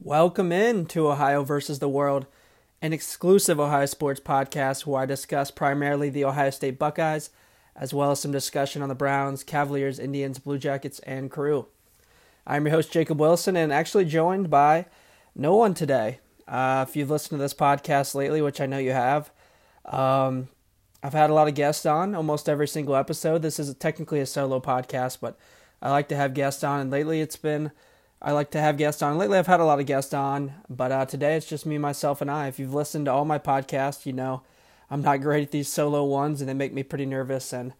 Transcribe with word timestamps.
Welcome 0.00 0.52
in 0.52 0.86
to 0.86 1.08
Ohio 1.08 1.42
versus 1.42 1.80
the 1.80 1.88
World, 1.88 2.26
an 2.80 2.92
exclusive 2.92 3.58
Ohio 3.58 3.84
sports 3.86 4.20
podcast 4.20 4.86
where 4.86 5.02
I 5.02 5.06
discuss 5.06 5.50
primarily 5.50 6.08
the 6.08 6.24
Ohio 6.24 6.50
State 6.50 6.78
Buckeyes, 6.78 7.30
as 7.74 7.92
well 7.92 8.12
as 8.12 8.20
some 8.20 8.30
discussion 8.30 8.80
on 8.80 8.88
the 8.88 8.94
Browns, 8.94 9.42
Cavaliers, 9.42 9.98
Indians, 9.98 10.38
Blue 10.38 10.56
Jackets, 10.56 11.00
and 11.00 11.32
crew. 11.32 11.66
I'm 12.46 12.64
your 12.64 12.76
host, 12.76 12.92
Jacob 12.92 13.18
Wilson, 13.18 13.56
and 13.56 13.72
actually 13.72 14.04
joined 14.04 14.48
by 14.48 14.86
no 15.34 15.56
one 15.56 15.74
today. 15.74 16.20
Uh, 16.46 16.86
if 16.88 16.94
you've 16.94 17.10
listened 17.10 17.36
to 17.36 17.42
this 17.42 17.52
podcast 17.52 18.14
lately, 18.14 18.40
which 18.40 18.60
I 18.60 18.66
know 18.66 18.78
you 18.78 18.92
have, 18.92 19.32
um, 19.84 20.46
I've 21.02 21.12
had 21.12 21.28
a 21.28 21.34
lot 21.34 21.48
of 21.48 21.56
guests 21.56 21.84
on 21.84 22.14
almost 22.14 22.48
every 22.48 22.68
single 22.68 22.94
episode. 22.94 23.42
This 23.42 23.58
is 23.58 23.74
technically 23.74 24.20
a 24.20 24.26
solo 24.26 24.60
podcast, 24.60 25.18
but 25.20 25.36
I 25.82 25.90
like 25.90 26.08
to 26.10 26.16
have 26.16 26.34
guests 26.34 26.62
on, 26.62 26.82
and 26.82 26.90
lately 26.90 27.20
it's 27.20 27.36
been 27.36 27.72
I 28.20 28.32
like 28.32 28.50
to 28.50 28.60
have 28.60 28.76
guests 28.76 29.00
on. 29.00 29.16
Lately, 29.16 29.38
I've 29.38 29.46
had 29.46 29.60
a 29.60 29.64
lot 29.64 29.78
of 29.78 29.86
guests 29.86 30.12
on, 30.12 30.54
but 30.68 30.90
uh, 30.90 31.06
today 31.06 31.36
it's 31.36 31.46
just 31.46 31.64
me, 31.64 31.78
myself, 31.78 32.20
and 32.20 32.30
I. 32.30 32.48
If 32.48 32.58
you've 32.58 32.74
listened 32.74 33.06
to 33.06 33.12
all 33.12 33.24
my 33.24 33.38
podcasts, 33.38 34.06
you 34.06 34.12
know 34.12 34.42
I'm 34.90 35.02
not 35.02 35.20
great 35.20 35.44
at 35.44 35.50
these 35.52 35.72
solo 35.72 36.02
ones, 36.04 36.40
and 36.40 36.48
they 36.48 36.54
make 36.54 36.72
me 36.72 36.82
pretty 36.82 37.06
nervous. 37.06 37.52
And 37.52 37.74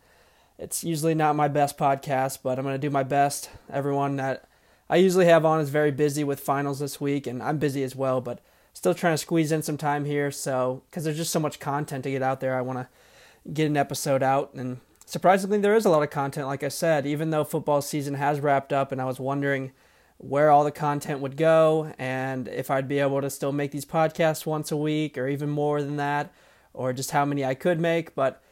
it's 0.57 0.85
usually 0.85 1.15
not 1.15 1.35
my 1.35 1.49
best 1.49 1.77
podcast, 1.77 2.39
but 2.45 2.57
I'm 2.57 2.65
going 2.65 2.75
to 2.75 2.79
do 2.79 2.91
my 2.91 3.03
best. 3.03 3.51
Everyone 3.69 4.15
that 4.17 4.45
I 4.89 4.97
usually 4.97 5.27
have 5.27 5.45
on 5.45 5.61
is 5.61 5.71
very 5.71 5.91
busy 5.91 6.23
with 6.23 6.39
finals 6.39 6.79
this 6.79 7.01
week, 7.01 7.27
and 7.27 7.43
I'm 7.43 7.59
busy 7.59 7.83
as 7.83 7.97
well, 7.97 8.21
but 8.21 8.41
still 8.75 8.95
trying 8.95 9.15
to 9.15 9.19
squeeze 9.19 9.51
in 9.51 9.63
some 9.63 9.77
time 9.77 10.05
here. 10.05 10.31
So, 10.31 10.83
because 10.89 11.03
there's 11.03 11.17
just 11.17 11.33
so 11.33 11.41
much 11.41 11.59
content 11.59 12.05
to 12.05 12.11
get 12.13 12.23
out 12.23 12.39
there, 12.39 12.57
I 12.57 12.61
want 12.61 12.79
to 12.79 13.53
get 13.53 13.67
an 13.67 13.77
episode 13.77 14.23
out. 14.23 14.55
And 14.55 14.79
surprisingly, 15.05 15.59
there 15.59 15.75
is 15.75 15.85
a 15.85 15.91
lot 15.91 16.05
of 16.05 16.11
content, 16.11 16.47
like 16.47 16.63
I 16.63 16.69
said, 16.69 17.07
even 17.07 17.31
though 17.31 17.43
football 17.43 17.83
season 17.83 18.15
has 18.15 18.39
wrapped 18.39 18.73
up, 18.73 18.93
and 18.93 19.01
I 19.03 19.07
was 19.07 19.19
wondering 19.19 19.73
where 20.19 20.51
all 20.51 20.65
the 20.65 20.73
content 20.73 21.21
would 21.21 21.37
go 21.37 21.95
and 21.97 22.49
if 22.49 22.71
I'd 22.71 22.89
be 22.89 22.99
able 22.99 23.21
to 23.21 23.31
still 23.31 23.53
make 23.53 23.71
these 23.71 23.85
podcasts 23.85 24.45
once 24.45 24.73
a 24.73 24.77
week 24.77 25.17
or 25.17 25.29
even 25.29 25.49
more 25.49 25.83
than 25.83 25.97
that, 25.97 26.33
or 26.75 26.93
just 26.93 27.13
how 27.13 27.25
many 27.25 27.45
I 27.45 27.55
could 27.55 27.81
make. 27.81 28.15
But 28.15 28.43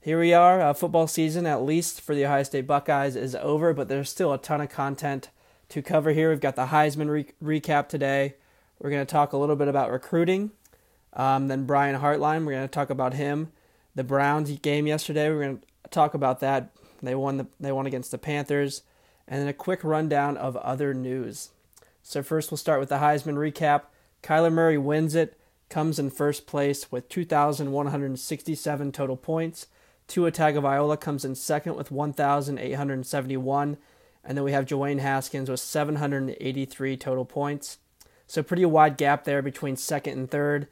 here 0.00 0.20
we 0.20 0.32
are. 0.32 0.60
Uh, 0.60 0.72
football 0.72 1.08
season, 1.08 1.46
at 1.46 1.62
least 1.62 2.00
for 2.00 2.14
the 2.14 2.24
Ohio 2.24 2.44
State 2.44 2.66
Buckeyes, 2.66 3.16
is 3.16 3.34
over, 3.34 3.74
but 3.74 3.88
there's 3.88 4.08
still 4.08 4.32
a 4.32 4.38
ton 4.38 4.60
of 4.60 4.70
content 4.70 5.30
to 5.68 5.82
cover 5.82 6.12
here. 6.12 6.30
We've 6.30 6.40
got 6.40 6.56
the 6.56 6.66
Heisman 6.66 7.08
re- 7.08 7.60
recap 7.60 7.88
today. 7.88 8.34
We're 8.78 8.90
going 8.90 9.04
to 9.04 9.10
talk 9.10 9.32
a 9.32 9.36
little 9.36 9.56
bit 9.56 9.68
about 9.68 9.90
recruiting. 9.90 10.52
Um, 11.12 11.48
then 11.48 11.64
Brian 11.64 12.00
Hartline, 12.00 12.44
we're 12.44 12.52
going 12.52 12.68
to 12.68 12.68
talk 12.68 12.90
about 12.90 13.14
him. 13.14 13.50
The 13.94 14.04
Browns 14.04 14.50
game 14.58 14.86
yesterday, 14.86 15.30
we're 15.30 15.42
going 15.42 15.58
to 15.58 15.90
talk 15.90 16.14
about 16.14 16.40
that. 16.40 16.70
They 17.02 17.14
won 17.14 17.38
the 17.38 17.46
they 17.58 17.72
won 17.72 17.86
against 17.86 18.10
the 18.10 18.18
Panthers 18.18 18.82
and 19.28 19.40
then 19.40 19.48
a 19.48 19.52
quick 19.52 19.82
rundown 19.82 20.36
of 20.36 20.56
other 20.56 20.94
news. 20.94 21.50
So, 22.02 22.22
first, 22.22 22.50
we'll 22.50 22.58
start 22.58 22.80
with 22.80 22.88
the 22.88 22.98
Heisman 22.98 23.34
recap. 23.34 23.82
Kyler 24.22 24.52
Murray 24.52 24.78
wins 24.78 25.14
it, 25.14 25.36
comes 25.68 25.98
in 25.98 26.10
first 26.10 26.46
place 26.46 26.92
with 26.92 27.08
2,167 27.08 28.92
total 28.92 29.16
points. 29.16 29.66
Tua 30.06 30.30
Tagovailoa 30.30 31.00
comes 31.00 31.24
in 31.24 31.34
second 31.34 31.74
with 31.74 31.90
1,871. 31.90 33.76
And 34.22 34.36
then 34.36 34.44
we 34.44 34.52
have 34.52 34.66
Dwayne 34.66 35.00
Haskins 35.00 35.50
with 35.50 35.60
783 35.60 36.96
total 36.96 37.24
points. 37.24 37.78
So, 38.28 38.42
pretty 38.42 38.64
wide 38.64 38.96
gap 38.96 39.24
there 39.24 39.42
between 39.42 39.76
second 39.76 40.18
and 40.18 40.30
third. 40.30 40.68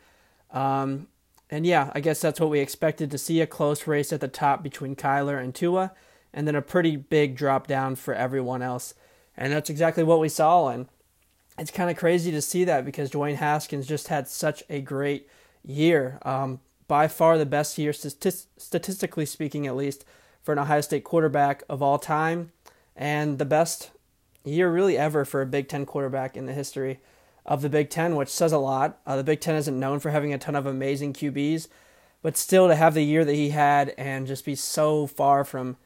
Um, 0.52 1.08
and 1.50 1.66
yeah, 1.66 1.90
I 1.94 2.00
guess 2.00 2.20
that's 2.20 2.40
what 2.40 2.50
we 2.50 2.60
expected 2.60 3.10
to 3.10 3.18
see 3.18 3.40
a 3.40 3.46
close 3.46 3.86
race 3.86 4.12
at 4.12 4.20
the 4.20 4.28
top 4.28 4.62
between 4.62 4.96
Kyler 4.96 5.42
and 5.42 5.54
Tua 5.54 5.92
and 6.34 6.46
then 6.46 6.56
a 6.56 6.60
pretty 6.60 6.96
big 6.96 7.36
drop 7.36 7.66
down 7.66 7.94
for 7.94 8.12
everyone 8.12 8.60
else. 8.60 8.92
And 9.36 9.52
that's 9.52 9.70
exactly 9.70 10.02
what 10.02 10.20
we 10.20 10.28
saw. 10.28 10.68
And 10.68 10.88
it's 11.58 11.70
kind 11.70 11.88
of 11.88 11.96
crazy 11.96 12.30
to 12.32 12.42
see 12.42 12.64
that 12.64 12.84
because 12.84 13.10
Dwayne 13.10 13.36
Haskins 13.36 13.86
just 13.86 14.08
had 14.08 14.28
such 14.28 14.62
a 14.68 14.80
great 14.80 15.28
year. 15.64 16.18
Um, 16.22 16.60
by 16.86 17.08
far 17.08 17.38
the 17.38 17.46
best 17.46 17.78
year, 17.78 17.92
statistically 17.92 19.24
speaking, 19.24 19.66
at 19.66 19.76
least, 19.76 20.04
for 20.42 20.52
an 20.52 20.58
Ohio 20.58 20.82
State 20.82 21.04
quarterback 21.04 21.62
of 21.68 21.80
all 21.80 21.98
time, 21.98 22.52
and 22.94 23.38
the 23.38 23.46
best 23.46 23.90
year 24.44 24.70
really 24.70 24.98
ever 24.98 25.24
for 25.24 25.40
a 25.40 25.46
Big 25.46 25.68
Ten 25.68 25.86
quarterback 25.86 26.36
in 26.36 26.44
the 26.44 26.52
history 26.52 27.00
of 27.46 27.62
the 27.62 27.70
Big 27.70 27.88
Ten, 27.88 28.16
which 28.16 28.28
says 28.28 28.52
a 28.52 28.58
lot. 28.58 28.98
Uh, 29.06 29.16
the 29.16 29.24
Big 29.24 29.40
Ten 29.40 29.54
isn't 29.54 29.80
known 29.80 30.00
for 30.00 30.10
having 30.10 30.34
a 30.34 30.38
ton 30.38 30.54
of 30.54 30.66
amazing 30.66 31.14
QBs, 31.14 31.68
but 32.20 32.36
still 32.36 32.68
to 32.68 32.74
have 32.74 32.92
the 32.92 33.02
year 33.02 33.24
that 33.24 33.34
he 33.34 33.50
had 33.50 33.94
and 33.96 34.26
just 34.26 34.44
be 34.44 34.54
so 34.54 35.06
far 35.06 35.44
from 35.44 35.76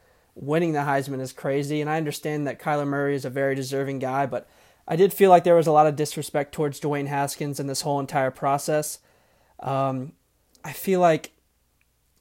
winning 0.41 0.73
the 0.73 0.81
Heisman 0.81 1.21
is 1.21 1.33
crazy. 1.33 1.81
And 1.81 1.91
I 1.91 1.97
understand 1.97 2.47
that 2.47 2.61
Kyler 2.61 2.87
Murray 2.87 3.15
is 3.15 3.25
a 3.25 3.31
very 3.31 3.55
deserving 3.55 3.99
guy, 3.99 4.27
but 4.27 4.49
I 4.87 4.97
did 4.97 5.13
feel 5.13 5.31
like 5.31 5.45
there 5.45 5.57
was 5.57 5.67
a 5.67 5.73
lot 5.73 5.87
of 5.87 5.97
disrespect 5.97 6.53
towards 6.53 6.81
Dwayne 6.81 7.09
Haskins 7.09 7.61
in 7.61 7.67
this 7.67 7.83
whole 7.83 8.01
entire 8.01 8.31
process. 8.31 9.01
Um, 9.61 10.13
I 10.65 10.73
feel 10.73 11.01
like 11.01 11.33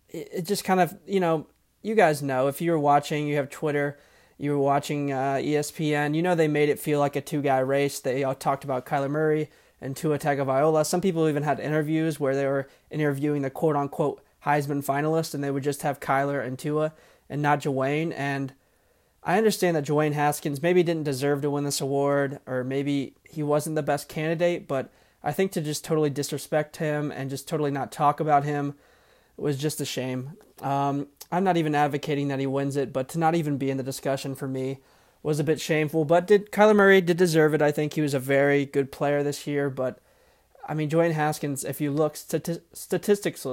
it, 0.09 0.29
it, 0.33 0.41
just 0.45 0.63
kind 0.63 0.79
of, 0.79 0.97
you 1.05 1.19
know, 1.19 1.47
you 1.81 1.95
guys 1.95 2.23
know 2.23 2.47
if 2.47 2.59
you 2.59 2.71
were 2.71 2.79
watching, 2.79 3.27
you 3.27 3.35
have 3.35 3.49
Twitter, 3.49 3.99
you 4.37 4.51
were 4.51 4.57
watching 4.57 5.11
uh, 5.13 5.35
ESPN, 5.35 6.15
you 6.15 6.21
know 6.21 6.35
they 6.35 6.47
made 6.47 6.69
it 6.69 6.79
feel 6.79 6.99
like 6.99 7.15
a 7.15 7.21
two 7.21 7.41
guy 7.41 7.59
race. 7.59 7.99
They 7.99 8.23
all 8.23 8.35
talked 8.35 8.63
about 8.63 8.85
Kyler 8.85 9.09
Murray 9.09 9.49
and 9.79 9.95
Tua 9.95 10.17
Tagovailoa. 10.17 10.85
Some 10.85 11.01
people 11.01 11.29
even 11.29 11.43
had 11.43 11.59
interviews 11.59 12.19
where 12.19 12.35
they 12.35 12.45
were 12.45 12.67
interviewing 12.89 13.43
the 13.43 13.49
quote 13.49 13.75
unquote 13.75 14.23
Heisman 14.45 14.83
finalist, 14.83 15.33
and 15.33 15.43
they 15.43 15.51
would 15.51 15.63
just 15.63 15.83
have 15.83 15.99
Kyler 15.99 16.45
and 16.45 16.57
Tua 16.57 16.93
and 17.29 17.41
not 17.41 17.61
Dwayne. 17.61 18.13
And 18.15 18.53
I 19.23 19.37
understand 19.37 19.75
that 19.75 19.85
Dwayne 19.85 20.13
Haskins 20.13 20.61
maybe 20.61 20.83
didn't 20.83 21.03
deserve 21.03 21.41
to 21.41 21.49
win 21.49 21.63
this 21.63 21.81
award, 21.81 22.39
or 22.45 22.63
maybe 22.63 23.13
he 23.23 23.43
wasn't 23.43 23.75
the 23.75 23.83
best 23.83 24.07
candidate, 24.07 24.67
but 24.67 24.89
I 25.23 25.31
think 25.31 25.51
to 25.53 25.61
just 25.61 25.83
totally 25.83 26.09
disrespect 26.09 26.77
him 26.77 27.11
and 27.11 27.29
just 27.29 27.47
totally 27.47 27.71
not 27.71 27.91
talk 27.91 28.19
about 28.19 28.45
him 28.45 28.75
was 29.35 29.57
just 29.57 29.81
a 29.81 29.85
shame. 29.85 30.33
Um, 30.61 31.07
I'm 31.31 31.43
not 31.43 31.57
even 31.57 31.75
advocating 31.75 32.29
that 32.29 32.39
he 32.39 32.47
wins 32.47 32.77
it, 32.77 32.93
but 32.93 33.09
to 33.09 33.19
not 33.19 33.35
even 33.35 33.57
be 33.57 33.69
in 33.69 33.77
the 33.77 33.83
discussion 33.83 34.35
for 34.35 34.47
me 34.47 34.79
was 35.21 35.39
a 35.39 35.43
bit 35.43 35.59
shameful. 35.59 36.05
But 36.05 36.27
did 36.27 36.51
Kyler 36.51 36.75
Murray 36.75 37.01
did 37.01 37.17
deserve 37.17 37.53
it? 37.53 37.61
I 37.61 37.71
think 37.71 37.93
he 37.93 38.01
was 38.01 38.13
a 38.13 38.19
very 38.19 38.65
good 38.65 38.91
player 38.91 39.23
this 39.23 39.45
year. 39.45 39.69
But 39.69 39.99
I 40.67 40.73
mean, 40.73 40.89
Dwayne 40.89 41.11
Haskins, 41.11 41.63
if 41.63 41.81
you 41.81 41.91
look 41.91 42.15
stati- 42.15 42.61
statistics 42.73 43.45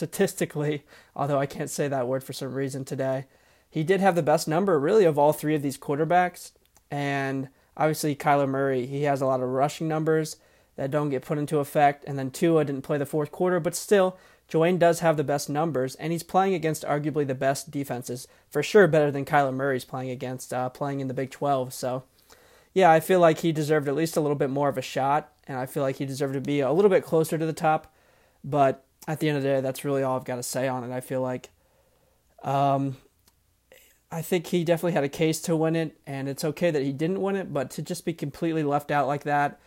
statistically, 0.00 0.82
although 1.14 1.38
I 1.38 1.44
can't 1.44 1.68
say 1.68 1.86
that 1.86 2.08
word 2.08 2.24
for 2.24 2.32
some 2.32 2.54
reason 2.54 2.86
today, 2.86 3.26
he 3.68 3.84
did 3.84 4.00
have 4.00 4.14
the 4.14 4.22
best 4.22 4.48
number 4.48 4.80
really 4.80 5.04
of 5.04 5.18
all 5.18 5.34
three 5.34 5.54
of 5.54 5.60
these 5.60 5.76
quarterbacks. 5.76 6.52
And 6.90 7.50
obviously, 7.76 8.16
Kyler 8.16 8.48
Murray, 8.48 8.86
he 8.86 9.02
has 9.02 9.20
a 9.20 9.26
lot 9.26 9.42
of 9.42 9.50
rushing 9.50 9.88
numbers 9.88 10.38
that 10.76 10.90
don't 10.90 11.10
get 11.10 11.22
put 11.22 11.36
into 11.36 11.58
effect. 11.58 12.02
And 12.06 12.18
then 12.18 12.30
Tua 12.30 12.64
didn't 12.64 12.80
play 12.80 12.96
the 12.96 13.04
fourth 13.04 13.30
quarter, 13.30 13.60
but 13.60 13.76
still, 13.76 14.16
Dwayne 14.50 14.78
does 14.78 15.00
have 15.00 15.18
the 15.18 15.22
best 15.22 15.50
numbers, 15.50 15.94
and 15.96 16.10
he's 16.10 16.24
playing 16.24 16.54
against 16.54 16.82
arguably 16.82 17.24
the 17.24 17.36
best 17.36 17.70
defenses, 17.70 18.26
for 18.48 18.64
sure 18.64 18.88
better 18.88 19.10
than 19.10 19.24
Kyler 19.24 19.54
Murray's 19.54 19.84
playing 19.84 20.10
against, 20.10 20.52
uh, 20.52 20.70
playing 20.70 20.98
in 20.98 21.06
the 21.06 21.14
Big 21.14 21.30
12. 21.30 21.72
So, 21.72 22.02
yeah, 22.72 22.90
I 22.90 22.98
feel 22.98 23.20
like 23.20 23.40
he 23.40 23.52
deserved 23.52 23.86
at 23.86 23.94
least 23.94 24.16
a 24.16 24.20
little 24.20 24.34
bit 24.34 24.50
more 24.50 24.68
of 24.68 24.78
a 24.78 24.82
shot, 24.82 25.30
and 25.46 25.56
I 25.56 25.66
feel 25.66 25.84
like 25.84 25.96
he 25.96 26.06
deserved 26.06 26.34
to 26.34 26.40
be 26.40 26.58
a 26.58 26.72
little 26.72 26.90
bit 26.90 27.04
closer 27.04 27.38
to 27.38 27.46
the 27.46 27.52
top. 27.52 27.94
But 28.42 28.84
at 29.06 29.20
the 29.20 29.28
end 29.28 29.38
of 29.38 29.42
the 29.42 29.48
day, 29.48 29.60
that's 29.60 29.84
really 29.84 30.02
all 30.02 30.16
I've 30.16 30.24
got 30.24 30.36
to 30.36 30.42
say 30.42 30.68
on 30.68 30.84
it. 30.84 30.94
I 30.94 31.00
feel 31.00 31.20
like, 31.20 31.50
um, 32.42 32.96
I 34.12 34.22
think 34.22 34.48
he 34.48 34.64
definitely 34.64 34.92
had 34.92 35.04
a 35.04 35.08
case 35.08 35.40
to 35.42 35.56
win 35.56 35.76
it, 35.76 36.00
and 36.06 36.28
it's 36.28 36.44
okay 36.44 36.70
that 36.70 36.82
he 36.82 36.92
didn't 36.92 37.22
win 37.22 37.36
it, 37.36 37.52
but 37.52 37.70
to 37.72 37.82
just 37.82 38.04
be 38.04 38.12
completely 38.12 38.62
left 38.62 38.90
out 38.90 39.06
like 39.06 39.22
that, 39.24 39.60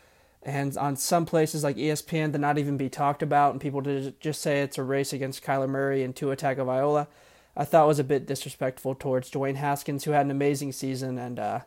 and 0.43 0.77
on 0.77 0.95
some 0.97 1.25
places 1.25 1.63
like 1.63 1.77
ESPN 1.77 2.33
to 2.33 2.37
not 2.37 2.57
even 2.57 2.75
be 2.75 2.89
talked 2.89 3.23
about, 3.23 3.51
and 3.51 3.61
people 3.61 3.81
to 3.83 4.11
just 4.19 4.41
say 4.41 4.61
it's 4.61 4.77
a 4.77 4.83
race 4.83 5.13
against 5.13 5.43
Kyler 5.43 5.69
Murray 5.69 6.03
and 6.03 6.15
Tua 6.15 6.35
Tagovailoa, 6.35 7.07
I 7.55 7.65
thought 7.65 7.87
was 7.87 7.99
a 7.99 8.03
bit 8.03 8.25
disrespectful 8.25 8.95
towards 8.95 9.31
Dwayne 9.31 9.55
Haskins, 9.55 10.03
who 10.03 10.11
had 10.11 10.25
an 10.25 10.31
amazing 10.31 10.73
season, 10.73 11.17
and 11.17 11.39
uh, 11.39 11.59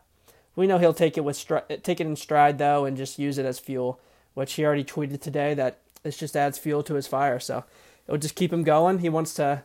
we 0.55 0.67
know 0.67 0.79
he'll 0.79 0.93
take 0.93 1.17
it 1.17 1.25
with 1.25 1.37
stri- 1.37 1.83
take 1.83 2.01
it 2.01 2.07
in 2.07 2.17
stride 2.17 2.59
though, 2.59 2.85
and 2.85 2.97
just 2.97 3.19
use 3.19 3.39
it 3.39 3.47
as 3.47 3.59
fuel, 3.59 4.01
which 4.35 4.55
he 4.55 4.65
already 4.65 4.85
tweeted 4.85 5.21
today 5.21 5.55
that 5.55 5.81
this 6.07 6.17
just 6.17 6.37
adds 6.37 6.57
fuel 6.57 6.85
to 6.85 6.95
his 6.95 7.09
fire. 7.09 7.41
So 7.41 7.65
it'll 8.07 8.19
just 8.19 8.37
keep 8.37 8.53
him 8.53 8.63
going. 8.63 9.01
He 9.01 9.09
wants 9.09 9.35
to 9.35 9.65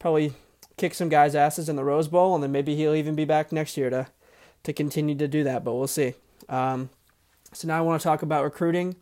probably 0.00 0.32
kick 0.76 0.94
some 0.94 1.08
guys' 1.08 1.36
asses 1.36 1.68
in 1.68 1.76
the 1.76 1.84
Rose 1.84 2.08
Bowl, 2.08 2.34
and 2.34 2.42
then 2.42 2.50
maybe 2.50 2.74
he'll 2.74 2.94
even 2.94 3.14
be 3.14 3.24
back 3.24 3.52
next 3.52 3.76
year 3.76 3.88
to 3.90 4.08
to 4.64 4.72
continue 4.72 5.14
to 5.14 5.28
do 5.28 5.44
that. 5.44 5.62
But 5.62 5.74
we'll 5.74 5.86
see. 5.86 6.14
Um, 6.48 6.90
so 7.52 7.68
now 7.68 7.78
I 7.78 7.82
want 7.82 8.00
to 8.00 8.04
talk 8.04 8.22
about 8.22 8.42
recruiting. 8.42 8.96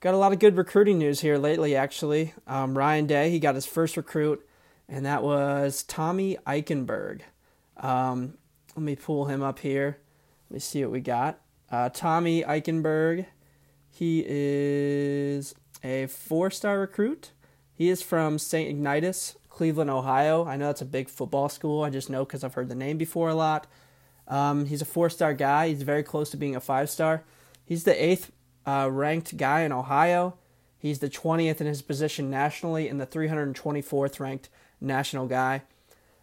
Got 0.00 0.14
a 0.14 0.18
lot 0.18 0.32
of 0.32 0.38
good 0.38 0.56
recruiting 0.56 0.98
news 0.98 1.20
here 1.20 1.38
lately, 1.38 1.74
actually. 1.74 2.34
Um, 2.46 2.76
Ryan 2.76 3.06
Day, 3.06 3.30
he 3.30 3.40
got 3.40 3.54
his 3.54 3.66
first 3.66 3.96
recruit, 3.96 4.46
and 4.86 5.06
that 5.06 5.22
was 5.22 5.82
Tommy 5.82 6.36
Eichenberg. 6.46 7.22
Um, 7.78 8.34
let 8.76 8.82
me 8.82 8.94
pull 8.96 9.24
him 9.24 9.42
up 9.42 9.60
here. 9.60 9.98
Let 10.50 10.54
me 10.54 10.60
see 10.60 10.84
what 10.84 10.92
we 10.92 11.00
got. 11.00 11.40
Uh, 11.70 11.88
Tommy 11.88 12.42
Eichenberg, 12.44 13.26
he 13.90 14.24
is 14.26 15.54
a 15.82 16.06
four 16.06 16.50
star 16.50 16.80
recruit. 16.80 17.32
He 17.74 17.88
is 17.88 18.02
from 18.02 18.38
St. 18.38 18.68
Ignatius, 18.68 19.36
Cleveland, 19.48 19.90
Ohio. 19.90 20.44
I 20.44 20.56
know 20.56 20.66
that's 20.66 20.82
a 20.82 20.86
big 20.86 21.08
football 21.08 21.48
school. 21.48 21.84
I 21.84 21.90
just 21.90 22.10
know 22.10 22.24
because 22.24 22.42
I've 22.42 22.54
heard 22.54 22.68
the 22.68 22.74
name 22.74 22.98
before 22.98 23.28
a 23.28 23.34
lot. 23.34 23.66
Um, 24.26 24.66
he's 24.66 24.82
a 24.82 24.86
four 24.86 25.10
star 25.10 25.34
guy. 25.34 25.68
He's 25.68 25.82
very 25.82 26.02
close 26.02 26.30
to 26.30 26.36
being 26.36 26.56
a 26.56 26.60
five 26.60 26.90
star. 26.90 27.24
He's 27.64 27.84
the 27.84 28.04
eighth 28.04 28.32
uh, 28.66 28.88
ranked 28.90 29.36
guy 29.36 29.60
in 29.60 29.72
Ohio. 29.72 30.36
He's 30.78 31.00
the 31.00 31.08
20th 31.08 31.60
in 31.60 31.66
his 31.66 31.82
position 31.82 32.30
nationally 32.30 32.88
and 32.88 33.00
the 33.00 33.06
324th 33.06 34.20
ranked 34.20 34.48
national 34.80 35.26
guy. 35.26 35.62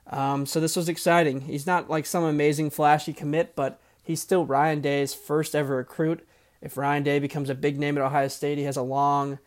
Um, 0.07 0.45
so 0.45 0.59
this 0.59 0.75
was 0.75 0.87
exciting. 0.87 1.41
He's 1.41 1.67
not 1.67 1.89
like 1.89 2.05
some 2.05 2.23
amazing 2.23 2.69
flashy 2.69 3.11
commit, 3.11 3.55
but 3.55 3.81
he's 4.03 4.21
still 4.21 4.45
Ryan 4.45 4.81
Day's 4.81 5.13
first 5.13 5.55
ever 5.55 5.77
recruit. 5.77 6.25
If 6.61 6.77
Ryan 6.77 7.03
Day 7.03 7.19
becomes 7.19 7.49
a 7.49 7.55
big 7.55 7.77
name 7.77 7.97
at 7.97 8.03
Ohio 8.03 8.27
State, 8.27 8.57
he 8.57 8.63
has 8.63 8.77
a 8.77 8.81
long, 8.81 9.39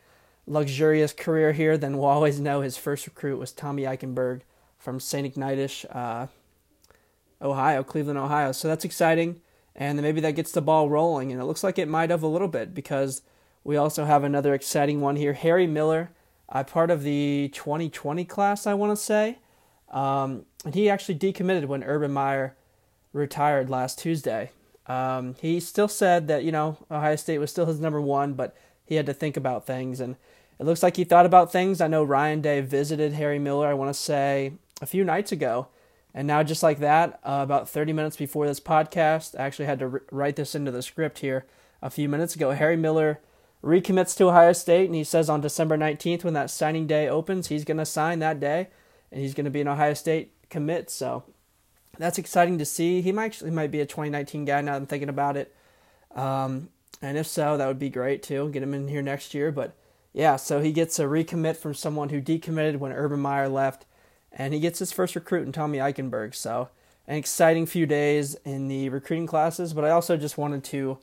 luxurious 0.47 1.13
career 1.13 1.53
here, 1.53 1.77
then 1.77 1.97
we'll 1.97 2.07
always 2.07 2.41
know 2.41 2.61
his 2.61 2.77
first 2.77 3.07
recruit 3.07 3.39
was 3.39 3.53
Tommy 3.53 3.83
Eichenberg 3.83 4.43
from 4.79 5.01
St. 5.01 5.27
Ignatius, 5.27 5.85
uh, 5.87 6.29
Ohio, 7.43 7.83
Cleveland, 7.83 8.19
Ohio. 8.19 8.53
So 8.53 8.69
that's 8.69 8.85
exciting. 8.85 9.41
And 9.75 9.99
then 9.99 10.03
maybe 10.03 10.21
that 10.23 10.33
gets 10.33 10.53
the 10.53 10.63
ball 10.63 10.89
rolling. 10.89 11.31
And 11.31 11.41
it 11.41 11.45
looks 11.45 11.63
like 11.63 11.79
it 11.79 11.89
might 11.89 12.11
have 12.11 12.23
a 12.23 12.29
little 12.29 12.49
bit 12.49 12.75
because 12.75 13.23
we 13.65 13.77
also 13.77 14.05
have 14.05 14.25
another 14.25 14.55
exciting 14.55 15.01
one 15.01 15.17
here. 15.17 15.35
Harry 15.35 15.67
Miller, 15.67 16.11
uh, 16.49 16.65
part 16.65 16.91
of 16.91 17.03
the 17.03 17.51
2020 17.53 18.25
class, 18.25 18.67
I 18.67 18.75
want 18.75 18.93
to 18.93 18.97
say. 18.97 19.39
Um, 19.91 20.47
and 20.65 20.75
he 20.75 20.91
actually 20.91 21.19
decommitted 21.19 21.67
when 21.67 21.85
Urban 21.85 22.13
Meyer 22.13 22.57
retired 23.13 23.71
last 23.71 23.99
Tuesday. 23.99 24.51
Um, 24.89 25.35
he 25.41 25.61
still 25.61 25.89
said 25.89 26.29
that, 26.29 26.45
you 26.45 26.51
know, 26.51 26.79
Ohio 26.91 27.17
State 27.17 27.39
was 27.39 27.51
still 27.51 27.67
his 27.67 27.79
number 27.79 28.01
one, 28.01 28.33
but 28.33 28.57
he 28.85 28.95
had 28.95 29.07
to 29.07 29.15
think 29.15 29.37
about 29.37 29.67
things. 29.67 30.01
And 30.01 30.17
it 30.59 30.65
looks 30.65 30.83
like 30.83 30.97
he 30.97 31.05
thought 31.05 31.27
about 31.27 31.53
things. 31.53 31.81
I 31.81 31.89
know 31.89 32.03
Ryan 32.03 32.41
Day 32.41 32.61
visited 32.63 33.13
Harry 33.13 33.39
Miller, 33.39 33.69
I 33.69 33.75
want 33.75 33.95
to 33.95 34.01
say, 34.01 34.53
a 34.81 34.87
few 34.87 35.05
nights 35.05 35.31
ago. 35.31 35.69
And 36.15 36.27
now, 36.27 36.43
just 36.43 36.63
like 36.63 36.79
that, 36.79 37.21
uh, 37.23 37.41
about 37.43 37.69
30 37.69 37.93
minutes 37.93 38.17
before 38.17 38.47
this 38.47 38.61
podcast, 38.61 39.39
I 39.39 39.45
actually 39.45 39.67
had 39.67 39.79
to 39.81 39.89
re- 39.89 40.01
write 40.11 40.37
this 40.37 40.55
into 40.55 40.71
the 40.71 40.83
script 40.83 41.19
here 41.19 41.47
a 41.83 41.91
few 41.91 42.09
minutes 42.09 42.35
ago. 42.35 42.53
Harry 42.53 42.77
Miller 42.77 43.21
recommits 43.63 44.17
to 44.17 44.29
Ohio 44.29 44.53
State, 44.53 44.87
and 44.87 44.95
he 44.95 45.05
says 45.05 45.29
on 45.29 45.43
December 45.43 45.77
19th, 45.77 46.25
when 46.25 46.35
that 46.35 46.51
signing 46.51 46.87
day 46.87 47.09
opens, 47.09 47.49
he's 47.49 47.65
going 47.65 47.77
to 47.77 47.87
sign 47.87 48.21
that 48.21 48.41
day, 48.41 48.69
and 49.13 49.21
he's 49.21 49.35
going 49.35 49.45
to 49.45 49.51
be 49.51 49.61
an 49.61 49.69
Ohio 49.69 49.95
State 49.95 50.33
commit. 50.49 50.91
So 50.91 51.25
that's 51.99 52.19
exciting 52.19 52.59
to 52.59 52.65
see. 52.65 53.01
He 53.01 53.13
might 53.13 53.27
actually 53.27 53.51
might 53.51 53.71
be 53.71 53.81
a 53.81 53.87
2019 53.87 54.45
guy 54.45 54.61
now 54.61 54.75
I'm 54.75 54.87
thinking 54.87 55.09
about 55.09 55.37
it. 55.37 55.55
Um, 56.15 56.71
and 57.03 57.17
if 57.17 57.27
so, 57.27 57.57
that 57.57 57.67
would 57.67 57.79
be 57.79 57.91
great 57.91 58.23
too. 58.23 58.49
Get 58.51 58.63
him 58.63 58.75
in 58.75 58.89
here 58.89 59.03
next 59.03 59.35
year. 59.35 59.53
But 59.53 59.75
yeah, 60.13 60.37
so 60.37 60.61
he 60.61 60.73
gets 60.73 60.99
a 60.99 61.05
recommit 61.05 61.57
from 61.57 61.75
someone 61.75 62.09
who 62.09 62.21
decommitted 62.21 62.79
when 62.79 62.93
Urban 62.93 63.21
Meyer 63.21 63.49
left, 63.49 63.85
and 64.33 64.55
he 64.55 64.61
gets 64.61 64.79
his 64.79 64.93
first 64.93 65.15
recruit 65.15 65.47
in 65.47 65.53
Tommy 65.53 65.79
Eichenberg. 65.79 66.35
So 66.35 66.69
an 67.07 67.17
exciting 67.17 67.67
few 67.67 67.87
days 67.87 68.37
in 68.45 68.69
the 68.69 68.89
recruiting 68.91 69.27
classes. 69.27 69.73
But 69.73 69.85
I 69.85 69.91
also 69.91 70.17
just 70.17 70.39
wanted 70.39 70.63
to 70.65 70.99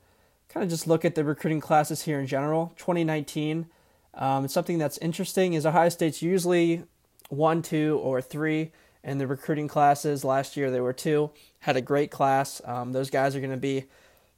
kind 0.50 0.64
of 0.64 0.70
just 0.70 0.88
look 0.88 1.04
at 1.04 1.16
the 1.16 1.24
recruiting 1.24 1.60
classes 1.60 2.04
here 2.04 2.20
in 2.20 2.28
general. 2.28 2.74
2019, 2.78 3.68
um, 4.14 4.48
something 4.48 4.78
that's 4.78 4.98
interesting 5.00 5.54
is 5.54 5.66
Ohio 5.66 5.90
State's 5.90 6.22
usually 6.22 6.84
one, 7.30 7.62
two, 7.62 8.00
or 8.04 8.22
three 8.22 8.72
in 9.06 9.20
the 9.20 9.28
recruiting 9.28 9.70
classes. 9.70 10.26
Last 10.26 10.58
year 10.58 10.70
there 10.70 10.84
were 10.84 10.92
two. 10.92 11.32
Had 11.60 11.78
a 11.78 11.82
great 11.82 12.12
class. 12.12 12.62
Um, 12.66 12.92
those 12.92 13.10
guys 13.10 13.36
are 13.36 13.40
going 13.40 13.52
to 13.52 13.58
be 13.58 13.86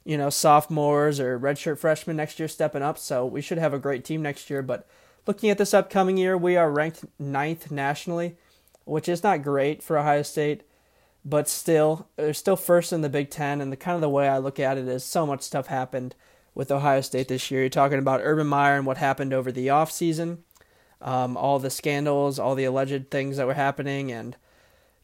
you 0.08 0.16
know, 0.16 0.30
sophomores 0.30 1.20
or 1.20 1.38
redshirt 1.38 1.78
freshmen 1.78 2.16
next 2.16 2.38
year 2.38 2.48
stepping 2.48 2.80
up. 2.80 2.96
So 2.96 3.26
we 3.26 3.42
should 3.42 3.58
have 3.58 3.74
a 3.74 3.78
great 3.78 4.06
team 4.06 4.22
next 4.22 4.48
year. 4.48 4.62
But 4.62 4.88
looking 5.26 5.50
at 5.50 5.58
this 5.58 5.74
upcoming 5.74 6.16
year, 6.16 6.34
we 6.34 6.56
are 6.56 6.70
ranked 6.70 7.04
ninth 7.18 7.70
nationally, 7.70 8.36
which 8.86 9.06
is 9.06 9.22
not 9.22 9.42
great 9.42 9.82
for 9.82 9.98
Ohio 9.98 10.22
State, 10.22 10.62
but 11.26 11.46
still, 11.46 12.08
they're 12.16 12.32
still 12.32 12.56
first 12.56 12.90
in 12.90 13.02
the 13.02 13.10
Big 13.10 13.28
Ten. 13.28 13.60
And 13.60 13.70
the 13.70 13.76
kind 13.76 13.96
of 13.96 14.00
the 14.00 14.08
way 14.08 14.28
I 14.28 14.38
look 14.38 14.58
at 14.58 14.78
it 14.78 14.88
is 14.88 15.04
so 15.04 15.26
much 15.26 15.42
stuff 15.42 15.66
happened 15.66 16.14
with 16.54 16.72
Ohio 16.72 17.02
State 17.02 17.28
this 17.28 17.50
year. 17.50 17.60
You're 17.60 17.68
talking 17.68 17.98
about 17.98 18.22
Urban 18.24 18.46
Meyer 18.46 18.76
and 18.76 18.86
what 18.86 18.96
happened 18.96 19.34
over 19.34 19.52
the 19.52 19.66
offseason, 19.66 20.38
um, 21.02 21.36
all 21.36 21.58
the 21.58 21.68
scandals, 21.68 22.38
all 22.38 22.54
the 22.54 22.64
alleged 22.64 23.10
things 23.10 23.36
that 23.36 23.46
were 23.46 23.52
happening, 23.52 24.10
and 24.10 24.38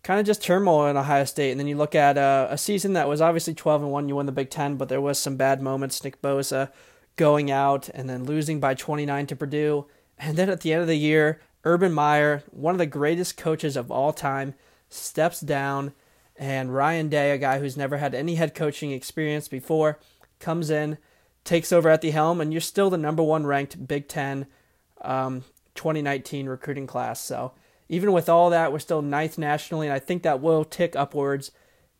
kind 0.04 0.20
of 0.20 0.26
just 0.26 0.42
turmoil 0.42 0.86
in 0.86 0.96
Ohio 0.96 1.24
State. 1.24 1.50
And 1.50 1.58
then 1.58 1.66
you 1.66 1.76
look 1.76 1.94
at 1.94 2.16
uh, 2.16 2.46
a 2.50 2.58
season 2.58 2.92
that 2.92 3.08
was 3.08 3.20
obviously 3.20 3.54
12 3.54 3.82
and 3.82 3.90
1, 3.90 4.08
you 4.08 4.14
won 4.14 4.26
the 4.26 4.32
Big 4.32 4.50
Ten, 4.50 4.76
but 4.76 4.88
there 4.88 5.00
was 5.00 5.18
some 5.18 5.36
bad 5.36 5.60
moments. 5.60 6.04
Nick 6.04 6.22
Bosa 6.22 6.70
going 7.16 7.50
out 7.50 7.88
and 7.88 8.08
then 8.08 8.24
losing 8.24 8.60
by 8.60 8.74
29 8.74 9.26
to 9.26 9.36
Purdue. 9.36 9.86
And 10.18 10.36
then 10.36 10.50
at 10.50 10.60
the 10.60 10.72
end 10.72 10.82
of 10.82 10.88
the 10.88 10.96
year, 10.96 11.40
Urban 11.64 11.92
Meyer, 11.92 12.42
one 12.50 12.74
of 12.74 12.78
the 12.78 12.86
greatest 12.86 13.36
coaches 13.38 13.76
of 13.76 13.90
all 13.90 14.12
time, 14.12 14.54
steps 14.90 15.40
down. 15.40 15.94
And 16.36 16.74
Ryan 16.74 17.08
Day, 17.08 17.30
a 17.30 17.38
guy 17.38 17.58
who's 17.58 17.76
never 17.76 17.96
had 17.96 18.14
any 18.14 18.34
head 18.34 18.54
coaching 18.54 18.90
experience 18.92 19.48
before, 19.48 19.98
comes 20.38 20.68
in, 20.68 20.98
takes 21.44 21.72
over 21.72 21.88
at 21.88 22.02
the 22.02 22.10
helm, 22.10 22.40
and 22.40 22.52
you're 22.52 22.60
still 22.60 22.90
the 22.90 22.98
number 22.98 23.22
one 23.22 23.46
ranked 23.46 23.86
Big 23.86 24.08
Ten 24.08 24.46
um, 25.00 25.44
2019 25.74 26.46
recruiting 26.46 26.86
class. 26.86 27.20
So 27.20 27.52
even 27.88 28.12
with 28.12 28.28
all 28.28 28.50
that, 28.50 28.72
we're 28.72 28.78
still 28.78 29.02
ninth 29.02 29.38
nationally, 29.38 29.86
and 29.86 29.94
I 29.94 29.98
think 29.98 30.22
that 30.22 30.40
will 30.40 30.64
tick 30.64 30.96
upwards 30.96 31.50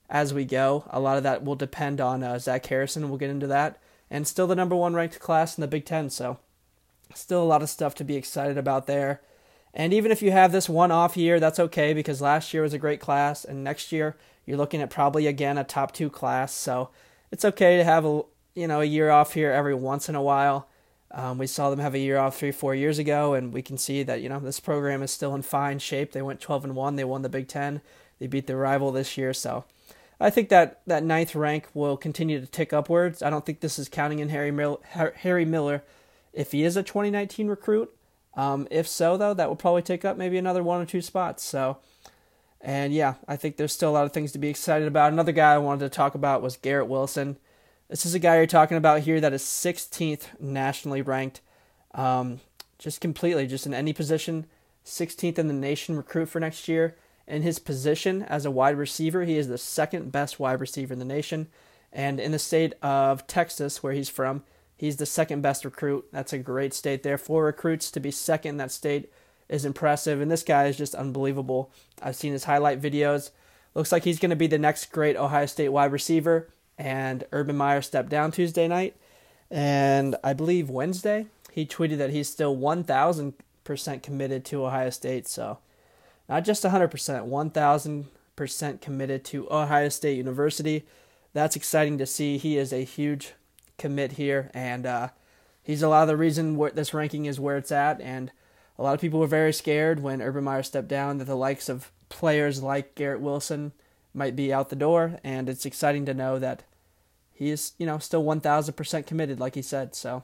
as 0.09 0.33
we 0.33 0.45
go. 0.45 0.85
A 0.91 1.01
lot 1.01 1.17
of 1.17 1.23
that 1.23 1.45
will 1.45 1.57
depend 1.57 2.01
on 2.01 2.23
uh, 2.23 2.39
Zach 2.39 2.65
Harrison. 2.67 3.09
We'll 3.09 3.19
get 3.19 3.31
into 3.31 3.47
that. 3.49 3.81
And 4.11 4.27
still 4.27 4.47
the 4.47 4.55
number 4.55 4.77
one 4.77 4.95
ranked 4.95 5.21
class 5.21 5.57
in 5.57 5.63
the 5.63 5.69
Big 5.69 5.85
Ten, 5.85 6.11
so 6.11 6.39
still 7.15 7.43
a 7.43 7.45
lot 7.45 7.63
of 7.63 7.71
stuff 7.71 7.95
to 7.97 8.05
be 8.05 8.17
excited 8.17 8.59
about 8.59 8.87
there. 8.87 9.21
And 9.73 9.93
even 9.93 10.13
if 10.13 10.23
you 10.23 10.31
have 10.31 10.53
this 10.53 10.69
one 10.69 10.93
off 10.93 11.17
year, 11.17 11.41
that's 11.41 11.59
okay 11.59 11.93
because 11.93 12.21
last 12.21 12.55
year 12.55 12.63
was 12.63 12.75
a 12.75 12.79
great 12.79 13.01
class, 13.01 13.45
and 13.45 13.65
next 13.65 13.91
year 13.93 14.17
you're 14.47 14.57
looking 14.57 14.81
at 14.81 14.91
probably 14.91 15.27
again 15.27 15.59
a 15.59 15.65
top 15.65 15.93
two 15.93 16.11
class. 16.11 16.53
So 16.53 16.91
it's 17.33 17.45
okay 17.45 17.77
to 17.77 17.85
have 17.85 18.05
a 18.05 18.23
you 18.55 18.69
know 18.69 18.81
a 18.81 18.85
year 18.85 19.11
off 19.11 19.35
here 19.35 19.51
every 19.51 19.75
once 19.75 20.09
in 20.09 20.15
a 20.15 20.23
while. 20.23 20.69
Um, 21.15 21.39
we 21.39 21.47
saw 21.47 21.71
them 21.71 21.79
have 21.79 21.95
a 21.95 21.99
year 21.99 22.19
off 22.19 22.37
three, 22.37 22.51
four 22.51 22.75
years 22.75 22.99
ago, 22.99 23.35
and 23.35 23.53
we 23.53 23.63
can 23.63 23.79
see 23.79 24.03
that 24.03 24.21
you 24.21 24.29
know 24.29 24.41
this 24.41 24.59
program 24.59 25.01
is 25.03 25.13
still 25.13 25.35
in 25.35 25.43
fine 25.43 25.79
shape. 25.79 26.13
They 26.13 26.23
went 26.23 26.41
12 26.41 26.65
and 26.65 26.77
one. 26.77 26.97
They 26.97 27.05
won 27.05 27.23
the 27.23 27.29
Big 27.29 27.47
Ten. 27.47 27.81
They 28.19 28.27
beat 28.27 28.49
their 28.49 28.57
rival 28.57 28.91
this 28.91 29.17
year, 29.17 29.33
so 29.33 29.65
I 30.21 30.31
think 30.31 30.49
that 30.49 30.81
that 30.87 31.05
ninth 31.05 31.37
rank 31.37 31.69
will 31.73 31.97
continue 31.97 32.41
to 32.41 32.47
tick 32.47 32.73
upwards. 32.73 33.23
I 33.23 33.31
don't 33.31 33.47
think 33.47 33.61
this 33.61 33.79
is 33.79 33.89
counting 33.89 34.19
in 34.19 34.31
Harry 34.31 34.51
Mil- 34.51 34.83
Harry 34.93 35.45
Miller 35.45 35.85
if 36.33 36.51
he 36.51 36.65
is 36.65 36.77
a 36.77 36.83
2019 36.83 37.47
recruit. 37.47 37.95
Um, 38.37 38.67
if 38.71 38.89
so, 38.89 39.17
though, 39.17 39.35
that 39.35 39.49
will 39.49 39.57
probably 39.57 39.83
take 39.83 40.05
up 40.05 40.17
maybe 40.17 40.37
another 40.37 40.65
one 40.65 40.81
or 40.81 40.87
two 40.87 41.01
spots. 41.01 41.45
So, 41.45 41.79
and 42.61 42.93
yeah, 42.93 43.15
I 43.29 43.37
think 43.37 43.57
there's 43.57 43.73
still 43.73 43.91
a 43.91 43.93
lot 43.93 44.07
of 44.07 44.13
things 44.13 44.33
to 44.33 44.39
be 44.39 44.49
excited 44.49 44.89
about. 44.89 45.13
Another 45.13 45.31
guy 45.31 45.55
I 45.55 45.59
wanted 45.59 45.81
to 45.81 45.97
talk 45.97 46.17
about 46.17 46.43
was 46.43 46.57
Garrett 46.57 46.89
Wilson. 46.89 47.37
This 47.89 48.07
is 48.07 48.15
a 48.15 48.19
guy 48.19 48.37
you're 48.37 48.47
talking 48.47 48.79
about 48.79 49.01
here 49.01 49.21
that 49.21 49.35
is 49.35 49.43
16th 49.43 50.41
nationally 50.41 51.03
ranked, 51.03 51.43
um, 51.95 52.41
just 52.79 53.03
completely, 53.03 53.47
just 53.47 53.67
in 53.67 53.75
any 53.75 53.93
position, 53.93 54.47
16th 54.87 55.39
in 55.39 55.49
the 55.49 55.55
nation 55.55 55.95
recruit 55.95 56.27
for 56.27 56.41
next 56.41 56.67
year. 56.67 56.97
In 57.27 57.43
his 57.43 57.59
position 57.59 58.23
as 58.23 58.47
a 58.47 58.51
wide 58.51 58.79
receiver, 58.79 59.25
he 59.25 59.37
is 59.37 59.49
the 59.49 59.59
second 59.59 60.11
best 60.13 60.41
wide 60.41 60.61
receiver 60.61 60.95
in 60.95 60.99
the 60.99 61.05
nation. 61.05 61.49
And 61.93 62.19
in 62.19 62.33
the 62.33 62.39
state 62.39 62.73
of 62.83 63.27
Texas, 63.27 63.83
where 63.83 63.93
he's 63.93 64.09
from, 64.09 64.45
he's 64.77 64.97
the 64.97 65.07
second 65.07 65.43
best 65.43 65.65
recruit. 65.65 66.07
That's 66.11 66.33
a 66.33 66.39
great 66.39 66.73
state 66.73 67.03
there. 67.03 67.19
Four 67.19 67.45
recruits 67.45 67.91
to 67.91 68.01
be 68.01 68.11
second 68.11 68.51
in 68.51 68.57
that 68.57 68.73
state 68.73 69.13
is 69.49 69.67
impressive. 69.67 70.23
And 70.23 70.31
this 70.31 70.43
guy 70.43 70.67
is 70.67 70.79
just 70.79 70.95
unbelievable. 70.95 71.71
I've 72.03 72.17
seen 72.17 72.33
his 72.33 72.45
highlight 72.45 72.81
videos. 72.81 73.31
Looks 73.75 73.93
like 73.93 74.05
he's 74.05 74.19
going 74.19 74.31
to 74.31 74.37
be 74.37 74.47
the 74.47 74.59
next 74.59 74.91
great 74.91 75.17
Ohio 75.17 75.47
State 75.47 75.69
wide 75.69 75.93
receiver 75.93 76.49
and 76.79 77.25
Urban 77.33 77.57
Meyer 77.57 77.83
stepped 77.83 78.09
down 78.09 78.33
Tuesday 78.33 78.69
night. 78.69 78.97
And 79.51 80.17
I 80.25 80.33
believe 80.33 80.71
Wednesday, 80.71 81.27
he 81.53 81.67
tweeted 81.67 81.99
that 81.99 82.11
he's 82.11 82.29
still 82.29 82.57
1,000% 82.57 84.03
committed 84.03 84.45
to 84.47 84.65
Ohio 84.65 84.91
State. 84.91 85.29
So 85.29 85.59
not 86.29 86.45
just 86.45 86.65
100%, 86.65 86.91
1,000% 87.29 88.81
committed 88.81 89.25
to 89.27 89.51
Ohio 89.51 89.89
State 89.89 90.17
University. 90.17 90.85
That's 91.33 91.57
exciting 91.57 91.99
to 91.99 92.07
see. 92.07 92.39
He 92.39 92.57
is 92.57 92.73
a 92.73 92.85
huge 92.85 93.35
commit 93.79 94.13
here, 94.13 94.51
and 94.55 94.87
uh, 94.87 95.09
he's 95.63 95.83
a 95.83 95.89
lot 95.89 96.03
of 96.03 96.09
the 96.09 96.17
reason 96.17 96.57
where 96.57 96.71
this 96.71 96.95
ranking 96.95 97.27
is 97.27 97.41
where 97.41 97.57
it's 97.57 97.73
at. 97.73 98.01
And 98.01 98.33
a 98.79 98.83
lot 98.83 98.95
of 98.95 99.01
people 99.01 99.21
were 99.21 99.27
very 99.27 99.53
scared 99.53 100.01
when 100.01 100.23
Urban 100.23 100.45
Meyer 100.45 100.63
stepped 100.63 100.89
down 100.89 101.19
that 101.19 101.27
the 101.27 101.37
likes 101.37 101.69
of 101.69 101.91
players 102.09 102.63
like 102.63 102.95
Garrett 102.95 103.21
Wilson 103.21 103.73
might 104.15 104.37
be 104.37 104.53
out 104.53 104.71
the 104.71 104.77
door, 104.77 105.19
and 105.23 105.49
it's 105.49 105.67
exciting 105.67 106.07
to 106.07 106.15
know 106.15 106.39
that 106.39 106.63
he 107.33 107.51
is, 107.51 107.73
you 107.79 107.87
know, 107.87 107.99
still 107.99 108.25
1,000% 108.25 109.07
committed, 109.07 109.41
like 109.41 109.57
he 109.57 109.63
said. 109.63 109.95
So, 109.95 110.23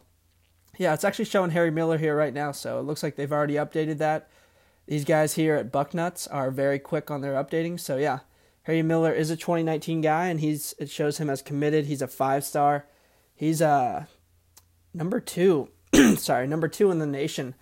yeah, 0.79 0.95
it's 0.95 1.05
actually 1.05 1.25
showing 1.25 1.51
Harry 1.51 1.71
Miller 1.71 1.99
here 1.99 2.17
right 2.17 2.33
now, 2.33 2.53
so 2.53 2.79
it 2.79 2.85
looks 2.85 3.03
like 3.03 3.17
they've 3.17 3.33
already 3.33 3.55
updated 3.55 3.99
that. 3.99 4.31
These 4.87 5.05
guys 5.05 5.35
here 5.35 5.57
at 5.57 5.73
Bucknuts 5.73 6.27
are 6.31 6.51
very 6.51 6.79
quick 6.79 7.11
on 7.11 7.21
their 7.21 7.35
updating, 7.35 7.79
so 7.79 7.97
yeah, 7.97 8.21
Harry 8.65 8.83
Miller 8.83 9.13
is 9.13 9.31
a 9.31 9.37
2019 9.37 10.01
guy, 10.01 10.27
and 10.27 10.41
he's 10.41 10.75
it 10.79 10.91
shows 10.91 11.19
him 11.19 11.31
as 11.31 11.43
committed. 11.43 11.87
He's 11.87 12.03
a 12.03 12.09
five 12.09 12.45
star. 12.45 12.87
He's 13.35 13.63
uh 13.63 14.07
number 14.93 15.21
two, 15.21 15.71
sorry, 16.17 16.47
number 16.47 16.69
two 16.69 16.91
in 16.91 16.99
the 16.99 17.07
nation 17.07 17.55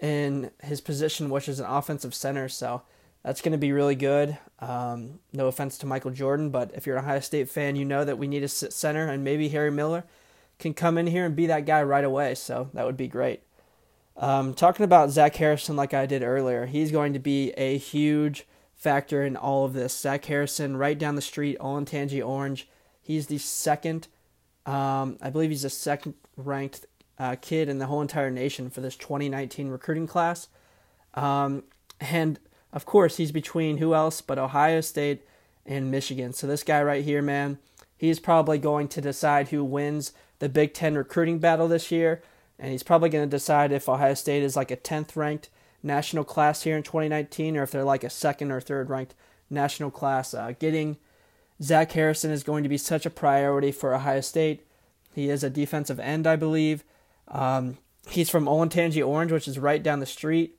in 0.00 0.50
his 0.62 0.80
position, 0.80 1.30
which 1.30 1.48
is 1.48 1.60
an 1.60 1.66
offensive 1.66 2.14
center. 2.14 2.48
So 2.48 2.82
that's 3.22 3.40
going 3.40 3.52
to 3.52 3.58
be 3.58 3.72
really 3.72 3.94
good. 3.94 4.36
Um, 4.58 5.20
no 5.32 5.46
offense 5.46 5.78
to 5.78 5.86
Michael 5.86 6.10
Jordan, 6.10 6.50
but 6.50 6.72
if 6.74 6.86
you're 6.86 6.96
an 6.96 7.04
Ohio 7.04 7.20
State 7.20 7.48
fan, 7.48 7.76
you 7.76 7.84
know 7.84 8.04
that 8.04 8.18
we 8.18 8.26
need 8.26 8.42
a 8.42 8.48
center, 8.48 9.08
and 9.08 9.22
maybe 9.22 9.48
Harry 9.48 9.70
Miller 9.70 10.04
can 10.58 10.74
come 10.74 10.98
in 10.98 11.06
here 11.06 11.24
and 11.24 11.36
be 11.36 11.46
that 11.46 11.66
guy 11.66 11.82
right 11.82 12.04
away. 12.04 12.34
So 12.34 12.70
that 12.74 12.86
would 12.86 12.96
be 12.96 13.08
great. 13.08 13.42
Um, 14.16 14.54
talking 14.54 14.84
about 14.84 15.10
Zach 15.10 15.34
Harrison, 15.36 15.76
like 15.76 15.94
I 15.94 16.06
did 16.06 16.22
earlier, 16.22 16.66
he's 16.66 16.92
going 16.92 17.12
to 17.12 17.18
be 17.18 17.50
a 17.52 17.78
huge 17.78 18.46
factor 18.74 19.24
in 19.24 19.36
all 19.36 19.64
of 19.64 19.72
this. 19.72 19.96
Zach 19.96 20.24
Harrison, 20.24 20.76
right 20.76 20.98
down 20.98 21.14
the 21.14 21.22
street, 21.22 21.58
Olentangy 21.60 22.24
Orange. 22.24 22.68
He's 23.00 23.28
the 23.28 23.38
second, 23.38 24.08
um, 24.66 25.18
I 25.20 25.30
believe 25.30 25.50
he's 25.50 25.62
the 25.62 25.70
second 25.70 26.14
ranked 26.36 26.86
uh, 27.18 27.36
kid 27.40 27.68
in 27.68 27.78
the 27.78 27.86
whole 27.86 28.02
entire 28.02 28.30
nation 28.30 28.70
for 28.70 28.80
this 28.80 28.96
2019 28.96 29.68
recruiting 29.68 30.06
class. 30.06 30.48
Um, 31.14 31.64
and 32.00 32.38
of 32.72 32.86
course, 32.86 33.16
he's 33.16 33.32
between 33.32 33.78
who 33.78 33.94
else 33.94 34.20
but 34.20 34.38
Ohio 34.38 34.80
State 34.80 35.22
and 35.66 35.90
Michigan. 35.90 36.32
So 36.32 36.46
this 36.46 36.62
guy 36.62 36.82
right 36.82 37.04
here, 37.04 37.22
man, 37.22 37.58
he's 37.96 38.18
probably 38.18 38.58
going 38.58 38.88
to 38.88 39.00
decide 39.00 39.48
who 39.48 39.64
wins 39.64 40.12
the 40.38 40.48
Big 40.48 40.74
Ten 40.74 40.94
recruiting 40.94 41.38
battle 41.38 41.68
this 41.68 41.90
year. 41.90 42.22
And 42.58 42.70
he's 42.70 42.82
probably 42.82 43.10
going 43.10 43.28
to 43.28 43.36
decide 43.36 43.72
if 43.72 43.88
Ohio 43.88 44.14
State 44.14 44.42
is 44.42 44.56
like 44.56 44.70
a 44.70 44.76
10th 44.76 45.16
ranked 45.16 45.48
national 45.82 46.24
class 46.24 46.62
here 46.62 46.76
in 46.76 46.82
2019 46.82 47.56
or 47.56 47.64
if 47.64 47.70
they're 47.70 47.84
like 47.84 48.04
a 48.04 48.10
second 48.10 48.52
or 48.52 48.60
third 48.60 48.88
ranked 48.88 49.14
national 49.50 49.90
class. 49.90 50.32
Uh, 50.32 50.52
getting 50.58 50.96
Zach 51.60 51.92
Harrison 51.92 52.30
is 52.30 52.42
going 52.42 52.62
to 52.62 52.68
be 52.68 52.78
such 52.78 53.04
a 53.04 53.10
priority 53.10 53.72
for 53.72 53.94
Ohio 53.94 54.20
State. 54.20 54.66
He 55.14 55.28
is 55.28 55.44
a 55.44 55.50
defensive 55.50 56.00
end, 56.00 56.26
I 56.26 56.36
believe. 56.36 56.84
Um, 57.28 57.78
he's 58.08 58.30
from 58.30 58.46
Olentangy 58.46 59.06
Orange, 59.06 59.32
which 59.32 59.48
is 59.48 59.58
right 59.58 59.82
down 59.82 60.00
the 60.00 60.06
street. 60.06 60.58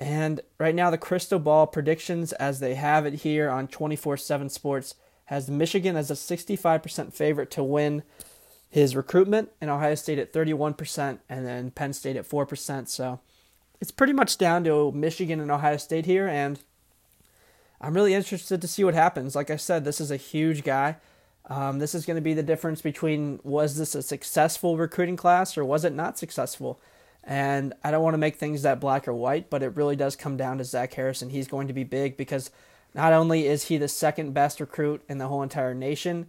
And 0.00 0.40
right 0.58 0.74
now, 0.74 0.90
the 0.90 0.98
crystal 0.98 1.38
ball 1.38 1.66
predictions, 1.66 2.32
as 2.34 2.60
they 2.60 2.74
have 2.74 3.04
it 3.04 3.14
here 3.14 3.50
on 3.50 3.66
24 3.68 4.16
7 4.16 4.48
Sports, 4.48 4.94
has 5.26 5.50
Michigan 5.50 5.96
as 5.96 6.10
a 6.10 6.14
65% 6.14 7.12
favorite 7.12 7.50
to 7.52 7.62
win 7.62 8.02
his 8.70 8.94
recruitment, 8.94 9.50
and 9.60 9.70
Ohio 9.70 9.94
State 9.94 10.18
at 10.18 10.32
31%, 10.32 11.18
and 11.28 11.46
then 11.46 11.70
Penn 11.70 11.92
State 11.92 12.16
at 12.16 12.28
4%. 12.28 12.88
So 12.88 13.18
it's 13.80 13.90
pretty 13.90 14.12
much 14.12 14.38
down 14.38 14.64
to 14.64 14.92
Michigan 14.92 15.40
and 15.40 15.50
Ohio 15.50 15.78
State 15.78 16.06
here, 16.06 16.28
and 16.28 16.60
I'm 17.80 17.94
really 17.94 18.14
interested 18.14 18.60
to 18.60 18.68
see 18.68 18.84
what 18.84 18.94
happens. 18.94 19.34
Like 19.34 19.50
I 19.50 19.56
said, 19.56 19.84
this 19.84 20.00
is 20.00 20.10
a 20.10 20.16
huge 20.16 20.64
guy. 20.64 20.96
Um, 21.46 21.78
this 21.78 21.94
is 21.94 22.04
going 22.04 22.16
to 22.16 22.22
be 22.22 22.34
the 22.34 22.42
difference 22.42 22.82
between 22.82 23.40
was 23.42 23.78
this 23.78 23.94
a 23.94 24.02
successful 24.02 24.76
recruiting 24.76 25.16
class 25.16 25.56
or 25.56 25.64
was 25.64 25.84
it 25.84 25.94
not 25.94 26.18
successful? 26.18 26.78
And 27.28 27.74
I 27.84 27.90
don't 27.90 28.02
want 28.02 28.14
to 28.14 28.18
make 28.18 28.36
things 28.36 28.62
that 28.62 28.80
black 28.80 29.06
or 29.06 29.12
white, 29.12 29.50
but 29.50 29.62
it 29.62 29.76
really 29.76 29.96
does 29.96 30.16
come 30.16 30.38
down 30.38 30.56
to 30.58 30.64
Zach 30.64 30.94
Harrison. 30.94 31.28
He's 31.28 31.46
going 31.46 31.68
to 31.68 31.74
be 31.74 31.84
big 31.84 32.16
because 32.16 32.50
not 32.94 33.12
only 33.12 33.46
is 33.46 33.64
he 33.64 33.76
the 33.76 33.86
second 33.86 34.32
best 34.32 34.60
recruit 34.60 35.02
in 35.10 35.18
the 35.18 35.28
whole 35.28 35.42
entire 35.42 35.74
nation, 35.74 36.28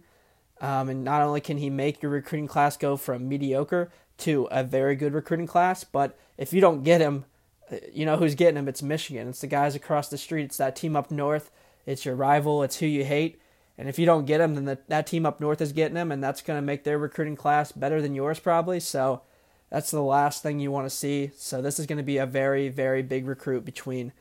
um, 0.60 0.90
and 0.90 1.02
not 1.02 1.22
only 1.22 1.40
can 1.40 1.56
he 1.56 1.70
make 1.70 2.02
your 2.02 2.12
recruiting 2.12 2.46
class 2.46 2.76
go 2.76 2.98
from 2.98 3.26
mediocre 3.26 3.90
to 4.18 4.46
a 4.50 4.62
very 4.62 4.94
good 4.94 5.14
recruiting 5.14 5.46
class, 5.46 5.84
but 5.84 6.18
if 6.36 6.52
you 6.52 6.60
don't 6.60 6.84
get 6.84 7.00
him, 7.00 7.24
uh, 7.72 7.76
you 7.90 8.04
know 8.04 8.18
who's 8.18 8.34
getting 8.34 8.58
him? 8.58 8.68
It's 8.68 8.82
Michigan. 8.82 9.26
It's 9.26 9.40
the 9.40 9.46
guys 9.46 9.74
across 9.74 10.10
the 10.10 10.18
street. 10.18 10.44
It's 10.44 10.58
that 10.58 10.76
team 10.76 10.96
up 10.96 11.10
north. 11.10 11.50
It's 11.86 12.04
your 12.04 12.14
rival. 12.14 12.62
It's 12.62 12.76
who 12.76 12.86
you 12.86 13.06
hate. 13.06 13.40
And 13.78 13.88
if 13.88 13.98
you 13.98 14.04
don't 14.04 14.26
get 14.26 14.42
him, 14.42 14.54
then 14.54 14.66
the, 14.66 14.78
that 14.88 15.06
team 15.06 15.24
up 15.24 15.40
north 15.40 15.62
is 15.62 15.72
getting 15.72 15.96
him, 15.96 16.12
and 16.12 16.22
that's 16.22 16.42
going 16.42 16.58
to 16.58 16.66
make 16.66 16.84
their 16.84 16.98
recruiting 16.98 17.36
class 17.36 17.72
better 17.72 18.02
than 18.02 18.14
yours 18.14 18.38
probably. 18.38 18.80
So 18.80 19.22
that's 19.70 19.90
the 19.90 20.02
last 20.02 20.42
thing 20.42 20.60
you 20.60 20.70
want 20.70 20.86
to 20.86 20.94
see. 20.94 21.30
So 21.36 21.62
this 21.62 21.78
is 21.78 21.86
going 21.86 21.98
to 21.98 22.04
be 22.04 22.18
a 22.18 22.26
very, 22.26 22.68
very 22.68 23.02
big 23.02 23.26
recruit 23.26 23.64
between 23.64 24.12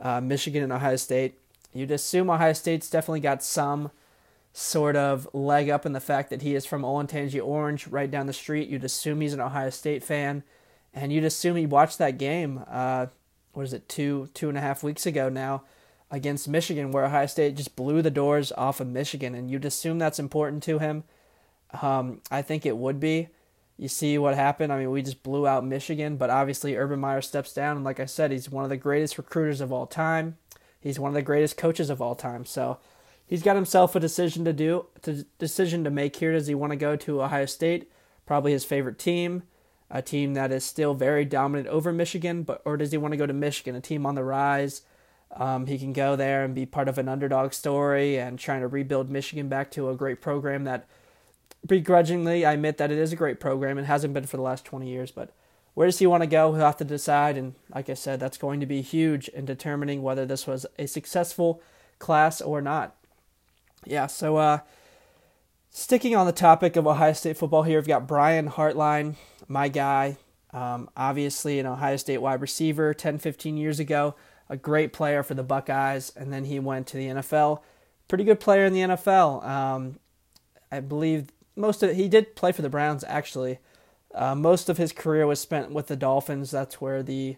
uh, 0.00 0.20
Michigan 0.20 0.62
and 0.62 0.72
Ohio 0.72 0.96
State. 0.96 1.38
You'd 1.74 1.90
assume 1.90 2.30
Ohio 2.30 2.52
State's 2.52 2.88
definitely 2.88 3.20
got 3.20 3.42
some 3.42 3.90
sort 4.52 4.96
of 4.96 5.26
leg 5.32 5.70
up 5.70 5.86
in 5.86 5.92
the 5.92 6.00
fact 6.00 6.30
that 6.30 6.42
he 6.42 6.54
is 6.54 6.66
from 6.66 6.82
Olentangy 6.82 7.44
Orange, 7.44 7.86
right 7.88 8.10
down 8.10 8.26
the 8.26 8.32
street. 8.32 8.68
You'd 8.68 8.84
assume 8.84 9.20
he's 9.20 9.32
an 9.32 9.40
Ohio 9.40 9.70
State 9.70 10.04
fan, 10.04 10.42
and 10.92 11.12
you'd 11.12 11.24
assume 11.24 11.56
he 11.56 11.66
watched 11.66 11.98
that 11.98 12.18
game. 12.18 12.62
Uh, 12.68 13.06
what 13.54 13.64
is 13.64 13.72
it, 13.72 13.88
two 13.88 14.28
two 14.34 14.48
and 14.48 14.58
a 14.58 14.60
half 14.60 14.82
weeks 14.82 15.06
ago 15.06 15.28
now, 15.28 15.62
against 16.10 16.48
Michigan, 16.48 16.90
where 16.90 17.06
Ohio 17.06 17.26
State 17.26 17.56
just 17.56 17.76
blew 17.76 18.02
the 18.02 18.10
doors 18.10 18.52
off 18.52 18.80
of 18.80 18.86
Michigan, 18.86 19.34
and 19.34 19.50
you'd 19.50 19.64
assume 19.64 19.98
that's 19.98 20.18
important 20.18 20.62
to 20.64 20.78
him. 20.78 21.04
Um, 21.80 22.20
I 22.30 22.42
think 22.42 22.66
it 22.66 22.76
would 22.76 23.00
be. 23.00 23.28
You 23.82 23.88
see 23.88 24.16
what 24.16 24.36
happened. 24.36 24.72
I 24.72 24.78
mean, 24.78 24.92
we 24.92 25.02
just 25.02 25.24
blew 25.24 25.44
out 25.44 25.66
Michigan, 25.66 26.16
but 26.16 26.30
obviously 26.30 26.76
Urban 26.76 27.00
Meyer 27.00 27.20
steps 27.20 27.52
down, 27.52 27.74
and 27.74 27.84
like 27.84 27.98
I 27.98 28.04
said, 28.04 28.30
he's 28.30 28.48
one 28.48 28.62
of 28.62 28.70
the 28.70 28.76
greatest 28.76 29.18
recruiters 29.18 29.60
of 29.60 29.72
all 29.72 29.88
time. 29.88 30.36
He's 30.78 31.00
one 31.00 31.08
of 31.08 31.14
the 31.14 31.20
greatest 31.20 31.56
coaches 31.56 31.90
of 31.90 32.00
all 32.00 32.14
time. 32.14 32.46
So 32.46 32.78
he's 33.26 33.42
got 33.42 33.56
himself 33.56 33.96
a 33.96 34.00
decision 34.00 34.44
to 34.44 34.52
do, 34.52 34.86
to 35.02 35.24
decision 35.40 35.82
to 35.82 35.90
make 35.90 36.14
here. 36.14 36.32
Does 36.32 36.46
he 36.46 36.54
want 36.54 36.70
to 36.70 36.76
go 36.76 36.94
to 36.94 37.22
Ohio 37.22 37.44
State, 37.44 37.90
probably 38.24 38.52
his 38.52 38.64
favorite 38.64 39.00
team, 39.00 39.42
a 39.90 40.00
team 40.00 40.34
that 40.34 40.52
is 40.52 40.62
still 40.62 40.94
very 40.94 41.24
dominant 41.24 41.66
over 41.66 41.92
Michigan, 41.92 42.44
but 42.44 42.62
or 42.64 42.76
does 42.76 42.92
he 42.92 42.98
want 42.98 43.14
to 43.14 43.18
go 43.18 43.26
to 43.26 43.32
Michigan, 43.32 43.74
a 43.74 43.80
team 43.80 44.06
on 44.06 44.14
the 44.14 44.22
rise? 44.22 44.82
Um, 45.34 45.66
he 45.66 45.76
can 45.76 45.92
go 45.92 46.14
there 46.14 46.44
and 46.44 46.54
be 46.54 46.66
part 46.66 46.88
of 46.88 46.98
an 46.98 47.08
underdog 47.08 47.52
story 47.52 48.16
and 48.16 48.38
trying 48.38 48.60
to 48.60 48.68
rebuild 48.68 49.10
Michigan 49.10 49.48
back 49.48 49.72
to 49.72 49.90
a 49.90 49.96
great 49.96 50.20
program 50.20 50.62
that 50.62 50.86
begrudgingly 51.66 52.44
I 52.44 52.52
admit 52.52 52.78
that 52.78 52.90
it 52.90 52.98
is 52.98 53.12
a 53.12 53.16
great 53.16 53.40
program 53.40 53.78
It 53.78 53.84
hasn't 53.84 54.14
been 54.14 54.26
for 54.26 54.36
the 54.36 54.42
last 54.42 54.64
20 54.64 54.88
years, 54.88 55.10
but 55.10 55.30
where 55.74 55.86
does 55.86 55.98
he 55.98 56.06
want 56.06 56.22
to 56.22 56.26
go? 56.26 56.52
He'll 56.52 56.66
have 56.66 56.76
to 56.78 56.84
decide. 56.84 57.36
And 57.36 57.54
like 57.74 57.88
I 57.88 57.94
said, 57.94 58.20
that's 58.20 58.36
going 58.36 58.60
to 58.60 58.66
be 58.66 58.82
huge 58.82 59.28
in 59.28 59.44
determining 59.44 60.02
whether 60.02 60.26
this 60.26 60.46
was 60.46 60.66
a 60.78 60.86
successful 60.86 61.62
class 61.98 62.40
or 62.40 62.60
not. 62.60 62.96
Yeah, 63.84 64.06
so 64.06 64.36
uh, 64.36 64.58
sticking 65.70 66.14
on 66.14 66.26
the 66.26 66.32
topic 66.32 66.76
of 66.76 66.86
Ohio 66.86 67.14
State 67.14 67.36
football 67.36 67.62
here, 67.62 67.78
we've 67.78 67.86
got 67.86 68.06
Brian 68.06 68.48
Hartline, 68.50 69.16
my 69.48 69.68
guy. 69.68 70.18
Um, 70.52 70.90
obviously, 70.96 71.58
an 71.58 71.66
Ohio 71.66 71.96
State 71.96 72.18
wide 72.18 72.42
receiver 72.42 72.92
10, 72.92 73.18
15 73.18 73.56
years 73.56 73.80
ago, 73.80 74.14
a 74.50 74.56
great 74.56 74.92
player 74.92 75.22
for 75.22 75.34
the 75.34 75.42
Buckeyes. 75.42 76.12
And 76.14 76.32
then 76.32 76.44
he 76.44 76.58
went 76.58 76.86
to 76.88 76.98
the 76.98 77.06
NFL. 77.06 77.60
Pretty 78.06 78.24
good 78.24 78.38
player 78.38 78.66
in 78.66 78.74
the 78.74 78.80
NFL. 78.80 79.44
Um, 79.44 79.98
I 80.70 80.80
believe 80.80 81.28
most 81.56 81.82
of 81.82 81.94
he 81.94 82.08
did 82.08 82.36
play 82.36 82.52
for 82.52 82.62
the 82.62 82.68
Browns 82.68 83.04
actually. 83.06 83.58
Uh, 84.14 84.34
most 84.34 84.68
of 84.68 84.76
his 84.76 84.92
career 84.92 85.26
was 85.26 85.40
spent 85.40 85.72
with 85.72 85.86
the 85.86 85.96
Dolphins. 85.96 86.50
That's 86.50 86.80
where 86.80 87.02
the 87.02 87.36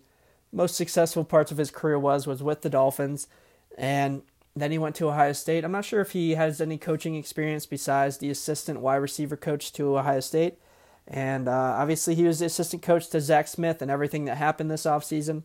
most 0.52 0.76
successful 0.76 1.24
parts 1.24 1.52
of 1.52 1.58
his 1.58 1.70
career 1.70 1.98
was 1.98 2.26
was 2.26 2.42
with 2.42 2.62
the 2.62 2.70
Dolphins, 2.70 3.28
and 3.76 4.22
then 4.56 4.70
he 4.70 4.78
went 4.78 4.94
to 4.96 5.08
Ohio 5.08 5.32
State. 5.32 5.64
I'm 5.64 5.72
not 5.72 5.84
sure 5.84 6.00
if 6.00 6.12
he 6.12 6.32
has 6.32 6.60
any 6.60 6.78
coaching 6.78 7.16
experience 7.16 7.66
besides 7.66 8.18
the 8.18 8.30
assistant 8.30 8.80
wide 8.80 8.96
receiver 8.96 9.36
coach 9.36 9.72
to 9.74 9.96
Ohio 9.96 10.20
State, 10.20 10.58
and 11.06 11.48
uh, 11.48 11.76
obviously 11.78 12.14
he 12.14 12.24
was 12.24 12.40
the 12.40 12.46
assistant 12.46 12.82
coach 12.82 13.08
to 13.10 13.20
Zach 13.20 13.48
Smith 13.48 13.82
and 13.82 13.90
everything 13.90 14.24
that 14.24 14.36
happened 14.36 14.70
this 14.70 14.84
offseason. 14.84 15.42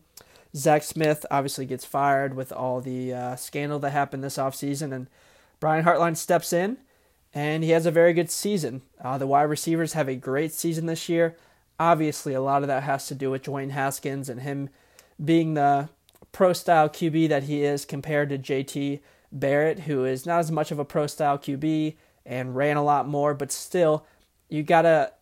Zach 0.55 0.81
Smith 0.81 1.25
obviously 1.29 1.65
gets 1.65 1.85
fired 1.85 2.33
with 2.33 2.51
all 2.51 2.81
the 2.81 3.13
uh, 3.13 3.35
scandal 3.35 3.77
that 3.79 3.91
happened 3.91 4.23
this 4.23 4.37
offseason, 4.37 4.93
and 4.93 5.07
Brian 5.59 5.85
Hartline 5.85 6.17
steps 6.17 6.53
in 6.53 6.77
and 7.33 7.63
he 7.63 7.71
has 7.71 7.85
a 7.85 7.91
very 7.91 8.13
good 8.13 8.31
season. 8.31 8.81
Uh, 9.01 9.17
the 9.17 9.27
wide 9.27 9.43
receivers 9.43 9.93
have 9.93 10.09
a 10.09 10.15
great 10.15 10.51
season 10.51 10.85
this 10.85 11.09
year. 11.09 11.35
Obviously, 11.79 12.33
a 12.33 12.41
lot 12.41 12.61
of 12.61 12.67
that 12.67 12.83
has 12.83 13.07
to 13.07 13.15
do 13.15 13.31
with 13.31 13.43
Dwayne 13.43 13.71
Haskins 13.71 14.29
and 14.29 14.41
him 14.41 14.69
being 15.23 15.53
the 15.53 15.89
pro 16.31 16.53
style 16.53 16.89
QB 16.89 17.29
that 17.29 17.43
he 17.43 17.63
is 17.63 17.85
compared 17.85 18.29
to 18.29 18.37
JT 18.37 18.99
Barrett, 19.31 19.81
who 19.81 20.05
is 20.05 20.25
not 20.25 20.39
as 20.39 20.51
much 20.51 20.71
of 20.71 20.79
a 20.79 20.85
pro 20.85 21.07
style 21.07 21.37
QB 21.37 21.95
and 22.25 22.55
ran 22.55 22.77
a 22.77 22.83
lot 22.83 23.07
more, 23.07 23.33
but 23.33 23.51
still, 23.51 24.05
you 24.49 24.63
gotta 24.63 25.13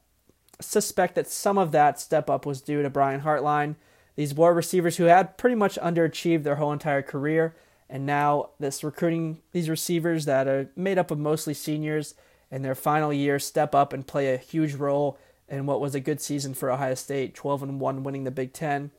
suspect 0.59 1.15
that 1.15 1.27
some 1.27 1.57
of 1.57 1.71
that 1.71 1.99
step 1.99 2.29
up 2.29 2.45
was 2.45 2.61
due 2.61 2.81
to 2.81 2.89
Brian 2.89 3.21
Hartline. 3.21 3.75
These 4.15 4.33
wide 4.33 4.49
receivers 4.49 4.97
who 4.97 5.05
had 5.05 5.37
pretty 5.37 5.55
much 5.55 5.77
underachieved 5.79 6.43
their 6.43 6.55
whole 6.55 6.71
entire 6.71 7.01
career 7.01 7.55
and 7.89 8.05
now 8.05 8.49
this 8.59 8.83
recruiting 8.83 9.39
these 9.51 9.69
receivers 9.69 10.25
that 10.25 10.47
are 10.47 10.69
made 10.75 10.97
up 10.97 11.11
of 11.11 11.19
mostly 11.19 11.53
seniors 11.53 12.15
in 12.51 12.61
their 12.61 12.75
final 12.75 13.11
year 13.11 13.39
step 13.39 13.73
up 13.73 13.93
and 13.93 14.07
play 14.07 14.33
a 14.33 14.37
huge 14.37 14.73
role 14.75 15.17
in 15.49 15.65
what 15.65 15.79
was 15.79 15.95
a 15.95 15.99
good 15.99 16.19
season 16.19 16.53
for 16.53 16.69
Ohio 16.69 16.95
State, 16.95 17.33
12 17.33 17.63
and 17.63 17.79
1 17.79 18.03
winning 18.03 18.25
the 18.25 18.31
Big 18.31 18.51
10, 18.51 18.91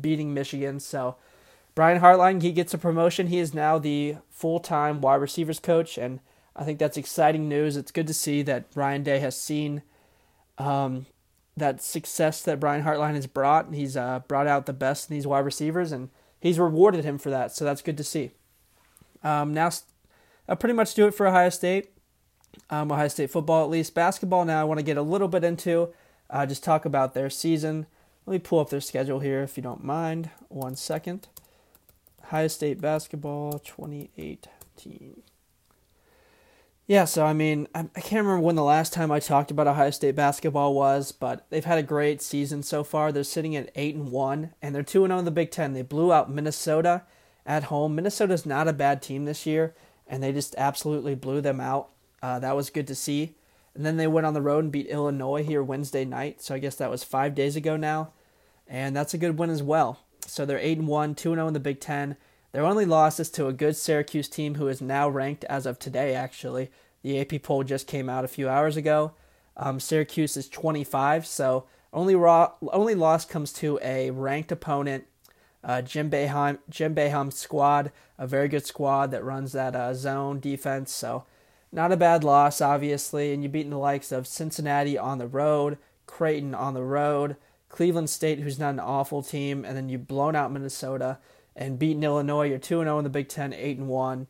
beating 0.00 0.32
Michigan. 0.32 0.80
So 0.80 1.16
Brian 1.74 2.00
Hartline, 2.00 2.42
he 2.42 2.52
gets 2.52 2.72
a 2.72 2.78
promotion. 2.78 3.26
He 3.26 3.38
is 3.38 3.52
now 3.52 3.78
the 3.78 4.16
full-time 4.30 5.00
wide 5.00 5.16
receivers 5.16 5.58
coach 5.58 5.98
and 5.98 6.20
I 6.56 6.64
think 6.64 6.78
that's 6.78 6.96
exciting 6.96 7.48
news. 7.48 7.76
It's 7.76 7.92
good 7.92 8.06
to 8.06 8.14
see 8.14 8.42
that 8.42 8.66
Ryan 8.74 9.02
Day 9.02 9.18
has 9.20 9.36
seen 9.36 9.82
um, 10.58 11.06
that 11.56 11.82
success 11.82 12.42
that 12.42 12.60
Brian 12.60 12.84
Hartline 12.84 13.14
has 13.14 13.26
brought. 13.26 13.66
And 13.66 13.74
he's 13.74 13.96
uh, 13.96 14.20
brought 14.26 14.46
out 14.46 14.66
the 14.66 14.72
best 14.72 15.08
in 15.08 15.16
these 15.16 15.26
wide 15.26 15.44
receivers 15.44 15.92
and 15.92 16.10
he's 16.40 16.58
rewarded 16.58 17.04
him 17.04 17.18
for 17.18 17.30
that, 17.30 17.52
so 17.52 17.64
that's 17.64 17.82
good 17.82 17.96
to 17.96 18.04
see. 18.04 18.30
Um, 19.22 19.54
now, 19.54 19.70
I'll 20.48 20.56
pretty 20.56 20.74
much 20.74 20.94
do 20.94 21.06
it 21.06 21.14
for 21.14 21.26
Ohio 21.26 21.50
State. 21.50 21.90
Um, 22.68 22.90
Ohio 22.90 23.08
State 23.08 23.30
football, 23.30 23.64
at 23.64 23.70
least. 23.70 23.94
Basketball, 23.94 24.44
now 24.44 24.60
I 24.60 24.64
want 24.64 24.78
to 24.78 24.84
get 24.84 24.96
a 24.96 25.02
little 25.02 25.28
bit 25.28 25.44
into, 25.44 25.90
uh, 26.28 26.46
just 26.46 26.64
talk 26.64 26.84
about 26.84 27.14
their 27.14 27.30
season. 27.30 27.86
Let 28.26 28.32
me 28.32 28.38
pull 28.38 28.60
up 28.60 28.70
their 28.70 28.80
schedule 28.80 29.20
here 29.20 29.42
if 29.42 29.56
you 29.56 29.62
don't 29.62 29.84
mind. 29.84 30.30
One 30.48 30.76
second. 30.76 31.28
Ohio 32.24 32.48
State 32.48 32.80
basketball 32.80 33.58
2018. 33.58 35.22
Yeah, 36.90 37.04
so 37.04 37.24
I 37.24 37.34
mean, 37.34 37.68
I, 37.72 37.84
can't 37.84 38.26
remember 38.26 38.40
when 38.40 38.56
the 38.56 38.64
last 38.64 38.92
time 38.92 39.12
I 39.12 39.20
talked 39.20 39.52
about 39.52 39.68
Ohio 39.68 39.90
State 39.90 40.16
basketball 40.16 40.74
was, 40.74 41.12
but 41.12 41.46
they've 41.48 41.64
had 41.64 41.78
a 41.78 41.84
great 41.84 42.20
season 42.20 42.64
so 42.64 42.82
far. 42.82 43.12
They're 43.12 43.22
sitting 43.22 43.54
at 43.54 43.70
eight 43.76 43.94
and 43.94 44.10
one, 44.10 44.54
and 44.60 44.74
they're 44.74 44.82
two 44.82 45.04
and 45.04 45.12
zero 45.12 45.18
oh 45.18 45.20
in 45.20 45.24
the 45.24 45.30
Big 45.30 45.52
Ten. 45.52 45.72
They 45.72 45.82
blew 45.82 46.12
out 46.12 46.32
Minnesota 46.32 47.02
at 47.46 47.62
home. 47.62 47.94
Minnesota's 47.94 48.44
not 48.44 48.66
a 48.66 48.72
bad 48.72 49.02
team 49.02 49.24
this 49.24 49.46
year, 49.46 49.72
and 50.08 50.20
they 50.20 50.32
just 50.32 50.56
absolutely 50.58 51.14
blew 51.14 51.40
them 51.40 51.60
out. 51.60 51.90
Uh, 52.20 52.40
that 52.40 52.56
was 52.56 52.70
good 52.70 52.88
to 52.88 52.96
see. 52.96 53.36
And 53.72 53.86
then 53.86 53.96
they 53.96 54.08
went 54.08 54.26
on 54.26 54.34
the 54.34 54.42
road 54.42 54.64
and 54.64 54.72
beat 54.72 54.88
Illinois 54.88 55.44
here 55.44 55.62
Wednesday 55.62 56.04
night. 56.04 56.42
So 56.42 56.56
I 56.56 56.58
guess 56.58 56.74
that 56.74 56.90
was 56.90 57.04
five 57.04 57.36
days 57.36 57.54
ago 57.54 57.76
now, 57.76 58.14
and 58.66 58.96
that's 58.96 59.14
a 59.14 59.18
good 59.18 59.38
win 59.38 59.50
as 59.50 59.62
well. 59.62 60.00
So 60.26 60.44
they're 60.44 60.58
eight 60.58 60.78
and 60.78 60.88
one, 60.88 61.14
two 61.14 61.30
and 61.30 61.36
zero 61.36 61.44
oh 61.44 61.48
in 61.48 61.54
the 61.54 61.60
Big 61.60 61.78
Ten. 61.78 62.16
Their 62.52 62.64
only 62.64 62.84
loss 62.84 63.20
is 63.20 63.30
to 63.30 63.46
a 63.46 63.52
good 63.52 63.76
Syracuse 63.76 64.28
team 64.28 64.56
who 64.56 64.68
is 64.68 64.80
now 64.80 65.08
ranked 65.08 65.44
as 65.44 65.66
of 65.66 65.78
today, 65.78 66.14
actually. 66.14 66.70
The 67.02 67.20
AP 67.20 67.42
poll 67.42 67.62
just 67.62 67.86
came 67.86 68.08
out 68.08 68.24
a 68.24 68.28
few 68.28 68.48
hours 68.48 68.76
ago. 68.76 69.12
Um, 69.56 69.78
Syracuse 69.78 70.36
is 70.36 70.48
25, 70.48 71.26
so 71.26 71.64
only 71.92 72.14
raw, 72.14 72.52
only 72.72 72.94
loss 72.94 73.24
comes 73.24 73.52
to 73.54 73.78
a 73.82 74.10
ranked 74.10 74.52
opponent, 74.52 75.06
uh, 75.62 75.82
Jim 75.82 76.10
Boeheim, 76.10 76.58
Jim 76.68 76.94
Boeheim's 76.94 77.36
squad, 77.36 77.92
a 78.18 78.26
very 78.26 78.48
good 78.48 78.64
squad 78.64 79.10
that 79.10 79.24
runs 79.24 79.52
that 79.52 79.76
uh, 79.76 79.92
zone 79.94 80.40
defense. 80.40 80.92
So 80.92 81.24
not 81.72 81.92
a 81.92 81.96
bad 81.96 82.24
loss, 82.24 82.60
obviously. 82.60 83.32
And 83.32 83.42
you're 83.42 83.52
beating 83.52 83.70
the 83.70 83.78
likes 83.78 84.12
of 84.12 84.26
Cincinnati 84.26 84.96
on 84.96 85.18
the 85.18 85.26
road, 85.26 85.78
Creighton 86.06 86.54
on 86.54 86.74
the 86.74 86.82
road, 86.82 87.36
Cleveland 87.68 88.10
State, 88.10 88.40
who's 88.40 88.58
not 88.58 88.70
an 88.70 88.80
awful 88.80 89.22
team, 89.22 89.64
and 89.64 89.76
then 89.76 89.88
you've 89.88 90.08
blown 90.08 90.34
out 90.34 90.50
Minnesota 90.50 91.18
and 91.60 91.78
beaten 91.78 92.02
Illinois. 92.02 92.48
You're 92.48 92.58
2 92.58 92.82
0 92.82 92.98
in 92.98 93.04
the 93.04 93.10
Big 93.10 93.28
Ten, 93.28 93.52
8 93.52 93.78
and 93.78 93.88
1. 93.88 94.26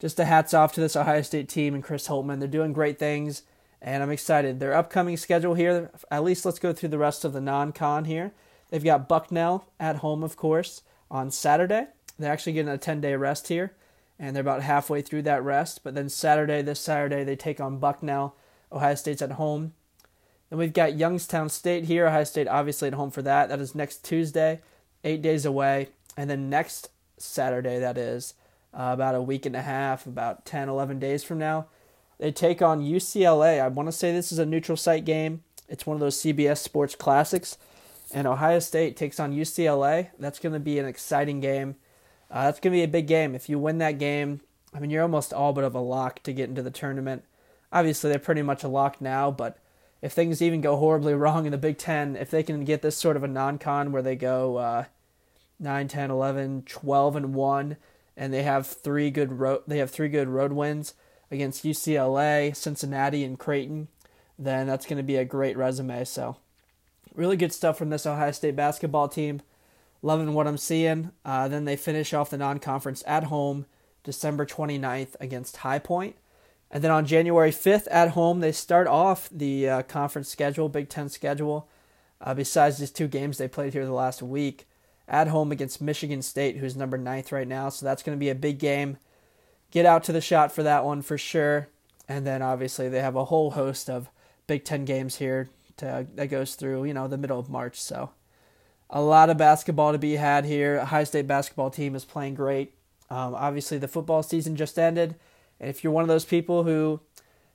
Just 0.00 0.18
a 0.18 0.24
hats 0.24 0.54
off 0.54 0.72
to 0.72 0.80
this 0.80 0.96
Ohio 0.96 1.20
State 1.20 1.48
team 1.48 1.74
and 1.74 1.84
Chris 1.84 2.08
Holtmann. 2.08 2.38
They're 2.38 2.48
doing 2.48 2.72
great 2.72 2.98
things, 2.98 3.42
and 3.82 4.02
I'm 4.02 4.10
excited. 4.10 4.58
Their 4.58 4.74
upcoming 4.74 5.18
schedule 5.18 5.54
here, 5.54 5.90
at 6.10 6.24
least 6.24 6.46
let's 6.46 6.58
go 6.58 6.72
through 6.72 6.88
the 6.88 6.98
rest 6.98 7.24
of 7.24 7.34
the 7.34 7.40
non 7.40 7.72
con 7.72 8.06
here. 8.06 8.32
They've 8.70 8.82
got 8.82 9.08
Bucknell 9.08 9.66
at 9.78 9.96
home, 9.96 10.24
of 10.24 10.36
course, 10.36 10.82
on 11.10 11.30
Saturday. 11.30 11.88
They're 12.18 12.32
actually 12.32 12.54
getting 12.54 12.72
a 12.72 12.78
10 12.78 13.02
day 13.02 13.14
rest 13.14 13.48
here, 13.48 13.74
and 14.18 14.34
they're 14.34 14.40
about 14.40 14.62
halfway 14.62 15.02
through 15.02 15.22
that 15.22 15.44
rest. 15.44 15.84
But 15.84 15.94
then 15.94 16.08
Saturday, 16.08 16.62
this 16.62 16.80
Saturday, 16.80 17.24
they 17.24 17.36
take 17.36 17.60
on 17.60 17.78
Bucknell. 17.78 18.36
Ohio 18.72 18.94
State's 18.94 19.22
at 19.22 19.32
home. 19.32 19.74
Then 20.48 20.58
we've 20.58 20.72
got 20.72 20.96
Youngstown 20.96 21.50
State 21.50 21.84
here. 21.84 22.06
Ohio 22.06 22.24
State 22.24 22.48
obviously 22.48 22.88
at 22.88 22.94
home 22.94 23.10
for 23.10 23.22
that. 23.22 23.50
That 23.50 23.60
is 23.60 23.74
next 23.74 24.02
Tuesday, 24.04 24.60
eight 25.04 25.20
days 25.20 25.44
away. 25.44 25.88
And 26.20 26.28
then 26.28 26.50
next 26.50 26.90
Saturday, 27.16 27.78
that 27.78 27.96
is 27.96 28.34
uh, 28.74 28.90
about 28.92 29.14
a 29.14 29.22
week 29.22 29.46
and 29.46 29.56
a 29.56 29.62
half, 29.62 30.04
about 30.04 30.44
10, 30.44 30.68
11 30.68 30.98
days 30.98 31.24
from 31.24 31.38
now, 31.38 31.68
they 32.18 32.30
take 32.30 32.60
on 32.60 32.82
UCLA. 32.82 33.58
I 33.58 33.68
want 33.68 33.86
to 33.88 33.92
say 33.92 34.12
this 34.12 34.30
is 34.30 34.38
a 34.38 34.44
neutral 34.44 34.76
site 34.76 35.06
game. 35.06 35.44
It's 35.66 35.86
one 35.86 35.94
of 35.94 36.00
those 36.00 36.18
CBS 36.18 36.58
Sports 36.58 36.94
Classics. 36.94 37.56
And 38.12 38.26
Ohio 38.26 38.58
State 38.58 38.98
takes 38.98 39.18
on 39.18 39.32
UCLA. 39.32 40.10
That's 40.18 40.38
going 40.38 40.52
to 40.52 40.60
be 40.60 40.78
an 40.78 40.84
exciting 40.84 41.40
game. 41.40 41.76
Uh, 42.30 42.44
that's 42.44 42.60
going 42.60 42.72
to 42.74 42.78
be 42.78 42.84
a 42.84 42.88
big 42.88 43.06
game. 43.06 43.34
If 43.34 43.48
you 43.48 43.58
win 43.58 43.78
that 43.78 43.98
game, 43.98 44.42
I 44.74 44.78
mean, 44.78 44.90
you're 44.90 45.00
almost 45.00 45.32
all 45.32 45.54
but 45.54 45.64
of 45.64 45.74
a 45.74 45.80
lock 45.80 46.22
to 46.24 46.34
get 46.34 46.50
into 46.50 46.60
the 46.60 46.70
tournament. 46.70 47.24
Obviously, 47.72 48.10
they're 48.10 48.18
pretty 48.18 48.42
much 48.42 48.62
a 48.62 48.68
lock 48.68 49.00
now, 49.00 49.30
but 49.30 49.56
if 50.02 50.12
things 50.12 50.42
even 50.42 50.60
go 50.60 50.76
horribly 50.76 51.14
wrong 51.14 51.46
in 51.46 51.52
the 51.52 51.56
Big 51.56 51.78
Ten, 51.78 52.14
if 52.14 52.30
they 52.30 52.42
can 52.42 52.66
get 52.66 52.82
this 52.82 52.98
sort 52.98 53.16
of 53.16 53.24
a 53.24 53.28
non 53.28 53.56
con 53.56 53.90
where 53.90 54.02
they 54.02 54.16
go 54.16 54.58
uh, 54.58 54.84
9, 55.60 55.88
10, 55.88 56.10
11, 56.10 56.62
12, 56.66 57.16
and 57.16 57.34
1, 57.34 57.76
and 58.16 58.32
they 58.32 58.42
have 58.42 58.66
three 58.66 59.10
good 59.10 59.38
road 59.38 59.62
they 59.66 59.78
have 59.78 59.90
three 59.90 60.08
good 60.08 60.28
road 60.28 60.52
wins 60.52 60.94
against 61.30 61.64
UCLA, 61.64 62.54
Cincinnati, 62.56 63.24
and 63.24 63.38
Creighton, 63.38 63.88
then 64.38 64.66
that's 64.66 64.86
going 64.86 64.96
to 64.96 65.02
be 65.02 65.16
a 65.16 65.24
great 65.24 65.56
resume. 65.56 66.04
So, 66.04 66.36
really 67.14 67.36
good 67.36 67.52
stuff 67.52 67.78
from 67.78 67.90
this 67.90 68.06
Ohio 68.06 68.32
State 68.32 68.56
basketball 68.56 69.08
team. 69.08 69.42
Loving 70.02 70.32
what 70.32 70.46
I'm 70.46 70.56
seeing. 70.56 71.10
Uh, 71.24 71.46
then 71.46 71.66
they 71.66 71.76
finish 71.76 72.14
off 72.14 72.30
the 72.30 72.38
non 72.38 72.58
conference 72.58 73.04
at 73.06 73.24
home 73.24 73.66
December 74.02 74.46
29th 74.46 75.14
against 75.20 75.58
High 75.58 75.78
Point. 75.78 76.16
And 76.70 76.82
then 76.82 76.90
on 76.90 77.04
January 77.04 77.50
5th 77.50 77.86
at 77.90 78.10
home, 78.10 78.40
they 78.40 78.52
start 78.52 78.86
off 78.86 79.28
the 79.30 79.68
uh, 79.68 79.82
conference 79.82 80.28
schedule, 80.28 80.68
Big 80.68 80.88
Ten 80.88 81.08
schedule. 81.08 81.68
Uh, 82.20 82.34
besides 82.34 82.78
these 82.78 82.90
two 82.90 83.08
games 83.08 83.38
they 83.38 83.48
played 83.48 83.72
here 83.72 83.84
the 83.84 83.92
last 83.92 84.22
week, 84.22 84.66
at 85.10 85.28
home 85.28 85.50
against 85.50 85.82
Michigan 85.82 86.22
State, 86.22 86.56
who's 86.56 86.76
number 86.76 86.96
ninth 86.96 87.32
right 87.32 87.48
now. 87.48 87.68
So 87.68 87.84
that's 87.84 88.02
going 88.02 88.16
to 88.16 88.20
be 88.20 88.30
a 88.30 88.34
big 88.34 88.58
game. 88.58 88.96
Get 89.72 89.84
out 89.84 90.04
to 90.04 90.12
the 90.12 90.20
shot 90.20 90.52
for 90.52 90.62
that 90.62 90.84
one 90.84 91.02
for 91.02 91.18
sure. 91.18 91.68
And 92.08 92.26
then 92.26 92.42
obviously 92.42 92.88
they 92.88 93.00
have 93.00 93.16
a 93.16 93.26
whole 93.26 93.50
host 93.50 93.90
of 93.90 94.08
Big 94.46 94.64
Ten 94.64 94.84
games 94.84 95.16
here 95.16 95.50
to, 95.78 96.06
that 96.14 96.28
goes 96.28 96.54
through, 96.54 96.84
you 96.84 96.94
know, 96.94 97.08
the 97.08 97.18
middle 97.18 97.38
of 97.38 97.50
March. 97.50 97.80
So 97.80 98.10
a 98.88 99.02
lot 99.02 99.30
of 99.30 99.36
basketball 99.36 99.92
to 99.92 99.98
be 99.98 100.14
had 100.14 100.44
here. 100.44 100.84
High 100.84 101.04
State 101.04 101.26
basketball 101.26 101.70
team 101.70 101.94
is 101.94 102.04
playing 102.04 102.34
great. 102.34 102.74
Um, 103.10 103.34
obviously 103.34 103.78
the 103.78 103.88
football 103.88 104.22
season 104.22 104.54
just 104.56 104.78
ended. 104.78 105.16
And 105.58 105.68
if 105.68 105.82
you're 105.82 105.92
one 105.92 106.02
of 106.02 106.08
those 106.08 106.24
people 106.24 106.62
who 106.62 107.00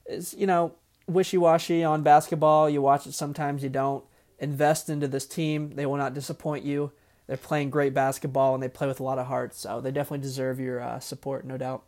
is, 0.05 0.33
you 0.33 0.45
know, 0.45 0.73
wishy 1.07 1.37
washy 1.37 1.83
on 1.83 2.03
basketball, 2.03 2.69
you 2.69 2.81
watch 2.81 3.07
it 3.07 3.13
sometimes, 3.13 3.63
you 3.63 3.69
don't, 3.69 4.03
invest 4.37 4.89
into 4.89 5.07
this 5.07 5.25
team. 5.25 5.71
They 5.75 5.85
will 5.85 5.95
not 5.95 6.13
disappoint 6.13 6.65
you. 6.65 6.91
They're 7.27 7.37
playing 7.37 7.71
great 7.71 7.93
basketball 7.93 8.53
and 8.53 8.61
they 8.61 8.69
play 8.69 8.87
with 8.87 8.99
a 8.99 9.03
lot 9.03 9.19
of 9.19 9.27
heart, 9.27 9.55
so 9.55 9.81
they 9.81 9.91
definitely 9.91 10.23
deserve 10.23 10.59
your 10.59 10.81
uh, 10.81 10.99
support, 10.99 11.45
no 11.45 11.57
doubt. 11.57 11.83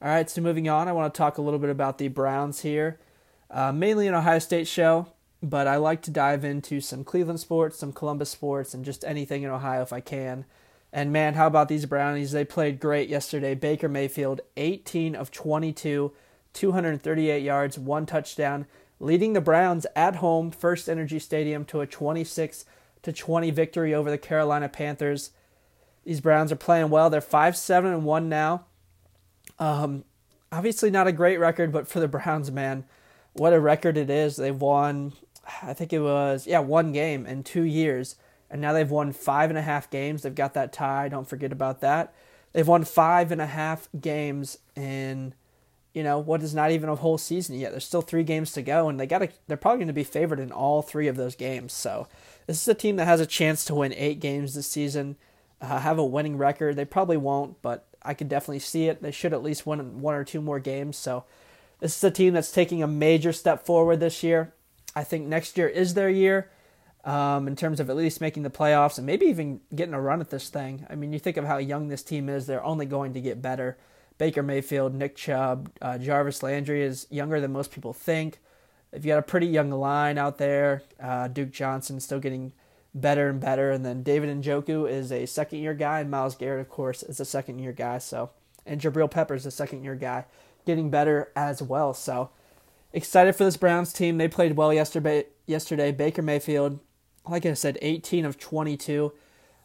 All 0.00 0.08
right, 0.08 0.28
so 0.28 0.40
moving 0.40 0.68
on, 0.68 0.88
I 0.88 0.92
want 0.92 1.12
to 1.12 1.16
talk 1.16 1.38
a 1.38 1.42
little 1.42 1.58
bit 1.58 1.70
about 1.70 1.98
the 1.98 2.08
Browns 2.08 2.60
here. 2.60 2.98
Uh, 3.50 3.72
mainly 3.72 4.06
an 4.06 4.14
Ohio 4.14 4.38
State 4.38 4.66
show, 4.66 5.08
but 5.42 5.66
I 5.66 5.76
like 5.76 6.02
to 6.02 6.10
dive 6.10 6.44
into 6.44 6.80
some 6.80 7.04
Cleveland 7.04 7.40
sports, 7.40 7.78
some 7.78 7.92
Columbus 7.92 8.30
sports, 8.30 8.74
and 8.74 8.84
just 8.84 9.04
anything 9.04 9.42
in 9.42 9.50
Ohio 9.50 9.82
if 9.82 9.92
I 9.92 10.00
can. 10.00 10.44
And 10.92 11.12
man, 11.12 11.34
how 11.34 11.46
about 11.46 11.68
these 11.68 11.86
Brownies? 11.86 12.32
They 12.32 12.44
played 12.44 12.80
great 12.80 13.08
yesterday. 13.08 13.54
Baker 13.54 13.88
Mayfield, 13.88 14.40
18 14.56 15.14
of 15.14 15.30
22, 15.30 16.12
238 16.52 17.42
yards, 17.42 17.78
one 17.78 18.06
touchdown, 18.06 18.66
leading 18.98 19.34
the 19.34 19.40
Browns 19.40 19.86
at 19.94 20.16
home, 20.16 20.50
First 20.50 20.88
Energy 20.88 21.18
Stadium, 21.18 21.64
to 21.66 21.80
a 21.80 21.86
26 21.86 22.64
to 23.06 23.12
20 23.12 23.52
victory 23.52 23.94
over 23.94 24.10
the 24.10 24.18
Carolina 24.18 24.68
Panthers. 24.68 25.30
These 26.04 26.20
Browns 26.20 26.50
are 26.50 26.56
playing 26.56 26.90
well. 26.90 27.08
They're 27.08 27.20
5 27.20 27.56
7 27.56 27.92
and 27.92 28.04
1 28.04 28.28
now. 28.28 28.66
Um, 29.60 30.02
obviously, 30.50 30.90
not 30.90 31.06
a 31.06 31.12
great 31.12 31.38
record, 31.38 31.70
but 31.70 31.86
for 31.86 32.00
the 32.00 32.08
Browns, 32.08 32.50
man, 32.50 32.84
what 33.34 33.52
a 33.52 33.60
record 33.60 33.96
it 33.96 34.10
is. 34.10 34.34
They've 34.34 34.60
won, 34.60 35.12
I 35.62 35.72
think 35.72 35.92
it 35.92 36.00
was, 36.00 36.48
yeah, 36.48 36.58
one 36.58 36.90
game 36.90 37.26
in 37.26 37.44
two 37.44 37.62
years. 37.62 38.16
And 38.50 38.60
now 38.60 38.72
they've 38.72 38.90
won 38.90 39.12
five 39.12 39.50
and 39.50 39.58
a 39.58 39.62
half 39.62 39.88
games. 39.88 40.22
They've 40.22 40.34
got 40.34 40.54
that 40.54 40.72
tie. 40.72 41.08
Don't 41.08 41.28
forget 41.28 41.52
about 41.52 41.82
that. 41.82 42.12
They've 42.54 42.66
won 42.66 42.82
five 42.82 43.30
and 43.30 43.40
a 43.40 43.46
half 43.46 43.88
games 44.00 44.58
in, 44.74 45.32
you 45.96 46.02
know, 46.02 46.18
what 46.18 46.42
is 46.42 46.54
not 46.54 46.72
even 46.72 46.90
a 46.90 46.94
whole 46.94 47.16
season 47.16 47.58
yet. 47.58 47.70
There's 47.70 47.86
still 47.86 48.02
three 48.02 48.22
games 48.22 48.52
to 48.52 48.60
go, 48.60 48.90
and 48.90 49.00
they 49.00 49.06
got. 49.06 49.26
They're 49.48 49.56
probably 49.56 49.78
going 49.78 49.86
to 49.86 49.94
be 49.94 50.04
favored 50.04 50.38
in 50.38 50.52
all 50.52 50.82
three 50.82 51.08
of 51.08 51.16
those 51.16 51.34
games. 51.34 51.72
So 51.72 52.06
this 52.46 52.60
is 52.60 52.68
a 52.68 52.74
team 52.74 52.96
that 52.96 53.06
has 53.06 53.18
a 53.18 53.24
chance 53.24 53.64
to 53.64 53.74
win 53.74 53.94
eight 53.94 54.20
games 54.20 54.52
this 54.52 54.66
season, 54.66 55.16
uh, 55.58 55.78
have 55.78 55.98
a 55.98 56.04
winning 56.04 56.36
record. 56.36 56.76
They 56.76 56.84
probably 56.84 57.16
won't, 57.16 57.62
but 57.62 57.86
I 58.02 58.12
could 58.12 58.28
definitely 58.28 58.58
see 58.58 58.88
it. 58.88 59.00
They 59.00 59.10
should 59.10 59.32
at 59.32 59.42
least 59.42 59.66
win 59.66 60.02
one 60.02 60.14
or 60.14 60.22
two 60.22 60.42
more 60.42 60.60
games. 60.60 60.98
So 60.98 61.24
this 61.80 61.96
is 61.96 62.04
a 62.04 62.10
team 62.10 62.34
that's 62.34 62.52
taking 62.52 62.82
a 62.82 62.86
major 62.86 63.32
step 63.32 63.64
forward 63.64 64.00
this 64.00 64.22
year. 64.22 64.52
I 64.94 65.02
think 65.02 65.26
next 65.26 65.56
year 65.56 65.66
is 65.66 65.94
their 65.94 66.10
year 66.10 66.50
um, 67.06 67.48
in 67.48 67.56
terms 67.56 67.80
of 67.80 67.88
at 67.88 67.96
least 67.96 68.20
making 68.20 68.42
the 68.42 68.50
playoffs 68.50 68.98
and 68.98 69.06
maybe 69.06 69.24
even 69.24 69.62
getting 69.74 69.94
a 69.94 70.00
run 70.00 70.20
at 70.20 70.28
this 70.28 70.50
thing. 70.50 70.86
I 70.90 70.94
mean, 70.94 71.14
you 71.14 71.18
think 71.18 71.38
of 71.38 71.46
how 71.46 71.56
young 71.56 71.88
this 71.88 72.02
team 72.02 72.28
is; 72.28 72.44
they're 72.44 72.62
only 72.62 72.84
going 72.84 73.14
to 73.14 73.20
get 73.22 73.40
better. 73.40 73.78
Baker 74.18 74.42
Mayfield, 74.42 74.94
Nick 74.94 75.16
Chubb, 75.16 75.70
uh, 75.82 75.98
Jarvis 75.98 76.42
Landry 76.42 76.82
is 76.82 77.06
younger 77.10 77.40
than 77.40 77.52
most 77.52 77.70
people 77.70 77.92
think. 77.92 78.38
You 78.92 79.00
got 79.00 79.18
a 79.18 79.22
pretty 79.22 79.46
young 79.46 79.70
line 79.70 80.16
out 80.16 80.38
there. 80.38 80.82
Uh, 81.02 81.28
Duke 81.28 81.50
Johnson 81.50 82.00
still 82.00 82.20
getting 82.20 82.52
better 82.94 83.28
and 83.28 83.40
better, 83.40 83.70
and 83.70 83.84
then 83.84 84.02
David 84.02 84.30
Njoku 84.30 84.90
is 84.90 85.12
a 85.12 85.26
second 85.26 85.58
year 85.58 85.74
guy, 85.74 86.00
and 86.00 86.10
Myles 86.10 86.34
Garrett, 86.34 86.60
of 86.60 86.68
course, 86.68 87.02
is 87.02 87.20
a 87.20 87.24
second 87.24 87.58
year 87.58 87.72
guy. 87.72 87.98
So, 87.98 88.30
and 88.64 88.80
Jabril 88.80 89.10
Peppers 89.10 89.42
is 89.42 89.46
a 89.46 89.50
second 89.50 89.84
year 89.84 89.94
guy, 89.94 90.24
getting 90.64 90.90
better 90.90 91.30
as 91.36 91.62
well. 91.62 91.92
So, 91.92 92.30
excited 92.92 93.36
for 93.36 93.44
this 93.44 93.58
Browns 93.58 93.92
team. 93.92 94.16
They 94.16 94.28
played 94.28 94.56
well 94.56 94.72
yesterday. 94.72 95.26
Yesterday, 95.46 95.92
Baker 95.92 96.22
Mayfield, 96.22 96.80
like 97.28 97.46
I 97.46 97.52
said, 97.52 97.78
18 97.82 98.24
of 98.24 98.38
22. 98.38 99.12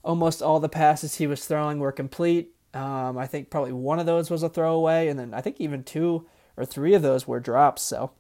Almost 0.03 0.41
all 0.41 0.59
the 0.59 0.69
passes 0.69 1.15
he 1.15 1.27
was 1.27 1.45
throwing 1.45 1.79
were 1.79 1.91
complete. 1.91 2.53
Um, 2.73 3.17
I 3.17 3.27
think 3.27 3.49
probably 3.49 3.73
one 3.73 3.99
of 3.99 4.05
those 4.05 4.29
was 4.29 4.43
a 4.43 4.49
throwaway, 4.49 5.07
and 5.07 5.19
then 5.19 5.33
I 5.33 5.41
think 5.41 5.57
even 5.59 5.83
two 5.83 6.25
or 6.55 6.65
three 6.65 6.93
of 6.93 7.01
those 7.01 7.27
were 7.27 7.39
drops. 7.39 7.81
So 7.81 8.11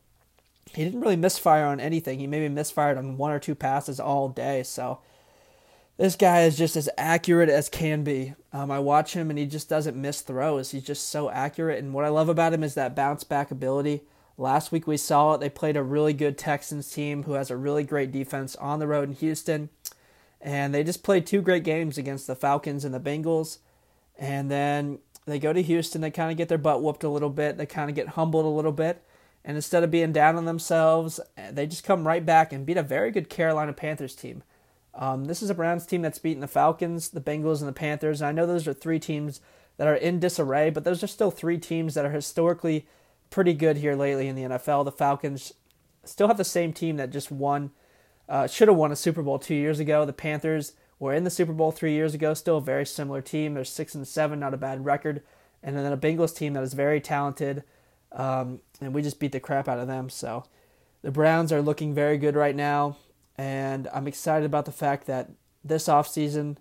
he 0.73 0.83
didn't 0.83 1.01
really 1.01 1.15
misfire 1.15 1.65
on 1.65 1.79
anything. 1.79 2.19
He 2.19 2.27
maybe 2.27 2.49
misfired 2.49 2.97
on 2.97 3.17
one 3.17 3.31
or 3.31 3.39
two 3.39 3.55
passes 3.55 3.99
all 3.99 4.29
day. 4.29 4.63
So 4.63 4.99
this 5.97 6.15
guy 6.15 6.43
is 6.43 6.57
just 6.57 6.75
as 6.75 6.89
accurate 6.97 7.49
as 7.49 7.69
can 7.69 8.03
be. 8.03 8.33
Um, 8.53 8.71
I 8.71 8.79
watch 8.79 9.13
him 9.13 9.29
and 9.29 9.37
he 9.37 9.45
just 9.45 9.69
doesn't 9.69 9.99
miss 9.99 10.21
throws. 10.21 10.71
He's 10.71 10.83
just 10.83 11.09
so 11.09 11.29
accurate. 11.29 11.83
And 11.83 11.93
what 11.93 12.05
I 12.05 12.09
love 12.09 12.29
about 12.29 12.53
him 12.53 12.63
is 12.63 12.73
that 12.75 12.95
bounce 12.95 13.23
back 13.23 13.51
ability. 13.51 14.01
Last 14.37 14.71
week 14.71 14.87
we 14.87 14.97
saw 14.97 15.33
it. 15.33 15.41
They 15.41 15.49
played 15.49 15.77
a 15.77 15.83
really 15.83 16.13
good 16.13 16.37
Texans 16.37 16.89
team 16.89 17.23
who 17.23 17.33
has 17.33 17.51
a 17.51 17.57
really 17.57 17.83
great 17.83 18.11
defense 18.11 18.55
on 18.55 18.79
the 18.79 18.87
road 18.87 19.09
in 19.09 19.15
Houston. 19.15 19.69
And 20.39 20.73
they 20.73 20.83
just 20.83 21.03
played 21.03 21.25
two 21.27 21.41
great 21.41 21.63
games 21.63 21.97
against 21.97 22.25
the 22.25 22.35
Falcons 22.35 22.83
and 22.83 22.95
the 22.95 22.99
Bengals. 22.99 23.59
And 24.17 24.49
then 24.51 24.99
they 25.25 25.39
go 25.39 25.53
to 25.53 25.61
Houston. 25.61 26.01
They 26.01 26.11
kind 26.11 26.31
of 26.31 26.37
get 26.37 26.49
their 26.49 26.57
butt 26.57 26.81
whooped 26.81 27.03
a 27.03 27.09
little 27.09 27.29
bit. 27.29 27.57
They 27.57 27.65
kind 27.65 27.89
of 27.89 27.95
get 27.95 28.09
humbled 28.09 28.45
a 28.45 28.49
little 28.49 28.71
bit. 28.71 29.03
And 29.43 29.57
instead 29.57 29.83
of 29.83 29.91
being 29.91 30.11
down 30.11 30.35
on 30.35 30.45
themselves, 30.45 31.19
they 31.51 31.65
just 31.65 31.83
come 31.83 32.07
right 32.07 32.25
back 32.25 32.53
and 32.53 32.65
beat 32.65 32.77
a 32.77 32.83
very 32.83 33.11
good 33.11 33.29
Carolina 33.29 33.73
Panthers 33.73 34.15
team. 34.15 34.43
Um, 34.93 35.25
this 35.25 35.41
is 35.41 35.49
a 35.49 35.55
Browns 35.55 35.85
team 35.85 36.01
that's 36.01 36.19
beaten 36.19 36.41
the 36.41 36.47
Falcons, 36.47 37.09
the 37.09 37.21
Bengals, 37.21 37.59
and 37.59 37.67
the 37.67 37.73
Panthers. 37.73 38.21
And 38.21 38.27
I 38.27 38.31
know 38.31 38.45
those 38.45 38.67
are 38.67 38.73
three 38.73 38.99
teams 38.99 39.41
that 39.77 39.87
are 39.87 39.95
in 39.95 40.19
disarray, 40.19 40.69
but 40.69 40.83
those 40.83 41.03
are 41.03 41.07
still 41.07 41.31
three 41.31 41.57
teams 41.57 41.93
that 41.95 42.05
are 42.05 42.11
historically 42.11 42.87
pretty 43.29 43.53
good 43.53 43.77
here 43.77 43.95
lately 43.95 44.27
in 44.27 44.35
the 44.35 44.43
NFL. 44.43 44.85
The 44.85 44.91
Falcons 44.91 45.53
still 46.03 46.27
have 46.27 46.37
the 46.37 46.43
same 46.43 46.73
team 46.73 46.97
that 46.97 47.09
just 47.09 47.31
won, 47.31 47.71
uh, 48.27 48.47
should 48.47 48.67
have 48.67 48.77
won 48.77 48.91
a 48.91 48.95
Super 48.95 49.23
Bowl 49.23 49.39
two 49.39 49.55
years 49.55 49.79
ago. 49.79 50.05
The 50.05 50.13
Panthers 50.13 50.73
were 51.01 51.13
in 51.13 51.25
the 51.25 51.29
Super 51.29 51.51
Bowl 51.51 51.73
three 51.73 51.93
years 51.93 52.13
ago, 52.13 52.33
still 52.33 52.57
a 52.57 52.61
very 52.61 52.85
similar 52.85 53.21
team. 53.21 53.55
They're 53.55 53.65
six 53.65 53.93
and 53.93 54.07
seven, 54.07 54.39
not 54.39 54.53
a 54.53 54.57
bad 54.57 54.85
record. 54.85 55.21
And 55.61 55.75
then 55.75 55.91
a 55.91 55.97
Bengals 55.97 56.35
team 56.35 56.53
that 56.53 56.63
is 56.63 56.73
very 56.73 57.01
talented, 57.01 57.63
um, 58.13 58.61
and 58.79 58.93
we 58.93 59.01
just 59.01 59.19
beat 59.19 59.31
the 59.31 59.39
crap 59.39 59.67
out 59.67 59.79
of 59.79 59.87
them. 59.87 60.09
So 60.09 60.45
the 61.01 61.11
Browns 61.11 61.51
are 61.51 61.61
looking 61.61 61.93
very 61.93 62.17
good 62.17 62.35
right 62.35 62.55
now 62.55 62.95
and 63.41 63.87
I'm 63.91 64.07
excited 64.07 64.45
about 64.45 64.65
the 64.65 64.71
fact 64.71 65.07
that 65.07 65.31
this 65.63 65.87
offseason, 65.87 66.57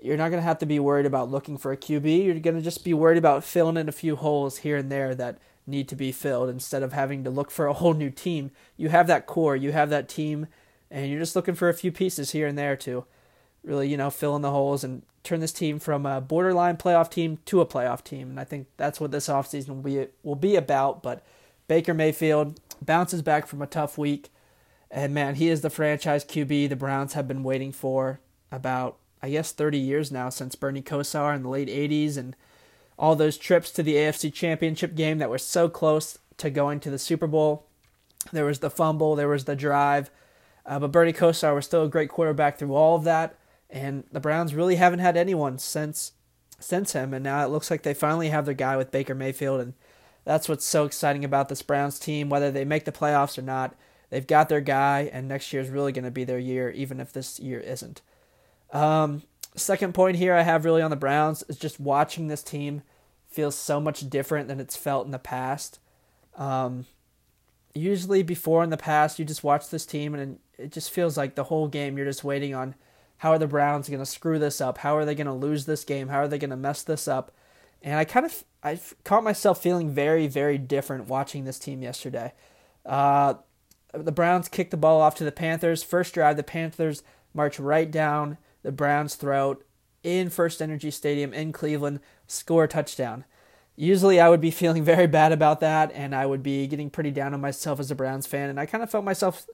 you're 0.00 0.16
not 0.16 0.30
going 0.30 0.40
to 0.40 0.46
have 0.46 0.58
to 0.58 0.66
be 0.66 0.80
worried 0.80 1.06
about 1.06 1.30
looking 1.30 1.56
for 1.56 1.70
a 1.70 1.76
QB. 1.76 2.24
You're 2.24 2.40
going 2.40 2.56
to 2.56 2.62
just 2.62 2.84
be 2.84 2.92
worried 2.92 3.18
about 3.18 3.44
filling 3.44 3.76
in 3.76 3.88
a 3.88 3.92
few 3.92 4.16
holes 4.16 4.58
here 4.58 4.76
and 4.76 4.90
there 4.90 5.14
that 5.14 5.38
need 5.64 5.88
to 5.88 5.94
be 5.94 6.10
filled 6.10 6.48
instead 6.48 6.82
of 6.82 6.92
having 6.92 7.22
to 7.22 7.30
look 7.30 7.52
for 7.52 7.66
a 7.66 7.72
whole 7.72 7.94
new 7.94 8.10
team. 8.10 8.50
You 8.76 8.88
have 8.88 9.06
that 9.06 9.26
core, 9.26 9.54
you 9.54 9.70
have 9.70 9.90
that 9.90 10.08
team, 10.08 10.48
and 10.90 11.08
you're 11.08 11.20
just 11.20 11.36
looking 11.36 11.54
for 11.54 11.68
a 11.68 11.74
few 11.74 11.92
pieces 11.92 12.32
here 12.32 12.48
and 12.48 12.58
there 12.58 12.76
to 12.78 13.04
really, 13.64 13.88
you 13.88 13.96
know, 13.96 14.10
fill 14.10 14.36
in 14.36 14.42
the 14.42 14.50
holes 14.50 14.84
and 14.84 15.02
turn 15.22 15.40
this 15.40 15.52
team 15.52 15.78
from 15.78 16.04
a 16.04 16.20
borderline 16.20 16.76
playoff 16.76 17.10
team 17.10 17.38
to 17.46 17.60
a 17.60 17.66
playoff 17.66 18.02
team. 18.02 18.30
And 18.30 18.40
I 18.40 18.44
think 18.44 18.66
that's 18.76 19.00
what 19.00 19.10
this 19.10 19.28
offseason 19.28 19.68
will 19.68 19.74
be 19.76 20.06
will 20.22 20.34
be 20.34 20.56
about, 20.56 21.02
but 21.02 21.24
Baker 21.68 21.94
Mayfield 21.94 22.60
bounces 22.80 23.22
back 23.22 23.46
from 23.46 23.62
a 23.62 23.66
tough 23.66 23.96
week 23.96 24.28
and 24.92 25.14
man, 25.14 25.36
he 25.36 25.48
is 25.48 25.62
the 25.62 25.70
franchise 25.70 26.22
QB 26.22 26.68
the 26.68 26.76
Browns 26.76 27.14
have 27.14 27.26
been 27.26 27.42
waiting 27.42 27.72
for 27.72 28.20
about, 28.52 28.98
I 29.22 29.30
guess, 29.30 29.50
30 29.50 29.78
years 29.78 30.12
now 30.12 30.28
since 30.28 30.54
Bernie 30.54 30.82
Kosar 30.82 31.34
in 31.34 31.42
the 31.42 31.48
late 31.48 31.68
80s 31.68 32.18
and 32.18 32.36
all 32.98 33.16
those 33.16 33.38
trips 33.38 33.70
to 33.72 33.82
the 33.82 33.94
AFC 33.94 34.32
Championship 34.32 34.94
game 34.94 35.16
that 35.16 35.30
were 35.30 35.38
so 35.38 35.70
close 35.70 36.18
to 36.36 36.50
going 36.50 36.78
to 36.80 36.90
the 36.90 36.98
Super 36.98 37.26
Bowl. 37.26 37.64
There 38.32 38.44
was 38.44 38.58
the 38.58 38.68
fumble, 38.68 39.16
there 39.16 39.28
was 39.28 39.46
the 39.46 39.56
drive, 39.56 40.10
uh, 40.66 40.78
but 40.78 40.92
Bernie 40.92 41.14
Kosar 41.14 41.54
was 41.54 41.64
still 41.64 41.84
a 41.84 41.88
great 41.88 42.10
quarterback 42.10 42.58
through 42.58 42.74
all 42.74 42.94
of 42.94 43.04
that. 43.04 43.34
And 43.72 44.04
the 44.12 44.20
Browns 44.20 44.54
really 44.54 44.76
haven't 44.76 45.00
had 45.00 45.16
anyone 45.16 45.58
since 45.58 46.12
since 46.60 46.92
him, 46.92 47.12
and 47.12 47.24
now 47.24 47.44
it 47.44 47.50
looks 47.50 47.72
like 47.72 47.82
they 47.82 47.94
finally 47.94 48.28
have 48.28 48.44
their 48.44 48.54
guy 48.54 48.76
with 48.76 48.92
Baker 48.92 49.16
Mayfield, 49.16 49.60
and 49.60 49.74
that's 50.24 50.48
what's 50.48 50.64
so 50.64 50.84
exciting 50.84 51.24
about 51.24 51.48
this 51.48 51.62
Browns 51.62 51.98
team. 51.98 52.28
Whether 52.28 52.52
they 52.52 52.64
make 52.64 52.84
the 52.84 52.92
playoffs 52.92 53.36
or 53.36 53.42
not, 53.42 53.74
They've 54.12 54.26
got 54.26 54.50
their 54.50 54.60
guy, 54.60 55.08
and 55.10 55.26
next 55.26 55.54
year 55.54 55.62
is 55.62 55.70
really 55.70 55.90
going 55.90 56.04
to 56.04 56.10
be 56.10 56.24
their 56.24 56.38
year, 56.38 56.68
even 56.68 57.00
if 57.00 57.14
this 57.14 57.40
year 57.40 57.58
isn't. 57.58 58.02
Um, 58.70 59.22
second 59.56 59.94
point 59.94 60.18
here 60.18 60.34
I 60.34 60.42
have 60.42 60.66
really 60.66 60.82
on 60.82 60.90
the 60.90 60.96
Browns 60.96 61.42
is 61.48 61.56
just 61.56 61.80
watching 61.80 62.28
this 62.28 62.42
team 62.42 62.82
feels 63.30 63.56
so 63.56 63.80
much 63.80 64.10
different 64.10 64.48
than 64.48 64.60
it's 64.60 64.76
felt 64.76 65.06
in 65.06 65.12
the 65.12 65.18
past. 65.18 65.78
Um, 66.36 66.84
usually, 67.72 68.22
before 68.22 68.62
in 68.62 68.68
the 68.68 68.76
past, 68.76 69.18
you 69.18 69.24
just 69.24 69.42
watch 69.42 69.70
this 69.70 69.86
team 69.86 70.14
and 70.14 70.38
it 70.58 70.72
just 70.72 70.90
feels 70.90 71.16
like 71.16 71.34
the 71.34 71.44
whole 71.44 71.66
game 71.66 71.96
you're 71.96 72.04
just 72.04 72.22
waiting 72.22 72.54
on 72.54 72.74
how 73.22 73.30
are 73.30 73.38
the 73.38 73.46
Browns 73.46 73.88
going 73.88 74.00
to 74.00 74.04
screw 74.06 74.40
this 74.40 74.60
up? 74.60 74.78
How 74.78 74.96
are 74.96 75.04
they 75.04 75.14
going 75.14 75.28
to 75.28 75.32
lose 75.32 75.64
this 75.64 75.84
game? 75.84 76.08
How 76.08 76.18
are 76.18 76.26
they 76.26 76.40
going 76.40 76.50
to 76.50 76.56
mess 76.56 76.82
this 76.82 77.06
up? 77.06 77.30
And 77.80 77.94
I 77.94 78.04
kind 78.04 78.26
of 78.26 78.42
I 78.64 78.80
caught 79.04 79.22
myself 79.22 79.62
feeling 79.62 79.90
very 79.90 80.26
very 80.26 80.58
different 80.58 81.06
watching 81.06 81.44
this 81.44 81.60
team 81.60 81.82
yesterday. 81.82 82.32
Uh, 82.84 83.34
the 83.94 84.10
Browns 84.10 84.48
kick 84.48 84.72
the 84.72 84.76
ball 84.76 85.00
off 85.00 85.14
to 85.16 85.24
the 85.24 85.30
Panthers. 85.30 85.84
First 85.84 86.14
drive, 86.14 86.36
the 86.36 86.42
Panthers 86.42 87.04
march 87.32 87.60
right 87.60 87.88
down 87.88 88.38
the 88.64 88.72
Browns' 88.72 89.14
throat 89.14 89.64
in 90.02 90.28
First 90.28 90.60
Energy 90.60 90.90
Stadium 90.90 91.32
in 91.32 91.52
Cleveland, 91.52 92.00
score 92.26 92.64
a 92.64 92.68
touchdown. 92.68 93.24
Usually 93.76 94.18
I 94.18 94.30
would 94.30 94.40
be 94.40 94.50
feeling 94.62 94.82
very 94.82 95.06
bad 95.06 95.30
about 95.30 95.60
that 95.60 95.92
and 95.94 96.12
I 96.12 96.26
would 96.26 96.42
be 96.42 96.66
getting 96.66 96.90
pretty 96.90 97.12
down 97.12 97.34
on 97.34 97.40
myself 97.40 97.78
as 97.78 97.92
a 97.92 97.94
Browns 97.94 98.26
fan. 98.26 98.50
And 98.50 98.58
I 98.58 98.66
kind 98.66 98.82
of 98.82 98.90
felt 98.90 99.04
myself 99.04 99.46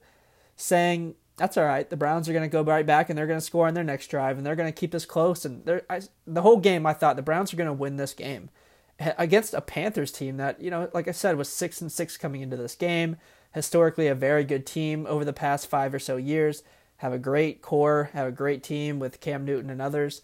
saying, 0.57 1.17
that's 1.39 1.57
all 1.57 1.65
right. 1.65 1.89
The 1.89 1.97
Browns 1.97 2.29
are 2.29 2.33
going 2.33 2.49
to 2.49 2.53
go 2.53 2.63
right 2.63 2.85
back 2.85 3.09
and 3.09 3.19
they're 3.19 3.27
going 3.27 3.39
to 3.39 3.45
score 3.45 3.67
on 3.67 3.75
their 3.75 3.85
next 3.85 4.09
drive 4.09 4.37
and 4.37 4.47
they're 4.47 4.57
going 4.57 4.73
to 4.73 4.79
keep 4.79 4.91
this 4.91 5.07
close. 5.07 5.45
And 5.45 5.83
I, 5.89 6.03
the 6.27 6.43
whole 6.43 6.59
game, 6.59 6.85
I 6.85 6.93
thought 6.93 7.17
the 7.17 7.23
Browns 7.23 7.53
are 7.53 7.57
going 7.57 7.69
to 7.69 7.73
win 7.73 7.97
this 7.97 8.13
game 8.13 8.51
against 8.99 9.55
a 9.55 9.61
Panthers 9.61 10.13
team 10.13 10.37
that, 10.37 10.61
you 10.61 10.71
know, 10.71 10.91
like 10.93 11.09
I 11.09 11.13
said, 11.13 11.37
was 11.37 11.49
six 11.49 11.81
and 11.81 11.91
six 11.91 12.17
coming 12.17 12.43
into 12.43 12.57
this 12.57 12.75
game 12.75 13.17
historically 13.53 14.07
a 14.09 14.15
very 14.15 14.45
good 14.45 14.67
team 14.67 15.07
over 15.09 15.25
the 15.25 15.33
past 15.33 15.69
five 15.69 15.95
or 15.95 15.99
so 15.99 16.17
years, 16.17 16.63
have 16.99 17.13
a 17.13 17.19
great 17.19 17.63
core, 17.63 18.11
have 18.13 18.27
a 18.27 18.33
great 18.33 18.63
team 18.63 18.99
with 18.99 19.21
Cam 19.21 19.45
Newton 19.45 19.71
and 19.71 19.81
others. 19.81 20.23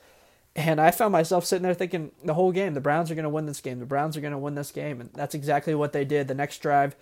And 0.56 0.80
I 0.80 0.90
found 0.90 1.12
myself 1.12 1.44
sitting 1.44 1.62
there 1.62 1.74
thinking 1.74 2.12
the 2.24 2.34
whole 2.34 2.52
game, 2.52 2.74
the 2.74 2.80
Browns 2.80 3.10
are 3.10 3.14
going 3.14 3.24
to 3.24 3.28
win 3.28 3.46
this 3.46 3.60
game. 3.60 3.80
The 3.80 3.86
Browns 3.86 4.16
are 4.16 4.20
going 4.20 4.32
to 4.32 4.38
win 4.38 4.54
this 4.54 4.70
game. 4.70 5.00
And 5.00 5.10
that's 5.12 5.34
exactly 5.34 5.74
what 5.74 5.92
they 5.92 6.04
did. 6.04 6.28
The 6.28 6.34
next 6.34 6.58
drive, 6.58 6.94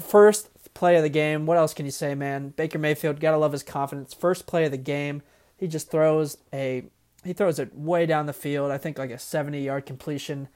first 0.00 0.48
play 0.78 0.96
of 0.96 1.02
the 1.02 1.08
game. 1.08 1.46
What 1.46 1.56
else 1.56 1.74
can 1.74 1.86
you 1.86 1.92
say, 1.92 2.14
man? 2.14 2.50
Baker 2.50 2.78
Mayfield, 2.78 3.20
got 3.20 3.32
to 3.32 3.38
love 3.38 3.52
his 3.52 3.62
confidence. 3.62 4.14
First 4.14 4.46
play 4.46 4.64
of 4.64 4.70
the 4.70 4.78
game, 4.78 5.22
he 5.56 5.66
just 5.66 5.90
throws 5.90 6.38
a 6.52 6.84
he 7.24 7.32
throws 7.32 7.58
it 7.58 7.74
way 7.74 8.06
down 8.06 8.26
the 8.26 8.32
field. 8.32 8.70
I 8.70 8.78
think 8.78 8.96
like 8.98 9.10
a 9.10 9.18
70 9.18 9.60
yard 9.60 9.86
completion 9.86 10.48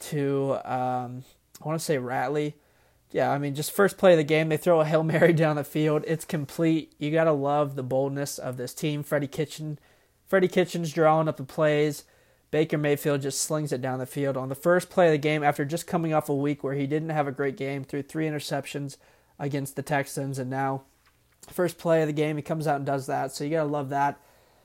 to 0.00 0.58
um, 0.64 1.24
I 1.62 1.66
want 1.66 1.78
to 1.78 1.84
say 1.84 1.96
Ratley 1.96 2.54
yeah, 3.10 3.30
I 3.30 3.38
mean, 3.38 3.54
just 3.54 3.72
first 3.72 3.96
play 3.96 4.12
of 4.12 4.18
the 4.18 4.24
game, 4.24 4.48
they 4.48 4.56
throw 4.56 4.80
a 4.80 4.84
Hail 4.84 5.02
Mary 5.02 5.32
down 5.34 5.56
the 5.56 5.64
field. 5.64 6.04
It's 6.06 6.24
complete. 6.24 6.92
You 6.98 7.10
got 7.10 7.24
to 7.24 7.32
love 7.32 7.74
the 7.74 7.82
boldness 7.82 8.38
of 8.38 8.56
this 8.56 8.74
team. 8.74 9.02
Freddie 9.02 9.26
Kitchen, 9.26 9.78
Freddie 10.26 10.48
Kitchens 10.48 10.92
drawing 10.92 11.28
up 11.28 11.38
the 11.38 11.44
plays. 11.44 12.04
Baker 12.50 12.78
Mayfield 12.78 13.22
just 13.22 13.42
slings 13.42 13.72
it 13.72 13.82
down 13.82 13.98
the 13.98 14.06
field 14.06 14.36
on 14.36 14.48
the 14.48 14.54
first 14.54 14.88
play 14.88 15.06
of 15.06 15.12
the 15.12 15.18
game 15.18 15.42
after 15.42 15.66
just 15.66 15.86
coming 15.86 16.14
off 16.14 16.30
a 16.30 16.34
week 16.34 16.64
where 16.64 16.74
he 16.74 16.86
didn't 16.86 17.10
have 17.10 17.28
a 17.28 17.32
great 17.32 17.58
game, 17.58 17.84
threw 17.84 18.02
three 18.02 18.26
interceptions 18.26 18.96
against 19.38 19.76
the 19.76 19.82
Texans, 19.82 20.38
and 20.38 20.50
now 20.50 20.82
first 21.48 21.78
play 21.78 22.02
of 22.02 22.06
the 22.06 22.12
game 22.12 22.36
he 22.36 22.42
comes 22.42 22.66
out 22.66 22.76
and 22.76 22.86
does 22.86 23.06
that. 23.06 23.32
So 23.32 23.44
you 23.44 23.50
got 23.50 23.62
to 23.62 23.68
love 23.68 23.88
that. 23.90 24.20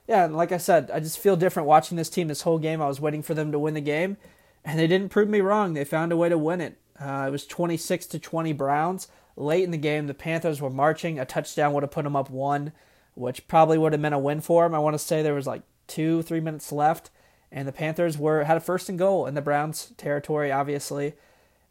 Yeah, 0.08 0.26
and 0.26 0.36
like 0.36 0.52
I 0.52 0.58
said, 0.58 0.92
I 0.92 1.00
just 1.00 1.20
feel 1.20 1.36
different 1.36 1.68
watching 1.68 1.98
this 1.98 2.10
team 2.10 2.28
this 2.28 2.42
whole 2.42 2.60
game. 2.60 2.82
I 2.82 2.88
was 2.88 3.00
waiting 3.00 3.22
for 3.22 3.34
them 3.34 3.52
to 3.52 3.60
win 3.60 3.74
the 3.74 3.82
game, 3.82 4.18
and 4.66 4.78
they 4.78 4.88
didn't 4.88 5.10
prove 5.10 5.30
me 5.30 5.40
wrong. 5.40 5.74
They 5.74 5.86
found 5.86 6.12
a 6.12 6.18
way 6.18 6.30
to 6.30 6.38
win 6.38 6.60
it. 6.60 6.78
Uh, 7.00 7.26
it 7.28 7.32
was 7.32 7.48
26 7.48 8.06
to 8.08 8.20
20 8.20 8.54
Browns. 8.54 9.08
Late 9.36 9.64
in 9.64 9.72
the 9.72 9.78
game, 9.78 10.08
the 10.08 10.14
Panthers 10.14 10.62
were 10.62 10.70
marching. 10.70 11.20
A 11.20 11.26
touchdown 11.26 11.74
would 11.74 11.84
have 11.84 11.92
put 11.92 12.04
them 12.04 12.16
up 12.16 12.30
one, 12.30 12.74
which 13.16 13.48
probably 13.48 13.78
would 13.78 13.94
have 13.94 14.02
meant 14.02 14.14
a 14.14 14.20
win 14.20 14.42
for 14.42 14.64
them. 14.64 14.76
I 14.76 14.80
want 14.80 14.94
to 14.94 15.00
say 15.00 15.22
there 15.22 15.34
was 15.34 15.48
like 15.48 15.64
two, 15.88 16.22
three 16.22 16.42
minutes 16.42 16.72
left, 16.72 17.10
and 17.52 17.68
the 17.68 17.72
Panthers 17.72 18.18
were 18.18 18.44
had 18.44 18.58
a 18.58 18.62
first 18.62 18.90
and 18.90 19.00
goal 19.00 19.26
in 19.26 19.36
the 19.36 19.42
Browns' 19.42 19.94
territory, 19.98 20.52
obviously, 20.52 21.14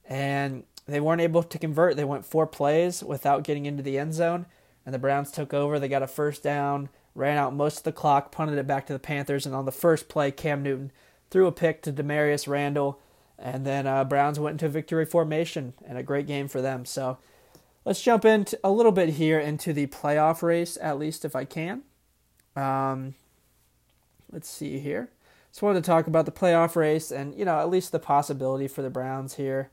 and 0.08 0.64
they 0.86 1.00
weren't 1.00 1.20
able 1.20 1.42
to 1.42 1.58
convert. 1.58 1.96
They 1.96 2.04
went 2.04 2.26
four 2.26 2.46
plays 2.46 3.02
without 3.02 3.44
getting 3.44 3.66
into 3.66 3.82
the 3.82 3.98
end 3.98 4.14
zone, 4.14 4.46
and 4.84 4.94
the 4.94 4.98
Browns 4.98 5.30
took 5.30 5.54
over. 5.54 5.78
They 5.78 5.88
got 5.88 6.02
a 6.02 6.08
first 6.08 6.42
down, 6.42 6.88
ran 7.14 7.38
out 7.38 7.54
most 7.54 7.78
of 7.78 7.84
the 7.84 7.92
clock, 7.92 8.32
punted 8.32 8.58
it 8.58 8.66
back 8.66 8.86
to 8.86 8.92
the 8.92 8.98
Panthers, 8.98 9.46
and 9.46 9.54
on 9.54 9.64
the 9.64 9.72
first 9.72 10.08
play, 10.08 10.30
Cam 10.30 10.62
Newton 10.62 10.92
threw 11.30 11.46
a 11.46 11.52
pick 11.52 11.82
to 11.82 11.92
Damarious 11.92 12.48
Randall 12.48 12.98
and 13.42 13.66
then 13.66 13.86
uh, 13.86 14.04
Browns 14.04 14.38
went 14.38 14.54
into 14.54 14.68
victory 14.68 15.04
formation 15.04 15.74
and 15.84 15.98
a 15.98 16.02
great 16.02 16.26
game 16.26 16.46
for 16.46 16.62
them. 16.62 16.84
So 16.84 17.18
let's 17.84 18.00
jump 18.00 18.24
into 18.24 18.58
a 18.62 18.70
little 18.70 18.92
bit 18.92 19.10
here 19.10 19.40
into 19.40 19.72
the 19.72 19.88
playoff 19.88 20.42
race, 20.42 20.78
at 20.80 20.98
least 20.98 21.24
if 21.24 21.34
I 21.34 21.44
can. 21.44 21.82
Um, 22.54 23.14
let's 24.30 24.48
see 24.48 24.78
here. 24.78 25.10
Just 25.50 25.60
wanted 25.60 25.82
to 25.82 25.86
talk 25.86 26.06
about 26.06 26.24
the 26.24 26.32
playoff 26.32 26.76
race 26.76 27.10
and, 27.10 27.34
you 27.34 27.44
know, 27.44 27.58
at 27.58 27.68
least 27.68 27.90
the 27.90 27.98
possibility 27.98 28.68
for 28.68 28.80
the 28.80 28.90
Browns 28.90 29.34
here. 29.34 29.70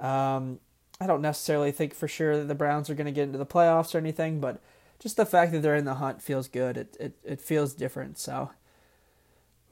Um, 0.00 0.60
I 1.00 1.06
don't 1.06 1.22
necessarily 1.22 1.70
think 1.72 1.94
for 1.94 2.08
sure 2.08 2.36
that 2.38 2.48
the 2.48 2.54
Browns 2.54 2.90
are 2.90 2.94
going 2.94 3.06
to 3.06 3.12
get 3.12 3.24
into 3.24 3.38
the 3.38 3.46
playoffs 3.46 3.94
or 3.94 3.98
anything, 3.98 4.40
but 4.40 4.60
just 4.98 5.16
the 5.16 5.26
fact 5.26 5.52
that 5.52 5.60
they're 5.60 5.76
in 5.76 5.84
the 5.84 5.94
hunt 5.94 6.22
feels 6.22 6.48
good. 6.48 6.76
It, 6.76 6.96
it, 6.98 7.18
it 7.24 7.40
feels 7.40 7.74
different. 7.74 8.18
So 8.18 8.50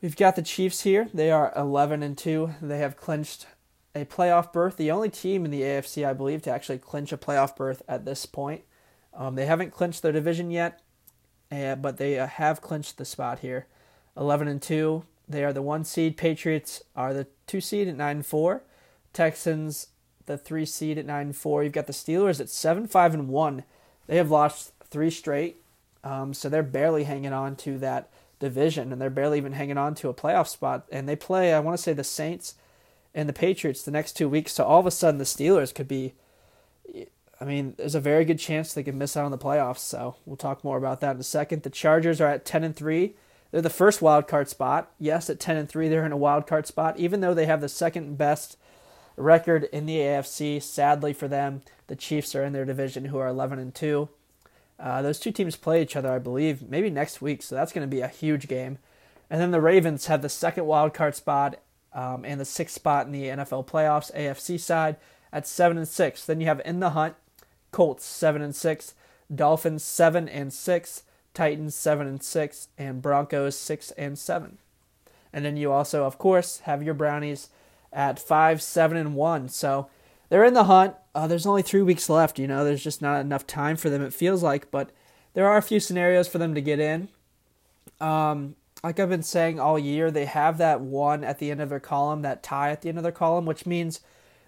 We've 0.02 0.16
got 0.16 0.36
the 0.36 0.42
Chiefs 0.42 0.82
here. 0.82 1.08
They 1.14 1.30
are 1.30 1.52
11 1.56 2.02
and 2.02 2.16
2. 2.18 2.56
They 2.60 2.78
have 2.78 2.96
clinched 2.96 3.46
a 3.94 4.04
playoff 4.04 4.52
berth. 4.52 4.76
The 4.76 4.90
only 4.90 5.08
team 5.08 5.44
in 5.44 5.50
the 5.50 5.62
AFC, 5.62 6.06
I 6.06 6.12
believe, 6.12 6.42
to 6.42 6.50
actually 6.50 6.78
clinch 6.78 7.12
a 7.12 7.16
playoff 7.16 7.56
berth 7.56 7.82
at 7.88 8.04
this 8.04 8.26
point. 8.26 8.62
Um, 9.14 9.36
they 9.36 9.46
haven't 9.46 9.72
clinched 9.72 10.02
their 10.02 10.12
division 10.12 10.50
yet. 10.50 10.82
uh, 11.50 11.76
but 11.76 11.96
they 11.96 12.18
uh, 12.18 12.26
have 12.26 12.60
clinched 12.60 12.98
the 12.98 13.06
spot 13.06 13.38
here. 13.38 13.66
11 14.18 14.48
and 14.48 14.60
2. 14.60 15.02
They 15.28 15.42
are 15.42 15.52
the 15.52 15.62
one 15.62 15.82
seed. 15.82 16.18
Patriots 16.18 16.82
are 16.94 17.14
the 17.14 17.26
two 17.46 17.62
seed 17.62 17.88
at 17.88 17.96
9 17.96 18.16
and 18.16 18.26
4. 18.26 18.62
Texans, 19.14 19.88
the 20.26 20.36
three 20.36 20.66
seed 20.66 20.98
at 20.98 21.06
9 21.06 21.26
and 21.26 21.36
4. 21.36 21.62
You've 21.62 21.72
got 21.72 21.86
the 21.86 21.92
Steelers 21.92 22.40
at 22.40 22.48
7 22.48 22.86
5 22.86 23.14
and 23.14 23.28
1. 23.28 23.64
They 24.06 24.16
have 24.16 24.30
lost 24.30 24.72
three 24.88 25.10
straight. 25.10 25.56
Um, 26.04 26.34
so 26.34 26.48
they're 26.48 26.62
barely 26.62 27.04
hanging 27.04 27.32
on 27.32 27.56
to 27.56 27.78
that 27.78 28.10
division, 28.38 28.92
and 28.92 29.00
they're 29.00 29.10
barely 29.10 29.38
even 29.38 29.52
hanging 29.52 29.78
on 29.78 29.94
to 29.96 30.08
a 30.08 30.14
playoff 30.14 30.46
spot. 30.46 30.86
And 30.92 31.08
they 31.08 31.16
play, 31.16 31.52
I 31.52 31.60
want 31.60 31.76
to 31.76 31.82
say, 31.82 31.92
the 31.92 32.04
Saints 32.04 32.54
and 33.14 33.28
the 33.28 33.32
Patriots 33.32 33.82
the 33.82 33.90
next 33.90 34.12
two 34.12 34.28
weeks. 34.28 34.52
So 34.52 34.64
all 34.64 34.80
of 34.80 34.86
a 34.86 34.90
sudden, 34.90 35.18
the 35.18 35.24
Steelers 35.24 35.74
could 35.74 35.88
be. 35.88 36.14
I 37.38 37.44
mean, 37.44 37.74
there's 37.76 37.94
a 37.94 38.00
very 38.00 38.24
good 38.24 38.38
chance 38.38 38.72
they 38.72 38.82
could 38.82 38.94
miss 38.94 39.16
out 39.16 39.24
on 39.24 39.30
the 39.30 39.38
playoffs. 39.38 39.80
So 39.80 40.16
we'll 40.24 40.36
talk 40.36 40.64
more 40.64 40.78
about 40.78 41.00
that 41.00 41.16
in 41.16 41.20
a 41.20 41.24
second. 41.24 41.64
The 41.64 41.70
Chargers 41.70 42.20
are 42.20 42.28
at 42.28 42.44
ten 42.44 42.62
and 42.62 42.76
three. 42.76 43.14
They're 43.50 43.60
the 43.60 43.70
first 43.70 44.00
wild 44.00 44.28
card 44.28 44.48
spot. 44.48 44.90
Yes, 44.98 45.28
at 45.28 45.40
ten 45.40 45.56
and 45.56 45.68
three, 45.68 45.88
they're 45.88 46.06
in 46.06 46.12
a 46.12 46.16
wild 46.16 46.46
card 46.46 46.66
spot, 46.66 46.98
even 46.98 47.20
though 47.20 47.34
they 47.34 47.46
have 47.46 47.60
the 47.60 47.68
second 47.68 48.16
best 48.16 48.56
record 49.16 49.64
in 49.72 49.86
the 49.86 49.98
AFC. 49.98 50.62
Sadly 50.62 51.12
for 51.12 51.28
them, 51.28 51.62
the 51.86 51.96
Chiefs 51.96 52.34
are 52.34 52.44
in 52.44 52.52
their 52.52 52.64
division, 52.64 53.06
who 53.06 53.18
are 53.18 53.28
eleven 53.28 53.58
and 53.58 53.74
two. 53.74 54.08
Uh, 54.78 55.00
those 55.02 55.18
two 55.18 55.32
teams 55.32 55.56
play 55.56 55.82
each 55.82 55.96
other, 55.96 56.12
I 56.12 56.18
believe, 56.18 56.68
maybe 56.68 56.90
next 56.90 57.22
week, 57.22 57.42
so 57.42 57.54
that's 57.54 57.72
going 57.72 57.88
to 57.88 57.96
be 57.96 58.02
a 58.02 58.08
huge 58.08 58.46
game. 58.46 58.78
And 59.30 59.40
then 59.40 59.50
the 59.50 59.60
Ravens 59.60 60.06
have 60.06 60.22
the 60.22 60.28
second 60.28 60.66
wild 60.66 60.92
card 60.94 61.14
spot 61.14 61.58
um, 61.92 62.24
and 62.24 62.38
the 62.38 62.44
sixth 62.44 62.74
spot 62.74 63.06
in 63.06 63.12
the 63.12 63.24
NFL 63.24 63.66
playoffs, 63.66 64.14
AFC 64.14 64.60
side 64.60 64.96
at 65.32 65.46
seven 65.46 65.78
and 65.78 65.88
six. 65.88 66.24
Then 66.24 66.40
you 66.40 66.46
have 66.46 66.60
in 66.64 66.80
the 66.80 66.90
hunt, 66.90 67.14
Colts 67.72 68.04
seven 68.04 68.42
and 68.42 68.54
six, 68.54 68.94
Dolphins 69.34 69.82
seven 69.82 70.28
and 70.28 70.52
six, 70.52 71.02
Titans 71.34 71.74
seven 71.74 72.06
and 72.06 72.22
six, 72.22 72.68
and 72.78 73.02
Broncos 73.02 73.58
six 73.58 73.90
and 73.92 74.18
seven. 74.18 74.58
And 75.32 75.44
then 75.44 75.56
you 75.56 75.72
also, 75.72 76.04
of 76.04 76.18
course, 76.18 76.60
have 76.60 76.82
your 76.82 76.94
Brownies 76.94 77.48
at 77.96 78.20
five, 78.20 78.62
seven, 78.62 78.96
and 78.96 79.16
one. 79.16 79.48
So 79.48 79.88
they're 80.28 80.44
in 80.44 80.54
the 80.54 80.64
hunt. 80.64 80.94
Uh, 81.14 81.26
there's 81.26 81.46
only 81.46 81.62
three 81.62 81.82
weeks 81.82 82.08
left. 82.10 82.38
You 82.38 82.46
know, 82.46 82.62
there's 82.62 82.84
just 82.84 83.00
not 83.00 83.22
enough 83.22 83.46
time 83.46 83.76
for 83.76 83.88
them. 83.88 84.02
It 84.02 84.12
feels 84.12 84.42
like, 84.42 84.70
but 84.70 84.90
there 85.32 85.48
are 85.48 85.56
a 85.56 85.62
few 85.62 85.80
scenarios 85.80 86.28
for 86.28 86.38
them 86.38 86.54
to 86.54 86.60
get 86.60 86.78
in. 86.78 87.08
Um, 87.98 88.54
like 88.84 89.00
I've 89.00 89.08
been 89.08 89.22
saying 89.22 89.58
all 89.58 89.78
year, 89.78 90.10
they 90.10 90.26
have 90.26 90.58
that 90.58 90.82
one 90.82 91.24
at 91.24 91.38
the 91.38 91.50
end 91.50 91.62
of 91.62 91.70
their 91.70 91.80
column, 91.80 92.20
that 92.22 92.42
tie 92.42 92.70
at 92.70 92.82
the 92.82 92.90
end 92.90 92.98
of 92.98 93.02
their 93.02 93.12
column, 93.12 93.46
which 93.46 93.64
means 93.64 94.00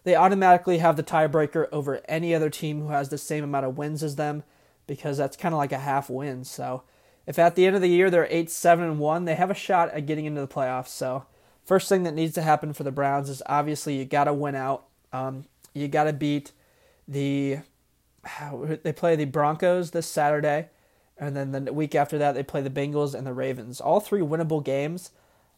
they 0.04 0.14
automatically 0.14 0.78
have 0.78 0.96
the 0.96 1.02
tiebreaker 1.02 1.68
over 1.72 2.02
any 2.06 2.34
other 2.34 2.50
team 2.50 2.82
who 2.82 2.88
has 2.88 3.08
the 3.08 3.18
same 3.18 3.42
amount 3.42 3.64
of 3.64 3.78
wins 3.78 4.02
as 4.02 4.16
them, 4.16 4.42
because 4.86 5.16
that's 5.16 5.36
kind 5.36 5.54
of 5.54 5.58
like 5.58 5.72
a 5.72 5.78
half 5.78 6.10
win. 6.10 6.44
So 6.44 6.82
if 7.26 7.38
at 7.38 7.54
the 7.54 7.66
end 7.66 7.76
of 7.76 7.82
the 7.82 7.88
year 7.88 8.10
they're 8.10 8.28
eight, 8.30 8.50
seven, 8.50 8.84
and 8.84 8.98
one, 8.98 9.24
they 9.24 9.34
have 9.34 9.50
a 9.50 9.54
shot 9.54 9.90
at 9.90 10.06
getting 10.06 10.26
into 10.26 10.42
the 10.42 10.46
playoffs. 10.46 10.88
So 10.88 11.24
first 11.68 11.88
thing 11.88 12.02
that 12.04 12.14
needs 12.14 12.34
to 12.34 12.42
happen 12.42 12.72
for 12.72 12.82
the 12.82 12.90
Browns 12.90 13.28
is 13.28 13.42
obviously 13.46 13.96
you 13.96 14.04
got 14.04 14.24
to 14.24 14.32
win 14.32 14.54
out. 14.54 14.86
Um, 15.12 15.44
you 15.74 15.86
got 15.86 16.04
to 16.04 16.12
beat 16.12 16.52
the. 17.06 17.58
They 18.82 18.92
play 18.92 19.16
the 19.16 19.26
Broncos 19.26 19.92
this 19.92 20.06
Saturday. 20.06 20.68
And 21.18 21.36
then 21.36 21.52
the 21.52 21.72
week 21.72 21.94
after 21.94 22.16
that, 22.18 22.32
they 22.32 22.42
play 22.42 22.60
the 22.60 22.70
Bengals 22.70 23.14
and 23.14 23.26
the 23.26 23.32
Ravens. 23.32 23.80
All 23.80 24.00
three 24.00 24.20
winnable 24.20 24.64
games. 24.64 25.10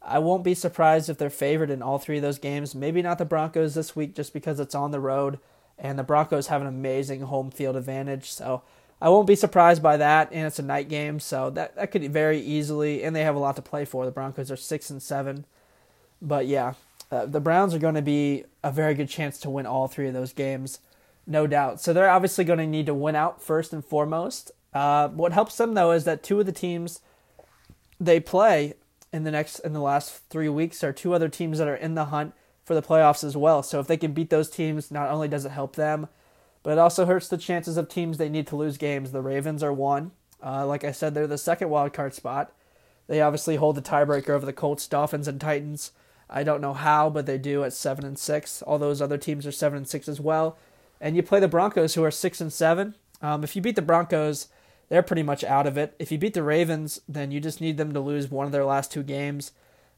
I 0.02 0.18
won't 0.18 0.42
be 0.42 0.54
surprised 0.54 1.10
if 1.10 1.18
they're 1.18 1.28
favored 1.28 1.68
in 1.68 1.82
all 1.82 1.98
three 1.98 2.16
of 2.16 2.22
those 2.22 2.38
games. 2.38 2.74
Maybe 2.74 3.02
not 3.02 3.18
the 3.18 3.26
Broncos 3.26 3.74
this 3.74 3.94
week 3.94 4.14
just 4.14 4.32
because 4.32 4.58
it's 4.58 4.74
on 4.74 4.90
the 4.90 5.00
road 5.00 5.38
and 5.78 5.98
the 5.98 6.02
Broncos 6.02 6.46
have 6.46 6.60
an 6.60 6.66
amazing 6.66 7.22
home 7.22 7.50
field 7.50 7.76
advantage. 7.76 8.30
So 8.30 8.62
I 9.00 9.08
won't 9.08 9.26
be 9.26 9.34
surprised 9.34 9.82
by 9.82 9.96
that. 9.96 10.30
And 10.32 10.46
it's 10.46 10.58
a 10.58 10.62
night 10.62 10.88
game, 10.88 11.20
so 11.20 11.50
that, 11.50 11.74
that 11.76 11.90
could 11.90 12.10
very 12.12 12.40
easily, 12.40 13.02
and 13.02 13.16
they 13.16 13.24
have 13.24 13.34
a 13.34 13.40
lot 13.40 13.56
to 13.56 13.62
play 13.62 13.84
for. 13.84 14.04
The 14.04 14.10
Broncos 14.10 14.50
are 14.50 14.56
6 14.56 14.90
and 14.90 15.02
7. 15.02 15.46
But 16.22 16.46
yeah, 16.46 16.74
uh, 17.10 17.26
the 17.26 17.40
Browns 17.40 17.74
are 17.74 17.78
going 17.78 17.94
to 17.94 18.02
be 18.02 18.44
a 18.62 18.70
very 18.70 18.94
good 18.94 19.08
chance 19.08 19.38
to 19.40 19.50
win 19.50 19.66
all 19.66 19.88
three 19.88 20.08
of 20.08 20.14
those 20.14 20.32
games, 20.32 20.80
no 21.26 21.46
doubt. 21.46 21.80
So 21.80 21.92
they're 21.92 22.10
obviously 22.10 22.44
going 22.44 22.58
to 22.58 22.66
need 22.66 22.86
to 22.86 22.94
win 22.94 23.16
out 23.16 23.42
first 23.42 23.72
and 23.72 23.84
foremost. 23.84 24.52
Uh, 24.72 25.08
what 25.08 25.32
helps 25.32 25.56
them 25.56 25.74
though 25.74 25.90
is 25.90 26.04
that 26.04 26.22
two 26.22 26.38
of 26.38 26.46
the 26.46 26.52
teams 26.52 27.00
they 27.98 28.20
play 28.20 28.74
in 29.12 29.24
the 29.24 29.30
next 29.30 29.58
in 29.60 29.72
the 29.72 29.80
last 29.80 30.22
three 30.30 30.48
weeks 30.48 30.84
are 30.84 30.92
two 30.92 31.12
other 31.12 31.28
teams 31.28 31.58
that 31.58 31.66
are 31.66 31.74
in 31.74 31.94
the 31.94 32.06
hunt 32.06 32.32
for 32.64 32.74
the 32.74 32.82
playoffs 32.82 33.24
as 33.24 33.36
well. 33.36 33.62
So 33.62 33.80
if 33.80 33.88
they 33.88 33.96
can 33.96 34.12
beat 34.12 34.30
those 34.30 34.48
teams, 34.48 34.90
not 34.90 35.10
only 35.10 35.26
does 35.26 35.44
it 35.44 35.50
help 35.50 35.74
them, 35.74 36.06
but 36.62 36.72
it 36.72 36.78
also 36.78 37.06
hurts 37.06 37.26
the 37.26 37.36
chances 37.36 37.76
of 37.76 37.88
teams 37.88 38.16
they 38.16 38.28
need 38.28 38.46
to 38.48 38.56
lose 38.56 38.78
games. 38.78 39.10
The 39.10 39.22
Ravens 39.22 39.62
are 39.62 39.72
one. 39.72 40.12
Uh, 40.42 40.66
like 40.66 40.84
I 40.84 40.92
said, 40.92 41.14
they're 41.14 41.26
the 41.26 41.38
second 41.38 41.70
wild 41.70 41.92
card 41.92 42.14
spot. 42.14 42.52
They 43.08 43.20
obviously 43.20 43.56
hold 43.56 43.74
the 43.74 43.82
tiebreaker 43.82 44.30
over 44.30 44.46
the 44.46 44.52
Colts, 44.52 44.86
Dolphins, 44.86 45.26
and 45.26 45.40
Titans. 45.40 45.90
I 46.30 46.44
don't 46.44 46.60
know 46.60 46.74
how, 46.74 47.10
but 47.10 47.26
they 47.26 47.38
do 47.38 47.64
at 47.64 47.72
seven 47.72 48.04
and 48.04 48.18
six. 48.18 48.62
All 48.62 48.78
those 48.78 49.02
other 49.02 49.18
teams 49.18 49.46
are 49.46 49.52
seven 49.52 49.78
and 49.78 49.88
six 49.88 50.08
as 50.08 50.20
well. 50.20 50.56
And 51.00 51.16
you 51.16 51.22
play 51.22 51.40
the 51.40 51.48
Broncos, 51.48 51.94
who 51.94 52.04
are 52.04 52.10
six 52.10 52.40
and 52.40 52.52
seven. 52.52 52.94
Um, 53.20 53.42
if 53.42 53.56
you 53.56 53.62
beat 53.62 53.76
the 53.76 53.82
Broncos, 53.82 54.48
they're 54.88 55.02
pretty 55.02 55.22
much 55.22 55.42
out 55.44 55.66
of 55.66 55.76
it. 55.76 55.94
If 55.98 56.12
you 56.12 56.18
beat 56.18 56.34
the 56.34 56.42
Ravens, 56.42 57.00
then 57.08 57.30
you 57.30 57.40
just 57.40 57.60
need 57.60 57.76
them 57.76 57.92
to 57.92 58.00
lose 58.00 58.30
one 58.30 58.46
of 58.46 58.52
their 58.52 58.64
last 58.64 58.92
two 58.92 59.02
games. 59.02 59.52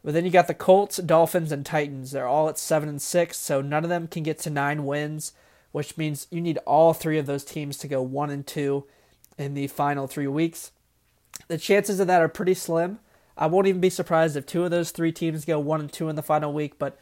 But 0.05 0.14
then 0.14 0.25
you 0.25 0.31
got 0.31 0.49
the 0.49 0.55
Colts, 0.55 0.97
Dolphins, 0.97 1.53
and 1.53 1.64
Titans. 1.64 2.11
They're 2.11 2.27
all 2.27 2.49
at 2.49 2.59
seven 2.59 2.88
and 2.88 3.01
six, 3.01 3.37
so 3.37 3.61
none 3.61 3.85
of 3.85 3.90
them 3.90 4.09
can 4.09 4.23
get 4.23 4.38
to 4.40 4.51
nine 4.51 4.85
wins, 4.85 5.33
which 5.71 5.97
means 5.97 6.27
you 6.31 6.40
need 6.40 6.59
all 6.66 6.92
three 6.92 7.18
of 7.18 7.27
those 7.27 7.45
teams 7.45 7.79
to 7.79 7.88
go 7.88 8.03
one 8.03 8.31
and 8.31 8.47
two 8.47 8.85
in 9.38 9.55
the 9.55 9.68
final 9.68 10.07
three 10.07 10.27
weeks. 10.27 10.73
The 11.49 11.59
chances 11.59 12.01
of 12.01 12.07
that 12.09 12.21
are 12.21 12.29
pretty 12.29 12.55
slim. 12.55 12.99
I 13.37 13.47
won't 13.47 13.66
even 13.66 13.81
be 13.81 13.90
surprised 13.90 14.37
if 14.37 14.47
two 14.47 14.64
of 14.64 14.71
those 14.71 14.90
three 14.90 15.12
teams 15.12 15.45
go 15.45 15.59
one 15.59 15.81
and 15.81 15.92
two 15.92 16.09
in 16.09 16.16
the 16.16 16.23
final 16.23 16.53
week, 16.53 16.79
but 16.79 16.99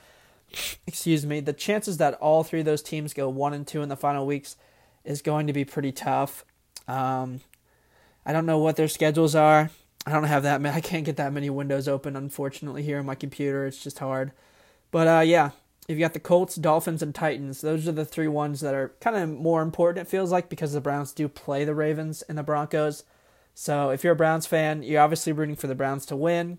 excuse 0.86 1.26
me, 1.26 1.40
the 1.40 1.52
chances 1.52 1.96
that 1.98 2.14
all 2.14 2.44
three 2.44 2.60
of 2.60 2.66
those 2.66 2.82
teams 2.82 3.14
go 3.14 3.28
one 3.28 3.54
and 3.54 3.66
two 3.66 3.82
in 3.82 3.88
the 3.88 3.96
final 3.96 4.26
weeks 4.26 4.56
is 5.04 5.22
going 5.22 5.46
to 5.46 5.52
be 5.52 5.64
pretty 5.64 5.92
tough. 5.92 6.44
Um, 6.86 7.40
I 8.24 8.32
don't 8.32 8.46
know 8.46 8.58
what 8.58 8.76
their 8.76 8.88
schedules 8.88 9.34
are. 9.34 9.70
I 10.06 10.12
don't 10.12 10.24
have 10.24 10.42
that 10.44 10.60
many. 10.60 10.76
I 10.76 10.80
can't 10.80 11.04
get 11.04 11.16
that 11.16 11.32
many 11.32 11.50
windows 11.50 11.88
open, 11.88 12.16
unfortunately, 12.16 12.82
here 12.82 12.98
on 12.98 13.06
my 13.06 13.14
computer. 13.14 13.66
It's 13.66 13.82
just 13.82 13.98
hard. 13.98 14.32
But 14.90 15.06
uh, 15.06 15.20
yeah, 15.20 15.50
you've 15.88 15.98
got 15.98 16.14
the 16.14 16.20
Colts, 16.20 16.56
Dolphins, 16.56 17.02
and 17.02 17.14
Titans. 17.14 17.60
Those 17.60 17.86
are 17.86 17.92
the 17.92 18.04
three 18.04 18.28
ones 18.28 18.60
that 18.60 18.74
are 18.74 18.92
kind 19.00 19.16
of 19.16 19.28
more 19.28 19.62
important, 19.62 20.06
it 20.06 20.10
feels 20.10 20.32
like, 20.32 20.48
because 20.48 20.72
the 20.72 20.80
Browns 20.80 21.12
do 21.12 21.28
play 21.28 21.64
the 21.64 21.74
Ravens 21.74 22.22
and 22.22 22.36
the 22.36 22.42
Broncos. 22.42 23.04
So 23.54 23.90
if 23.90 24.02
you're 24.02 24.14
a 24.14 24.16
Browns 24.16 24.46
fan, 24.46 24.82
you're 24.82 25.02
obviously 25.02 25.32
rooting 25.32 25.56
for 25.56 25.66
the 25.66 25.74
Browns 25.74 26.06
to 26.06 26.16
win, 26.16 26.58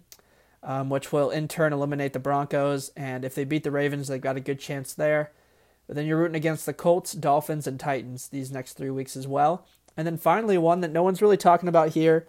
um, 0.64 0.90
which 0.90 1.12
will 1.12 1.30
in 1.30 1.48
turn 1.48 1.74
eliminate 1.74 2.14
the 2.14 2.20
Broncos. 2.20 2.92
And 2.96 3.26
if 3.26 3.36
they 3.36 3.44
beat 3.44 3.64
the 3.64 3.72
Ravens, 3.72 4.08
they've 4.08 4.22
got 4.22 4.38
a 4.38 4.42
good 4.42 4.60
chance 4.60 4.94
there. 4.94 5.32
But 5.88 5.96
then 5.96 6.06
you're 6.06 6.18
rooting 6.18 6.36
against 6.36 6.66
the 6.66 6.74
Colts, 6.74 7.14
Dolphins, 7.14 7.68
and 7.68 7.80
Titans 7.80 8.28
these 8.30 8.52
next 8.52 8.74
three 8.74 8.92
weeks 8.92 9.18
as 9.18 9.28
well. 9.28 9.66
And 9.98 10.08
then 10.08 10.18
finally, 10.18 10.58
one 10.58 10.82
that 10.82 10.92
no 10.92 11.04
one's 11.04 11.22
really 11.22 11.38
talking 11.38 11.68
about 11.68 11.90
here 11.90 12.28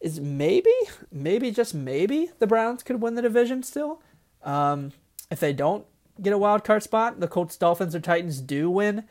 is 0.00 0.20
maybe, 0.20 0.72
maybe 1.10 1.50
just 1.50 1.74
maybe 1.74 2.30
the 2.38 2.46
Browns 2.46 2.82
could 2.82 3.00
win 3.00 3.14
the 3.14 3.22
division 3.22 3.62
still. 3.62 4.00
Um, 4.42 4.92
if 5.30 5.40
they 5.40 5.52
don't 5.52 5.86
get 6.20 6.32
a 6.32 6.38
wild 6.38 6.64
card 6.64 6.82
spot, 6.82 7.20
the 7.20 7.28
Colts, 7.28 7.56
Dolphins, 7.56 7.94
or 7.94 8.00
Titans 8.00 8.40
do 8.40 8.70
win. 8.70 9.04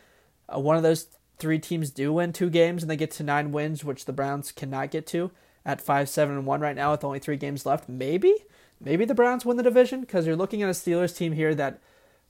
Uh, 0.47 0.59
one 0.59 0.77
of 0.77 0.83
those 0.83 1.07
three 1.37 1.59
teams 1.59 1.89
do 1.89 2.13
win 2.13 2.33
two 2.33 2.49
games 2.49 2.83
and 2.83 2.89
they 2.89 2.95
get 2.95 3.11
to 3.11 3.23
nine 3.23 3.51
wins, 3.51 3.83
which 3.83 4.05
the 4.05 4.13
Browns 4.13 4.51
cannot 4.51 4.91
get 4.91 5.07
to 5.07 5.31
at 5.65 5.81
five, 5.81 6.09
seven, 6.09 6.35
and 6.35 6.45
one 6.45 6.61
right 6.61 6.75
now 6.75 6.91
with 6.91 7.03
only 7.03 7.19
three 7.19 7.37
games 7.37 7.65
left. 7.65 7.87
Maybe, 7.87 8.33
maybe 8.79 9.05
the 9.05 9.15
Browns 9.15 9.45
win 9.45 9.57
the 9.57 9.63
division 9.63 10.01
because 10.01 10.25
you're 10.25 10.35
looking 10.35 10.61
at 10.61 10.69
a 10.69 10.73
Steelers 10.73 11.15
team 11.15 11.33
here 11.33 11.55
that 11.55 11.79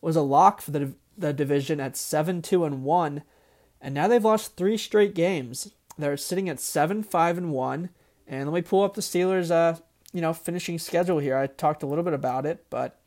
was 0.02 0.16
a 0.16 0.22
lock 0.22 0.62
for 0.62 0.72
the 0.72 0.94
the 1.16 1.32
division 1.32 1.80
at 1.80 1.96
seven, 1.96 2.42
two, 2.42 2.66
and 2.66 2.84
one 2.84 3.22
and 3.84 3.94
now 3.94 4.08
they've 4.08 4.24
lost 4.24 4.56
three 4.56 4.78
straight 4.78 5.14
games. 5.14 5.72
They're 5.98 6.16
sitting 6.16 6.48
at 6.48 6.62
seven, 6.62 7.04
five, 7.04 7.38
and 7.38 7.52
one. 7.52 7.90
And 8.26 8.50
let 8.50 8.56
me 8.56 8.68
pull 8.68 8.84
up 8.84 8.94
the 8.94 9.02
Steelers' 9.02 9.52
uh, 9.52 9.78
you 10.14 10.22
know, 10.22 10.32
finishing 10.32 10.80
schedule 10.80 11.20
here. 11.20 11.38
I 11.38 11.48
talked 11.48 11.84
a 11.84 11.86
little 11.86 12.06
bit 12.06 12.14
about 12.14 12.46
it, 12.46 12.66
but 12.70 12.98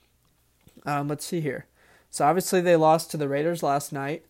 um, 0.84 1.08
let's 1.08 1.24
see 1.24 1.40
here. 1.40 1.64
So 2.10 2.26
obviously 2.26 2.60
they 2.60 2.76
lost 2.76 3.10
to 3.10 3.16
the 3.16 3.28
Raiders 3.28 3.62
last 3.62 3.90
night. 3.90 4.26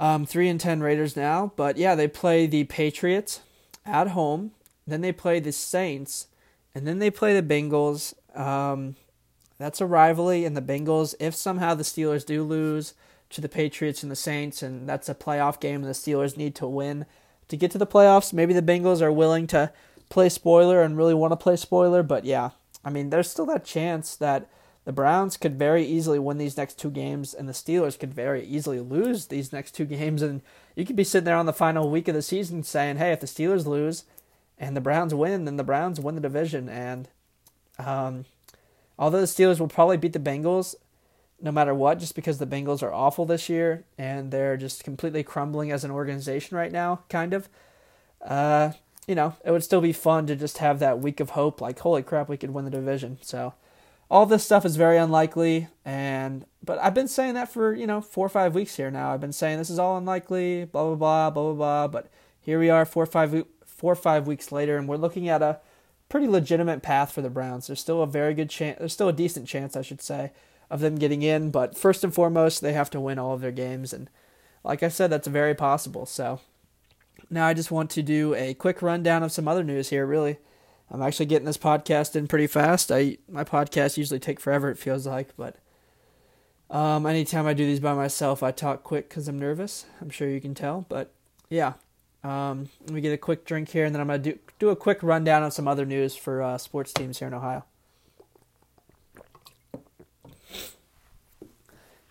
Um, 0.00 0.24
three 0.24 0.48
and 0.48 0.60
ten 0.60 0.80
Raiders 0.80 1.16
now, 1.16 1.52
but 1.56 1.76
yeah, 1.76 1.94
they 1.94 2.06
play 2.06 2.46
the 2.46 2.64
Patriots 2.64 3.40
at 3.84 4.08
home. 4.08 4.52
Then 4.86 5.00
they 5.00 5.12
play 5.12 5.40
the 5.40 5.52
Saints, 5.52 6.28
and 6.74 6.86
then 6.86 7.00
they 7.00 7.10
play 7.10 7.38
the 7.38 7.42
Bengals. 7.42 8.14
Um, 8.38 8.94
that's 9.58 9.80
a 9.80 9.86
rivalry, 9.86 10.44
and 10.44 10.56
the 10.56 10.62
Bengals. 10.62 11.16
If 11.18 11.34
somehow 11.34 11.74
the 11.74 11.82
Steelers 11.82 12.24
do 12.24 12.44
lose, 12.44 12.94
to 13.30 13.40
the 13.40 13.48
Patriots 13.48 14.02
and 14.02 14.10
the 14.10 14.16
Saints, 14.16 14.62
and 14.62 14.88
that's 14.88 15.08
a 15.08 15.14
playoff 15.14 15.60
game, 15.60 15.82
and 15.82 15.84
the 15.84 15.90
Steelers 15.90 16.36
need 16.36 16.54
to 16.56 16.66
win 16.66 17.06
to 17.48 17.56
get 17.56 17.70
to 17.72 17.78
the 17.78 17.86
playoffs. 17.86 18.32
Maybe 18.32 18.54
the 18.54 18.62
Bengals 18.62 19.02
are 19.02 19.12
willing 19.12 19.46
to 19.48 19.72
play 20.08 20.28
spoiler 20.28 20.82
and 20.82 20.96
really 20.96 21.14
want 21.14 21.32
to 21.32 21.36
play 21.36 21.56
spoiler, 21.56 22.02
but 22.02 22.24
yeah, 22.24 22.50
I 22.84 22.90
mean, 22.90 23.10
there's 23.10 23.30
still 23.30 23.46
that 23.46 23.64
chance 23.64 24.16
that 24.16 24.48
the 24.88 24.92
Browns 24.92 25.36
could 25.36 25.58
very 25.58 25.84
easily 25.84 26.18
win 26.18 26.38
these 26.38 26.56
next 26.56 26.78
two 26.78 26.90
games, 26.90 27.34
and 27.34 27.46
the 27.46 27.52
Steelers 27.52 27.98
could 27.98 28.14
very 28.14 28.42
easily 28.46 28.80
lose 28.80 29.26
these 29.26 29.52
next 29.52 29.72
two 29.72 29.84
games, 29.84 30.22
and 30.22 30.40
you 30.74 30.86
could 30.86 30.96
be 30.96 31.04
sitting 31.04 31.26
there 31.26 31.36
on 31.36 31.44
the 31.44 31.52
final 31.52 31.90
week 31.90 32.08
of 32.08 32.14
the 32.14 32.22
season 32.22 32.62
saying, 32.62 32.96
"Hey, 32.96 33.12
if 33.12 33.20
the 33.20 33.26
Steelers 33.26 33.66
lose." 33.66 34.04
and 34.60 34.76
the 34.76 34.80
Browns 34.80 35.14
win, 35.14 35.44
then 35.44 35.56
the 35.56 35.64
Browns 35.64 36.00
win 36.00 36.14
the 36.14 36.20
division. 36.20 36.68
And 36.68 37.08
um, 37.78 38.24
although 38.98 39.20
the 39.20 39.26
Steelers 39.26 39.60
will 39.60 39.68
probably 39.68 39.96
beat 39.96 40.12
the 40.12 40.18
Bengals 40.18 40.74
no 41.40 41.52
matter 41.52 41.72
what, 41.72 42.00
just 42.00 42.16
because 42.16 42.38
the 42.38 42.46
Bengals 42.46 42.82
are 42.82 42.92
awful 42.92 43.24
this 43.24 43.48
year 43.48 43.84
and 43.96 44.32
they're 44.32 44.56
just 44.56 44.82
completely 44.82 45.22
crumbling 45.22 45.70
as 45.70 45.84
an 45.84 45.90
organization 45.92 46.56
right 46.56 46.72
now, 46.72 47.00
kind 47.08 47.32
of. 47.32 47.48
Uh, 48.20 48.72
you 49.06 49.14
know, 49.14 49.36
it 49.44 49.52
would 49.52 49.62
still 49.62 49.80
be 49.80 49.92
fun 49.92 50.26
to 50.26 50.34
just 50.34 50.58
have 50.58 50.80
that 50.80 50.98
week 50.98 51.20
of 51.20 51.30
hope, 51.30 51.60
like, 51.60 51.78
holy 51.78 52.02
crap, 52.02 52.28
we 52.28 52.36
could 52.36 52.50
win 52.50 52.64
the 52.64 52.70
division. 52.70 53.18
So 53.22 53.54
all 54.10 54.26
this 54.26 54.44
stuff 54.44 54.64
is 54.64 54.76
very 54.76 54.96
unlikely 54.96 55.68
and 55.84 56.46
but 56.64 56.78
I've 56.80 56.94
been 56.94 57.08
saying 57.08 57.34
that 57.34 57.50
for, 57.50 57.72
you 57.72 57.86
know, 57.86 58.00
four 58.00 58.26
or 58.26 58.28
five 58.28 58.54
weeks 58.54 58.76
here 58.76 58.90
now. 58.90 59.12
I've 59.14 59.20
been 59.20 59.32
saying 59.32 59.58
this 59.58 59.70
is 59.70 59.78
all 59.78 59.96
unlikely, 59.96 60.66
blah 60.66 60.84
blah 60.84 60.96
blah, 60.96 61.30
blah 61.30 61.42
blah 61.44 61.54
blah. 61.54 61.88
But 61.88 62.10
here 62.40 62.58
we 62.58 62.68
are 62.68 62.84
four 62.84 63.04
or 63.04 63.06
five 63.06 63.44
four 63.64 63.92
or 63.92 63.96
five 63.96 64.26
weeks 64.26 64.52
later 64.52 64.76
and 64.76 64.88
we're 64.88 64.96
looking 64.96 65.28
at 65.28 65.42
a 65.42 65.60
pretty 66.08 66.26
legitimate 66.26 66.82
path 66.82 67.12
for 67.12 67.22
the 67.22 67.30
Browns. 67.30 67.66
There's 67.66 67.80
still 67.80 68.02
a 68.02 68.06
very 68.06 68.34
good 68.34 68.50
chance 68.50 68.78
there's 68.78 68.92
still 68.92 69.08
a 69.08 69.12
decent 69.12 69.46
chance 69.46 69.76
I 69.76 69.82
should 69.82 70.02
say 70.02 70.32
of 70.70 70.80
them 70.80 70.96
getting 70.96 71.22
in, 71.22 71.50
but 71.50 71.78
first 71.78 72.04
and 72.04 72.14
foremost 72.14 72.60
they 72.60 72.72
have 72.72 72.90
to 72.90 73.00
win 73.00 73.18
all 73.18 73.34
of 73.34 73.40
their 73.40 73.52
games 73.52 73.92
and 73.92 74.10
like 74.64 74.82
I 74.82 74.88
said, 74.88 75.10
that's 75.10 75.26
very 75.26 75.54
possible. 75.54 76.04
So 76.04 76.40
now 77.30 77.46
I 77.46 77.54
just 77.54 77.70
want 77.70 77.90
to 77.90 78.02
do 78.02 78.34
a 78.34 78.54
quick 78.54 78.82
rundown 78.82 79.22
of 79.22 79.32
some 79.32 79.48
other 79.48 79.64
news 79.64 79.88
here, 79.88 80.04
really. 80.04 80.38
I'm 80.90 81.02
actually 81.02 81.26
getting 81.26 81.46
this 81.46 81.58
podcast 81.58 82.16
in 82.16 82.28
pretty 82.28 82.46
fast. 82.46 82.90
I 82.90 83.18
my 83.28 83.44
podcasts 83.44 83.96
usually 83.96 84.20
take 84.20 84.40
forever, 84.40 84.70
it 84.70 84.78
feels 84.78 85.06
like, 85.06 85.36
but 85.36 85.56
um, 86.70 87.06
anytime 87.06 87.46
I 87.46 87.54
do 87.54 87.64
these 87.64 87.80
by 87.80 87.94
myself, 87.94 88.42
I 88.42 88.50
talk 88.50 88.82
quick 88.84 89.08
because 89.08 89.28
I'm 89.28 89.38
nervous. 89.38 89.86
I'm 90.00 90.10
sure 90.10 90.28
you 90.28 90.40
can 90.40 90.54
tell, 90.54 90.86
but 90.88 91.12
yeah. 91.48 91.74
Um, 92.24 92.68
let 92.82 92.90
me 92.90 93.00
get 93.00 93.12
a 93.12 93.18
quick 93.18 93.44
drink 93.44 93.68
here, 93.68 93.84
and 93.84 93.94
then 93.94 94.00
I'm 94.00 94.08
gonna 94.08 94.18
do 94.18 94.38
do 94.58 94.70
a 94.70 94.76
quick 94.76 95.02
rundown 95.02 95.42
on 95.42 95.50
some 95.50 95.68
other 95.68 95.86
news 95.86 96.16
for 96.16 96.42
uh, 96.42 96.58
sports 96.58 96.92
teams 96.92 97.18
here 97.18 97.28
in 97.28 97.34
Ohio. 97.34 97.64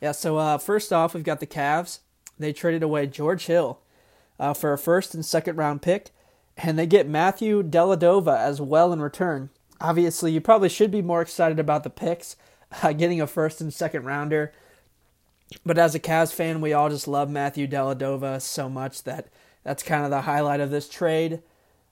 Yeah, 0.01 0.11
so 0.11 0.37
uh, 0.37 0.57
first 0.57 0.93
off, 0.93 1.13
we've 1.13 1.23
got 1.23 1.39
the 1.39 1.47
Cavs. 1.47 1.99
They 2.39 2.53
traded 2.53 2.83
away 2.83 3.07
George 3.07 3.47
Hill 3.47 3.79
uh, 4.39 4.53
for 4.53 4.73
a 4.73 4.77
first 4.77 5.13
and 5.13 5.25
second 5.25 5.55
round 5.57 5.81
pick, 5.81 6.11
and 6.57 6.77
they 6.77 6.87
get 6.87 7.07
Matthew 7.07 7.63
Dellavedova 7.63 8.37
as 8.37 8.59
well 8.59 8.91
in 8.91 9.01
return. 9.01 9.49
Obviously, 9.79 10.31
you 10.31 10.41
probably 10.41 10.69
should 10.69 10.91
be 10.91 11.01
more 11.01 11.21
excited 11.21 11.59
about 11.59 11.83
the 11.83 11.89
picks, 11.89 12.35
uh, 12.83 12.93
getting 12.93 13.21
a 13.21 13.27
first 13.27 13.61
and 13.61 13.73
second 13.73 14.05
rounder. 14.05 14.51
But 15.65 15.77
as 15.77 15.95
a 15.95 15.99
Cavs 15.99 16.33
fan, 16.33 16.59
we 16.59 16.73
all 16.73 16.89
just 16.89 17.07
love 17.07 17.29
Matthew 17.29 17.67
Dellavedova 17.67 18.41
so 18.41 18.67
much 18.67 19.03
that 19.03 19.27
that's 19.63 19.83
kind 19.83 20.03
of 20.03 20.09
the 20.09 20.21
highlight 20.21 20.59
of 20.59 20.71
this 20.71 20.89
trade. 20.89 21.41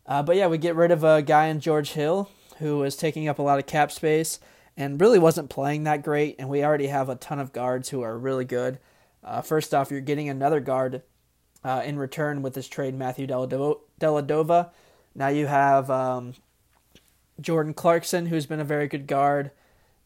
Uh, 0.06 0.23
but 0.23 0.36
yeah, 0.36 0.47
we 0.47 0.58
get 0.58 0.75
rid 0.75 0.91
of 0.91 1.04
a 1.04 1.21
guy 1.21 1.47
in 1.47 1.60
George 1.60 1.91
Hill 1.91 2.30
who 2.60 2.80
was 2.80 2.95
taking 2.95 3.28
up 3.28 3.39
a 3.39 3.41
lot 3.41 3.60
of 3.60 3.65
cap 3.65 3.91
space 3.91 4.39
and 4.78 4.99
really 4.99 5.19
wasn't 5.19 5.49
playing 5.49 5.84
that 5.84 6.04
great. 6.04 6.36
And 6.38 6.49
we 6.49 6.63
already 6.63 6.88
have 6.88 7.10
a 7.10 7.15
ton 7.15 7.39
of 7.39 7.54
guards 7.54 7.89
who 7.89 8.01
are 8.01 8.17
really 8.17 8.45
good. 8.45 8.80
Uh, 9.23 9.41
first 9.41 9.73
off, 9.73 9.89
you're 9.89 10.01
getting 10.01 10.30
another 10.30 10.60
guard 10.60 11.01
uh, 11.63 11.82
in 11.86 11.97
return 11.97 12.41
with 12.41 12.54
this 12.54 12.67
trade, 12.67 12.93
Matthew 12.93 13.25
Dellavedova. 13.25 13.80
Now 13.99 15.27
you 15.29 15.47
have 15.47 15.89
um, 15.89 16.34
Jordan 17.39 17.73
Clarkson, 17.73 18.27
who's 18.27 18.45
been 18.45 18.60
a 18.60 18.65
very 18.65 18.88
good 18.88 19.08
guard, 19.08 19.51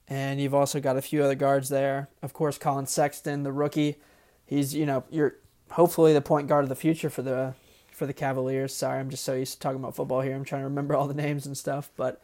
and 0.08 0.40
you've 0.40 0.54
also 0.54 0.80
got 0.80 0.98
a 0.98 1.02
few 1.02 1.24
other 1.24 1.36
guards 1.36 1.70
there. 1.70 2.10
Of 2.22 2.34
course, 2.34 2.58
Collin 2.58 2.86
Sexton, 2.86 3.44
the 3.44 3.52
rookie. 3.52 3.98
He's 4.46 4.74
you 4.74 4.86
know 4.86 5.04
you're 5.10 5.36
hopefully 5.72 6.14
the 6.14 6.22
point 6.22 6.48
guard 6.48 6.64
of 6.64 6.70
the 6.70 6.76
future 6.76 7.10
for 7.10 7.22
the 7.22 7.54
for 7.92 8.06
the 8.06 8.14
Cavaliers. 8.14 8.76
Sorry, 8.76 9.00
I'm 9.00 9.10
just 9.10 9.24
so 9.24 9.34
used 9.34 9.54
to 9.54 9.60
talking 9.60 9.80
about 9.80 9.96
football 9.96 10.22
here. 10.22 10.36
I'm 10.36 10.46
trying 10.46 10.62
to 10.62 10.68
remember 10.68 10.96
all 10.96 11.08
the 11.08 11.14
names 11.14 11.46
and 11.46 11.58
stuff, 11.58 11.92
but 11.96 12.22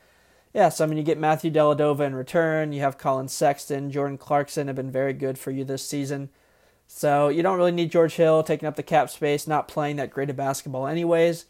yeah. 0.53 0.69
So 0.69 0.83
I 0.83 0.87
mean, 0.87 0.97
you 0.97 1.03
get 1.03 1.17
Matthew 1.19 1.51
Dellavedova 1.51 2.01
in 2.01 2.15
return. 2.15 2.71
You 2.71 2.81
have 2.81 2.97
Collin 2.97 3.27
Sexton, 3.27 3.91
Jordan 3.91 4.17
Clarkson 4.17 4.67
have 4.67 4.75
been 4.75 4.91
very 4.91 5.13
good 5.13 5.37
for 5.37 5.51
you 5.51 5.63
this 5.63 5.87
season. 5.87 6.29
So 6.87 7.27
you 7.29 7.43
don't 7.43 7.57
really 7.57 7.71
need 7.71 7.91
George 7.91 8.15
Hill 8.15 8.43
taking 8.43 8.67
up 8.67 8.75
the 8.75 8.83
cap 8.83 9.09
space, 9.09 9.47
not 9.47 9.67
playing 9.67 9.95
that 9.97 10.11
great 10.11 10.29
of 10.29 10.35
basketball 10.35 10.87
anyways. 10.87 11.45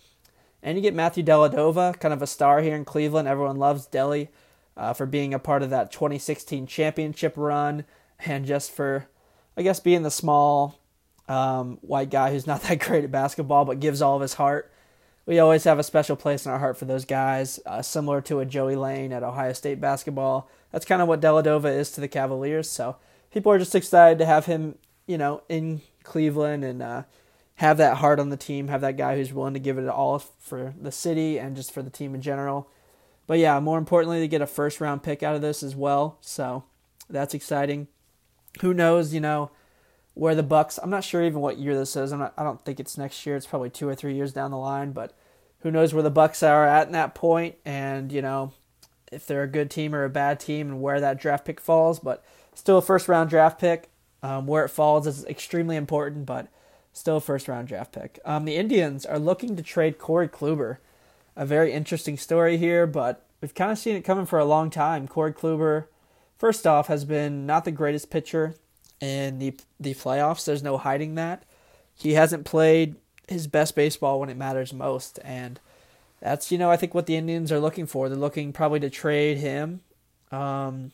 And 0.63 0.77
you 0.77 0.81
get 0.81 0.95
Matthew 0.95 1.23
Dellavedova, 1.23 1.99
kind 1.99 2.13
of 2.13 2.21
a 2.21 2.27
star 2.27 2.61
here 2.61 2.75
in 2.75 2.85
Cleveland. 2.85 3.27
Everyone 3.27 3.57
loves 3.57 3.87
Delly 3.87 4.29
uh, 4.75 4.93
for 4.93 5.05
being 5.05 5.33
a 5.33 5.39
part 5.39 5.61
of 5.61 5.69
that 5.69 5.91
2016 5.91 6.67
championship 6.67 7.33
run 7.35 7.85
and 8.25 8.45
just 8.45 8.71
for, 8.71 9.07
I 9.55 9.61
guess, 9.61 9.79
being 9.79 10.03
the 10.03 10.11
small 10.11 10.79
um, 11.27 11.77
white 11.81 12.09
guy 12.09 12.31
who's 12.31 12.47
not 12.47 12.61
that 12.63 12.79
great 12.79 13.03
at 13.03 13.11
basketball 13.11 13.65
but 13.65 13.79
gives 13.79 14.01
all 14.01 14.15
of 14.15 14.21
his 14.21 14.35
heart. 14.35 14.71
We 15.25 15.39
always 15.39 15.63
have 15.63 15.79
a 15.79 15.83
special 15.83 16.15
place 16.15 16.45
in 16.45 16.51
our 16.51 16.59
heart 16.59 16.77
for 16.77 16.85
those 16.85 17.03
guys, 17.03 17.59
uh, 17.65 17.81
similar 17.81 18.21
to 18.21 18.39
a 18.39 18.45
Joey 18.45 18.75
Lane 18.75 19.11
at 19.11 19.23
Ohio 19.23 19.53
State 19.53 19.81
basketball. 19.81 20.49
That's 20.71 20.85
kind 20.85 21.01
of 21.01 21.07
what 21.07 21.19
Dellavedova 21.19 21.75
is 21.75 21.91
to 21.91 22.01
the 22.01 22.07
Cavaliers. 22.07 22.69
So 22.69 22.97
people 23.31 23.51
are 23.51 23.57
just 23.57 23.73
excited 23.73 24.19
to 24.19 24.25
have 24.25 24.45
him 24.45 24.75
you 25.07 25.17
know, 25.17 25.41
in 25.49 25.81
Cleveland 26.03 26.63
and 26.63 26.81
uh, 26.81 27.03
have 27.55 27.77
that 27.77 27.97
heart 27.97 28.19
on 28.19 28.29
the 28.29 28.37
team, 28.37 28.67
have 28.67 28.81
that 28.81 28.97
guy 28.97 29.15
who's 29.15 29.33
willing 29.33 29.53
to 29.53 29.59
give 29.59 29.77
it 29.77 29.87
all 29.87 30.19
for 30.19 30.73
the 30.79 30.91
city 30.91 31.37
and 31.37 31.55
just 31.55 31.71
for 31.71 31.81
the 31.81 31.89
team 31.89 32.15
in 32.15 32.21
general. 32.21 32.69
But 33.27 33.39
yeah, 33.39 33.59
more 33.59 33.77
importantly, 33.77 34.19
to 34.19 34.27
get 34.27 34.41
a 34.41 34.47
first 34.47 34.79
round 34.81 35.03
pick 35.03 35.23
out 35.23 35.35
of 35.35 35.41
this 35.41 35.63
as 35.63 35.75
well. 35.75 36.17
So 36.21 36.63
that's 37.09 37.33
exciting. 37.33 37.87
Who 38.61 38.73
knows, 38.73 39.13
you 39.13 39.19
know, 39.19 39.51
where 40.13 40.35
the 40.35 40.43
Bucks. 40.43 40.79
I'm 40.81 40.89
not 40.89 41.03
sure 41.03 41.23
even 41.23 41.41
what 41.41 41.57
year 41.57 41.75
this 41.75 41.95
is. 41.95 42.11
I'm 42.11 42.19
not, 42.19 42.33
I 42.37 42.43
don't 42.43 42.63
think 42.63 42.79
it's 42.79 42.97
next 42.97 43.25
year. 43.25 43.35
It's 43.35 43.47
probably 43.47 43.69
two 43.69 43.87
or 43.87 43.95
three 43.95 44.15
years 44.15 44.33
down 44.33 44.51
the 44.51 44.57
line. 44.57 44.91
But 44.91 45.13
who 45.59 45.71
knows 45.71 45.93
where 45.93 46.03
the 46.03 46.11
Bucks 46.11 46.43
are 46.43 46.67
at 46.67 46.87
in 46.87 46.93
that 46.93 47.15
point, 47.15 47.55
and 47.65 48.11
you 48.11 48.21
know, 48.21 48.53
if 49.11 49.25
they're 49.25 49.43
a 49.43 49.47
good 49.47 49.69
team 49.69 49.95
or 49.95 50.03
a 50.03 50.09
bad 50.09 50.39
team, 50.39 50.69
and 50.69 50.81
where 50.81 51.01
that 51.01 51.19
draft 51.19 51.45
pick 51.45 51.59
falls. 51.59 51.99
But 51.99 52.23
still 52.53 52.77
a 52.77 52.81
first 52.81 53.07
round 53.07 53.29
draft 53.29 53.59
pick. 53.59 53.89
Um, 54.25 54.47
where 54.47 54.65
it 54.65 54.69
falls 54.69 55.05
is 55.05 55.23
extremely 55.25 55.75
important, 55.75 56.25
but 56.25 56.47
still 56.93 57.17
a 57.17 57.21
first 57.21 57.47
round 57.47 57.67
draft 57.67 57.91
pick. 57.91 58.19
Um, 58.25 58.45
the 58.45 58.55
Indians 58.55 59.05
are 59.05 59.19
looking 59.19 59.55
to 59.55 59.61
trade 59.61 59.99
Corey 59.99 60.27
Kluber. 60.27 60.77
A 61.35 61.45
very 61.45 61.71
interesting 61.71 62.17
story 62.17 62.57
here, 62.57 62.87
but 62.87 63.23
we've 63.39 63.53
kind 63.53 63.71
of 63.71 63.77
seen 63.77 63.95
it 63.95 64.01
coming 64.01 64.25
for 64.25 64.39
a 64.39 64.45
long 64.45 64.71
time. 64.71 65.07
Corey 65.07 65.31
Kluber, 65.31 65.85
first 66.39 66.65
off, 66.65 66.87
has 66.87 67.05
been 67.05 67.45
not 67.45 67.65
the 67.65 67.71
greatest 67.71 68.09
pitcher 68.09 68.55
in 68.99 69.37
the 69.37 69.53
the 69.79 69.93
playoffs. 69.93 70.43
There's 70.43 70.63
no 70.63 70.79
hiding 70.79 71.13
that. 71.13 71.43
He 71.93 72.13
hasn't 72.13 72.45
played 72.45 72.95
his 73.27 73.45
best 73.45 73.75
baseball 73.75 74.19
when 74.19 74.29
it 74.31 74.37
matters 74.37 74.73
most, 74.73 75.19
and 75.23 75.59
that's 76.19 76.51
you 76.51 76.57
know 76.57 76.71
I 76.71 76.77
think 76.77 76.95
what 76.95 77.05
the 77.05 77.15
Indians 77.15 77.51
are 77.51 77.59
looking 77.59 77.85
for. 77.85 78.09
They're 78.09 78.17
looking 78.17 78.53
probably 78.53 78.79
to 78.79 78.89
trade 78.89 79.37
him. 79.37 79.81
Um, 80.31 80.93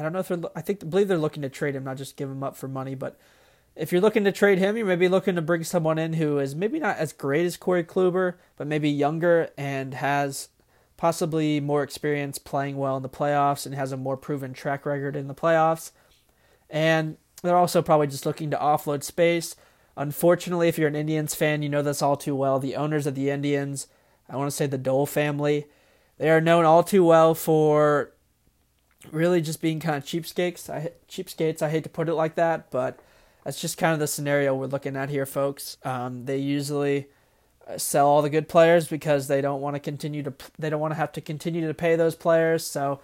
I 0.00 0.02
don't 0.02 0.14
know 0.14 0.20
if 0.20 0.28
they're. 0.28 0.40
I 0.56 0.62
think 0.62 0.88
believe 0.88 1.08
they're 1.08 1.18
looking 1.18 1.42
to 1.42 1.50
trade 1.50 1.76
him, 1.76 1.84
not 1.84 1.98
just 1.98 2.16
give 2.16 2.30
him 2.30 2.42
up 2.42 2.56
for 2.56 2.68
money. 2.68 2.94
But 2.94 3.18
if 3.76 3.92
you're 3.92 4.00
looking 4.00 4.24
to 4.24 4.32
trade 4.32 4.58
him, 4.58 4.78
you 4.78 4.86
may 4.86 4.96
be 4.96 5.08
looking 5.08 5.34
to 5.34 5.42
bring 5.42 5.62
someone 5.62 5.98
in 5.98 6.14
who 6.14 6.38
is 6.38 6.54
maybe 6.56 6.80
not 6.80 6.96
as 6.96 7.12
great 7.12 7.44
as 7.44 7.58
Corey 7.58 7.84
Kluber, 7.84 8.36
but 8.56 8.66
maybe 8.66 8.88
younger 8.88 9.50
and 9.58 9.92
has 9.92 10.48
possibly 10.96 11.60
more 11.60 11.82
experience 11.82 12.38
playing 12.38 12.78
well 12.78 12.96
in 12.96 13.02
the 13.02 13.10
playoffs 13.10 13.66
and 13.66 13.74
has 13.74 13.92
a 13.92 13.96
more 13.98 14.16
proven 14.16 14.54
track 14.54 14.86
record 14.86 15.16
in 15.16 15.28
the 15.28 15.34
playoffs. 15.34 15.90
And 16.70 17.18
they're 17.42 17.56
also 17.56 17.82
probably 17.82 18.06
just 18.06 18.24
looking 18.24 18.50
to 18.52 18.56
offload 18.56 19.02
space. 19.02 19.54
Unfortunately, 19.98 20.68
if 20.68 20.78
you're 20.78 20.88
an 20.88 20.96
Indians 20.96 21.34
fan, 21.34 21.62
you 21.62 21.68
know 21.68 21.82
this 21.82 22.00
all 22.00 22.16
too 22.16 22.34
well. 22.34 22.58
The 22.58 22.76
owners 22.76 23.06
of 23.06 23.14
the 23.14 23.28
Indians, 23.28 23.86
I 24.30 24.36
want 24.36 24.50
to 24.50 24.56
say 24.56 24.66
the 24.66 24.78
Dole 24.78 25.04
family, 25.04 25.66
they 26.16 26.30
are 26.30 26.40
known 26.40 26.64
all 26.64 26.82
too 26.82 27.04
well 27.04 27.34
for 27.34 28.12
really 29.10 29.40
just 29.40 29.60
being 29.60 29.80
kind 29.80 29.96
of 29.96 30.04
cheapskates. 30.04 30.68
I 30.68 30.90
cheapskates. 31.08 31.62
I 31.62 31.70
hate 31.70 31.84
to 31.84 31.90
put 31.90 32.08
it 32.08 32.14
like 32.14 32.34
that, 32.34 32.70
but 32.70 32.98
that's 33.44 33.60
just 33.60 33.78
kind 33.78 33.92
of 33.92 33.98
the 33.98 34.06
scenario 34.06 34.54
we're 34.54 34.66
looking 34.66 34.96
at 34.96 35.08
here, 35.08 35.26
folks. 35.26 35.78
Um, 35.84 36.26
they 36.26 36.38
usually 36.38 37.08
uh, 37.66 37.78
sell 37.78 38.06
all 38.06 38.22
the 38.22 38.30
good 38.30 38.48
players 38.48 38.88
because 38.88 39.28
they 39.28 39.40
don't 39.40 39.60
want 39.60 39.76
to 39.76 39.80
continue 39.80 40.22
to 40.22 40.32
they 40.58 40.70
don't 40.70 40.80
want 40.80 40.92
to 40.92 40.98
have 40.98 41.12
to 41.12 41.20
continue 41.20 41.66
to 41.66 41.74
pay 41.74 41.96
those 41.96 42.14
players. 42.14 42.64
So 42.64 43.00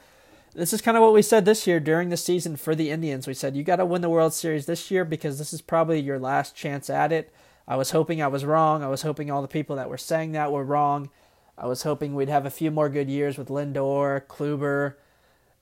this 0.54 0.72
is 0.72 0.80
kind 0.80 0.96
of 0.96 1.02
what 1.02 1.12
we 1.12 1.22
said 1.22 1.44
this 1.44 1.66
year 1.66 1.80
during 1.80 2.08
the 2.08 2.16
season 2.16 2.56
for 2.56 2.74
the 2.74 2.90
Indians. 2.90 3.26
We 3.26 3.34
said 3.34 3.56
you 3.56 3.62
got 3.62 3.76
to 3.76 3.86
win 3.86 4.02
the 4.02 4.10
World 4.10 4.34
Series 4.34 4.66
this 4.66 4.90
year 4.90 5.04
because 5.04 5.38
this 5.38 5.52
is 5.52 5.60
probably 5.60 6.00
your 6.00 6.18
last 6.18 6.54
chance 6.54 6.88
at 6.90 7.12
it. 7.12 7.32
I 7.68 7.76
was 7.76 7.90
hoping 7.90 8.22
I 8.22 8.28
was 8.28 8.44
wrong. 8.44 8.82
I 8.82 8.88
was 8.88 9.02
hoping 9.02 9.30
all 9.30 9.42
the 9.42 9.48
people 9.48 9.76
that 9.76 9.90
were 9.90 9.98
saying 9.98 10.32
that 10.32 10.52
were 10.52 10.64
wrong. 10.64 11.10
I 11.58 11.66
was 11.66 11.82
hoping 11.82 12.14
we'd 12.14 12.28
have 12.28 12.46
a 12.46 12.50
few 12.50 12.70
more 12.70 12.88
good 12.88 13.08
years 13.08 13.38
with 13.38 13.48
Lindor, 13.48 14.20
Kluber, 14.26 14.94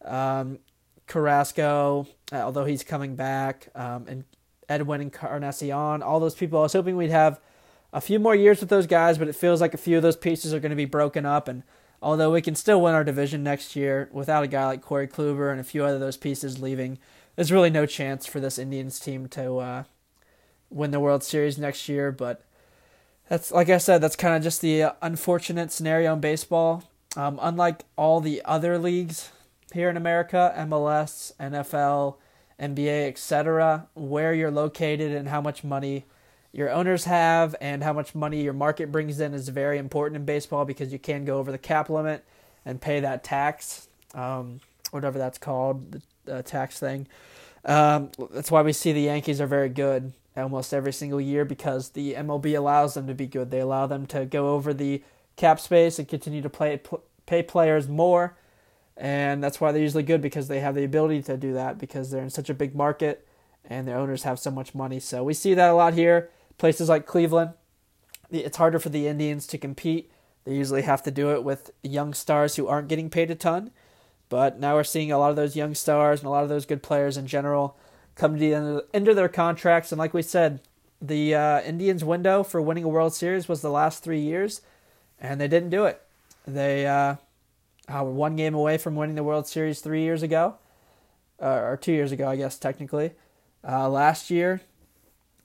um, 0.05 0.59
Carrasco, 1.07 2.07
uh, 2.33 2.37
although 2.37 2.65
he's 2.65 2.85
coming 2.85 3.17
back, 3.17 3.69
um, 3.75 4.07
and 4.09 4.25
Edwin 4.69 5.01
and 5.01 5.13
Encarnacion, 5.13 6.03
all 6.03 6.21
those 6.21 6.35
people. 6.35 6.59
I 6.59 6.63
was 6.63 6.73
hoping 6.73 6.97
we'd 6.97 7.11
have 7.11 7.41
a 7.93 8.01
few 8.01 8.19
more 8.19 8.35
years 8.35 8.61
with 8.61 8.71
those 8.71 8.87
guys, 8.87 9.19
but 9.19 9.29
it 9.29 9.37
feels 9.37 9.61
like 9.61 9.75
a 9.75 9.79
few 9.79 9.97
of 9.97 10.03
those 10.03 10.17
pieces 10.17 10.53
are 10.53 10.61
going 10.61 10.71
to 10.71 10.77
be 10.77 10.85
broken 10.85 11.27
up. 11.27 11.47
And 11.49 11.63
although 12.03 12.33
we 12.33 12.43
can 12.43 12.55
still 12.55 12.81
win 12.81 12.95
our 12.95 13.05
division 13.05 13.43
next 13.43 13.77
year 13.77 14.09
without 14.13 14.45
a 14.45 14.49
guy 14.49 14.67
like 14.67 14.83
Corey 14.83 15.07
Kluber 15.07 15.51
and 15.51 15.61
a 15.61 15.65
few 15.65 15.85
other 15.85 15.99
those 15.99 16.17
pieces 16.17 16.61
leaving, 16.61 16.99
there's 17.37 17.53
really 17.53 17.71
no 17.71 17.87
chance 17.87 18.27
for 18.27 18.41
this 18.41 18.59
Indians 18.59 18.99
team 18.99 19.29
to 19.29 19.59
uh, 19.59 19.85
win 20.71 20.91
the 20.91 21.01
World 21.01 21.23
Series 21.23 21.59
next 21.59 21.89
year. 21.89 22.11
But 22.11 22.43
That's 23.29 23.53
like 23.53 23.69
I 23.69 23.79
said, 23.79 24.01
that's 24.01 24.17
kind 24.17 24.35
of 24.35 24.43
just 24.43 24.61
the 24.61 24.95
unfortunate 25.03 25.73
scenario 25.73 26.15
in 26.15 26.21
baseball. 26.21 26.85
Um, 27.17 27.39
unlike 27.41 27.85
all 27.97 28.21
the 28.21 28.43
other 28.45 28.77
leagues 28.77 29.31
here 29.75 29.91
in 29.91 29.97
America, 29.97 30.55
MLS, 30.57 31.33
NFL, 31.39 32.17
NBA, 32.59 33.09
etc., 33.09 33.89
where 33.95 34.33
you're 34.33 34.51
located 34.51 35.13
and 35.13 35.29
how 35.29 35.41
much 35.41 35.63
money 35.63 36.05
your 36.53 36.71
owners 36.71 37.05
have 37.05 37.55
and 37.61 37.83
how 37.83 37.93
much 37.93 38.15
money 38.15 38.43
your 38.43 38.53
market 38.53 38.93
brings 38.93 39.21
in 39.21 39.35
is 39.35 39.49
very 39.49 39.77
important 39.77 40.17
in 40.17 40.25
baseball 40.25 40.65
because 40.65 40.93
you 40.93 40.99
can 40.99 41.25
go 41.25 41.39
over 41.39 41.51
the 41.51 41.59
cap 41.59 41.91
limit 41.91 42.25
and 42.65 42.81
pay 42.81 43.01
that 43.01 43.25
tax, 43.25 43.89
um, 44.15 44.61
whatever 44.93 45.19
that's 45.19 45.37
called, 45.37 45.93
the, 45.93 46.03
the 46.25 46.43
tax 46.43 46.79
thing. 46.79 47.07
Um, 47.65 48.11
that's 48.31 48.51
why 48.51 48.63
we 48.63 48.73
see 48.73 48.93
the 48.93 49.01
Yankees 49.03 49.41
are 49.41 49.47
very 49.47 49.69
good 49.69 50.13
almost 50.37 50.75
every 50.75 50.93
single 50.93 51.21
year 51.21 51.45
because 51.45 51.91
the 51.91 52.15
MLB 52.15 52.57
allows 52.57 52.95
them 52.95 53.07
to 53.07 53.15
be 53.15 53.27
good. 53.27 53.51
They 53.51 53.61
allow 53.61 53.87
them 53.87 54.07
to 54.07 54.25
go 54.25 54.55
over 54.55 54.73
the 54.75 55.03
cap 55.37 55.61
space 55.61 55.99
and 55.99 56.09
continue 56.09 56.43
to 56.43 56.51
play 56.51 56.81
pay 57.27 57.43
players 57.43 57.89
more, 57.89 58.37
and 58.97 59.43
that's 59.43 59.61
why 59.61 59.73
they're 59.73 59.83
usually 59.83 60.03
good 60.03 60.21
because 60.21 60.49
they 60.49 60.61
have 60.61 60.75
the 60.75 60.85
ability 60.85 61.23
to 61.23 61.37
do 61.37 61.53
that 61.55 61.79
because 61.79 62.11
they're 62.11 62.23
in 62.23 62.31
such 62.31 62.51
a 62.51 62.55
big 62.55 62.75
market 62.75 63.27
and 63.65 63.89
their 63.89 63.99
owners 63.99 64.23
have 64.23 64.39
so 64.39 64.51
much 64.51 64.75
money. 64.75 65.01
So 65.01 65.25
we 65.25 65.35
see 65.35 65.55
that 65.55 65.71
a 65.71 65.75
lot 65.75 65.95
here. 65.95 66.31
Places 66.59 66.89
like 66.89 67.07
Cleveland, 67.07 67.53
it's 68.31 68.57
harder 68.57 68.79
for 68.79 68.91
the 68.91 69.09
Indians 69.09 69.47
to 69.49 69.59
compete. 69.59 70.11
They 70.45 70.55
usually 70.55 70.83
have 70.83 71.03
to 71.05 71.11
do 71.11 71.33
it 71.33 71.43
with 71.43 71.71
young 71.83 72.15
stars 72.15 72.57
who 72.57 72.69
aren't 72.69 72.89
getting 72.89 73.11
paid 73.11 73.31
a 73.31 73.35
ton. 73.35 73.71
But 74.29 74.61
now 74.61 74.75
we're 74.75 74.85
seeing 74.85 75.11
a 75.11 75.19
lot 75.19 75.31
of 75.31 75.37
those 75.37 75.57
young 75.57 75.75
stars 75.75 76.21
and 76.21 76.27
a 76.27 76.31
lot 76.31 76.43
of 76.43 76.49
those 76.49 76.67
good 76.67 76.83
players 76.83 77.17
in 77.17 77.27
general 77.27 77.77
come 78.15 78.35
to 78.35 78.41
the 78.41 78.85
end 78.93 79.09
of 79.09 79.17
their 79.17 79.29
contracts. 79.29 79.91
And 79.91 79.99
like 79.99 80.15
we 80.15 80.23
said, 80.23 80.61
the 81.01 81.35
uh, 81.35 81.61
Indians' 81.63 82.05
window 82.05 82.43
for 82.43 82.61
winning 82.63 82.85
a 82.85 82.89
World 82.89 83.15
Series 83.15 83.49
was 83.49 83.61
the 83.61 83.71
last 83.71 84.03
three 84.03 84.21
years, 84.21 84.63
and 85.21 85.41
they 85.41 85.49
didn't 85.49 85.71
do 85.71 85.85
it. 85.85 86.01
They 86.47 86.87
uh, 86.87 87.17
were 87.89 88.05
one 88.05 88.37
game 88.37 88.55
away 88.55 88.79
from 88.79 88.97
winning 88.97 89.17
the 89.17 89.25
World 89.25 89.47
Series 89.47 89.81
three 89.81 90.03
years 90.03 90.23
ago, 90.23 90.57
uh, 91.41 91.47
or 91.47 91.77
two 91.77 91.93
years 91.93 92.13
ago, 92.13 92.29
I 92.29 92.37
guess, 92.37 92.59
technically. 92.59 93.13
Uh, 93.67 93.89
last 93.89 94.31
year, 94.31 94.61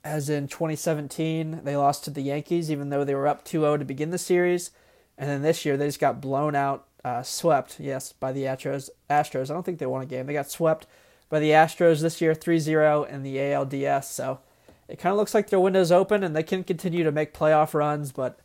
as 0.04 0.28
in 0.28 0.48
2017, 0.48 1.60
they 1.64 1.76
lost 1.76 2.04
to 2.04 2.10
the 2.10 2.22
Yankees, 2.22 2.70
even 2.70 2.90
though 2.90 3.04
they 3.04 3.14
were 3.14 3.28
up 3.28 3.44
2 3.44 3.60
0 3.60 3.76
to 3.76 3.84
begin 3.84 4.10
the 4.10 4.18
series. 4.18 4.70
And 5.18 5.28
then 5.28 5.42
this 5.42 5.64
year, 5.64 5.76
they 5.76 5.86
just 5.86 6.00
got 6.00 6.20
blown 6.20 6.54
out, 6.54 6.86
uh, 7.04 7.22
swept, 7.22 7.78
yes, 7.78 8.12
by 8.12 8.32
the 8.32 8.44
Astros. 8.44 8.88
Astros. 9.10 9.50
I 9.50 9.54
don't 9.54 9.64
think 9.64 9.78
they 9.78 9.86
won 9.86 10.02
a 10.02 10.06
game. 10.06 10.26
They 10.26 10.32
got 10.32 10.50
swept 10.50 10.86
by 11.28 11.40
the 11.40 11.50
Astros 11.50 12.00
this 12.00 12.20
year 12.20 12.34
3 12.34 12.58
0 12.58 13.04
in 13.04 13.22
the 13.22 13.36
ALDS. 13.36 14.04
So 14.04 14.40
it 14.88 14.98
kind 14.98 15.12
of 15.12 15.18
looks 15.18 15.34
like 15.34 15.50
their 15.50 15.60
window's 15.60 15.92
open 15.92 16.24
and 16.24 16.34
they 16.34 16.42
can 16.42 16.64
continue 16.64 17.04
to 17.04 17.12
make 17.12 17.34
playoff 17.34 17.74
runs, 17.74 18.12
but 18.12 18.40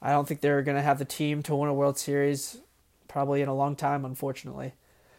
I 0.00 0.12
don't 0.12 0.26
think 0.26 0.40
they're 0.40 0.62
going 0.62 0.76
to 0.76 0.82
have 0.82 0.98
the 0.98 1.04
team 1.04 1.42
to 1.42 1.54
win 1.54 1.68
a 1.68 1.74
World 1.74 1.98
Series 1.98 2.58
probably 3.10 3.42
in 3.42 3.48
a 3.48 3.54
long 3.54 3.76
time, 3.76 4.04
unfortunately. 4.04 4.72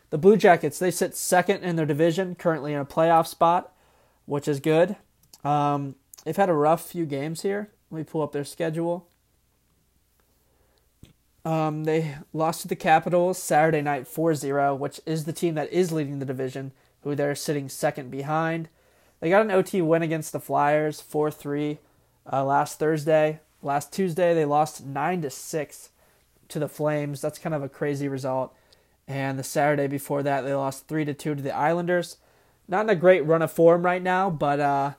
The 0.10 0.18
Blue 0.18 0.38
Jackets, 0.38 0.80
they 0.80 0.92
sit 0.92 1.16
second 1.16 1.64
in 1.64 1.76
their 1.76 1.86
division, 1.86 2.36
currently 2.36 2.74
in 2.74 2.80
a 2.80 2.86
playoff 2.86 3.28
spot, 3.28 3.74
which 4.26 4.48
is 4.48 4.60
good. 4.60 4.96
Um, 5.44 5.96
they've 6.24 6.36
had 6.36 6.50
a 6.50 6.54
rough 6.54 6.90
few 6.90 7.06
games 7.06 7.42
here. 7.42 7.70
Let 7.90 7.98
me 7.98 8.04
pull 8.04 8.22
up 8.22 8.32
their 8.32 8.46
schedule. 8.46 9.08
Um, 11.44 11.84
they 11.84 12.16
lost 12.34 12.62
to 12.62 12.68
the 12.68 12.76
Capitals 12.76 13.42
Saturday 13.42 13.82
night 13.82 14.08
4 14.08 14.36
0, 14.36 14.76
which 14.76 15.02
is 15.06 15.26
the 15.26 15.34
team 15.34 15.56
that 15.56 15.72
is 15.72 15.92
leading 15.92 16.20
the 16.20 16.26
division, 16.26 16.72
who 17.02 17.16
they're 17.16 17.36
sitting 17.36 17.68
second 17.68 18.10
behind. 18.12 18.70
They 19.20 19.30
got 19.30 19.42
an 19.42 19.52
OT 19.52 19.82
win 19.82 20.02
against 20.02 20.32
the 20.32 20.40
Flyers 20.40 21.02
4 21.02 21.32
3 21.32 21.80
uh, 22.32 22.46
last 22.46 22.80
Thursday. 22.80 23.40
Last 23.62 23.92
Tuesday, 23.92 24.34
they 24.34 24.46
lost 24.46 24.86
9 24.86 25.22
to 25.24 25.30
6 25.30 25.90
to 26.52 26.60
the 26.60 26.70
Flames. 26.70 27.22
That's 27.22 27.40
kind 27.40 27.56
of 27.56 27.64
a 27.64 27.70
crazy 27.70 28.08
result. 28.08 28.56
And 29.08 29.38
the 29.38 29.44
Saturday 29.44 29.88
before 29.88 30.24
that, 30.24 30.42
they 30.42 30.54
lost 30.54 30.88
3 30.88 31.06
to 31.06 31.14
2 31.14 31.36
to 31.36 31.42
the 31.42 31.56
Islanders. 31.56 32.18
Not 32.68 32.86
in 32.86 32.90
a 32.90 32.96
great 32.96 33.26
run 33.26 33.42
of 33.42 33.52
form 33.52 33.84
right 33.84 34.02
now, 34.02 34.30
but 34.30 34.60
uh, 34.60 34.94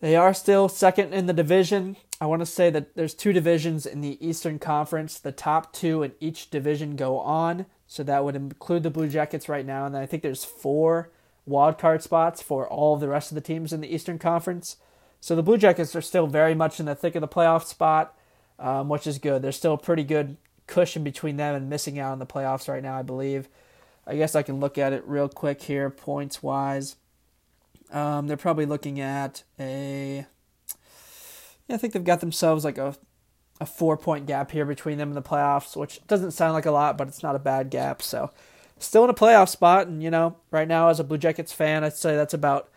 they 0.00 0.14
are 0.14 0.34
still 0.34 0.68
second 0.68 1.14
in 1.14 1.26
the 1.26 1.32
division. 1.32 1.96
I 2.20 2.26
want 2.26 2.40
to 2.40 2.46
say 2.46 2.70
that 2.70 2.94
there's 2.94 3.14
two 3.14 3.32
divisions 3.32 3.86
in 3.86 4.00
the 4.00 4.24
Eastern 4.24 4.58
Conference. 4.58 5.18
The 5.18 5.32
top 5.32 5.72
two 5.72 6.02
in 6.02 6.12
each 6.20 6.50
division 6.50 6.94
go 6.94 7.18
on, 7.18 7.66
so 7.88 8.04
that 8.04 8.24
would 8.24 8.36
include 8.36 8.84
the 8.84 8.90
Blue 8.90 9.08
Jackets 9.08 9.48
right 9.48 9.66
now. 9.66 9.86
And 9.86 9.96
I 9.96 10.06
think 10.06 10.22
there's 10.22 10.44
four 10.44 11.10
wild 11.46 11.78
card 11.78 12.02
spots 12.02 12.40
for 12.40 12.68
all 12.68 12.94
of 12.94 13.00
the 13.00 13.08
rest 13.08 13.32
of 13.32 13.34
the 13.34 13.40
teams 13.40 13.72
in 13.72 13.80
the 13.80 13.92
Eastern 13.92 14.18
Conference. 14.18 14.76
So 15.20 15.34
the 15.34 15.42
Blue 15.42 15.58
Jackets 15.58 15.96
are 15.96 16.02
still 16.02 16.26
very 16.26 16.54
much 16.54 16.78
in 16.78 16.86
the 16.86 16.94
thick 16.94 17.14
of 17.14 17.20
the 17.20 17.28
playoff 17.28 17.64
spot, 17.64 18.16
um, 18.62 18.88
which 18.88 19.06
is 19.06 19.18
good. 19.18 19.42
There's 19.42 19.56
still 19.56 19.74
a 19.74 19.78
pretty 19.78 20.04
good 20.04 20.36
cushion 20.66 21.04
between 21.04 21.36
them 21.36 21.54
and 21.54 21.68
missing 21.68 21.98
out 21.98 22.12
on 22.12 22.18
the 22.20 22.26
playoffs 22.26 22.68
right 22.68 22.82
now, 22.82 22.96
I 22.96 23.02
believe. 23.02 23.48
I 24.06 24.16
guess 24.16 24.34
I 24.34 24.42
can 24.42 24.60
look 24.60 24.78
at 24.78 24.92
it 24.92 25.02
real 25.06 25.28
quick 25.28 25.62
here, 25.62 25.90
points 25.90 26.42
wise. 26.42 26.96
Um, 27.92 28.26
they're 28.26 28.36
probably 28.36 28.66
looking 28.66 29.00
at 29.00 29.42
a. 29.60 30.26
Yeah, 31.68 31.74
I 31.74 31.78
think 31.78 31.92
they've 31.92 32.02
got 32.02 32.20
themselves 32.20 32.64
like 32.64 32.78
a 32.78 32.96
a 33.60 33.66
four 33.66 33.96
point 33.96 34.26
gap 34.26 34.50
here 34.50 34.64
between 34.64 34.98
them 34.98 35.08
and 35.08 35.16
the 35.16 35.22
playoffs, 35.22 35.76
which 35.76 36.00
doesn't 36.06 36.32
sound 36.32 36.54
like 36.54 36.66
a 36.66 36.70
lot, 36.70 36.96
but 36.96 37.08
it's 37.08 37.22
not 37.22 37.36
a 37.36 37.40
bad 37.40 37.70
gap. 37.70 38.00
So, 38.00 38.30
still 38.78 39.04
in 39.04 39.10
a 39.10 39.14
playoff 39.14 39.48
spot, 39.48 39.88
and 39.88 40.02
you 40.02 40.10
know, 40.10 40.36
right 40.50 40.68
now 40.68 40.88
as 40.88 41.00
a 41.00 41.04
Blue 41.04 41.18
Jackets 41.18 41.52
fan, 41.52 41.84
I'd 41.84 41.94
say 41.94 42.16
that's 42.16 42.34
about 42.34 42.70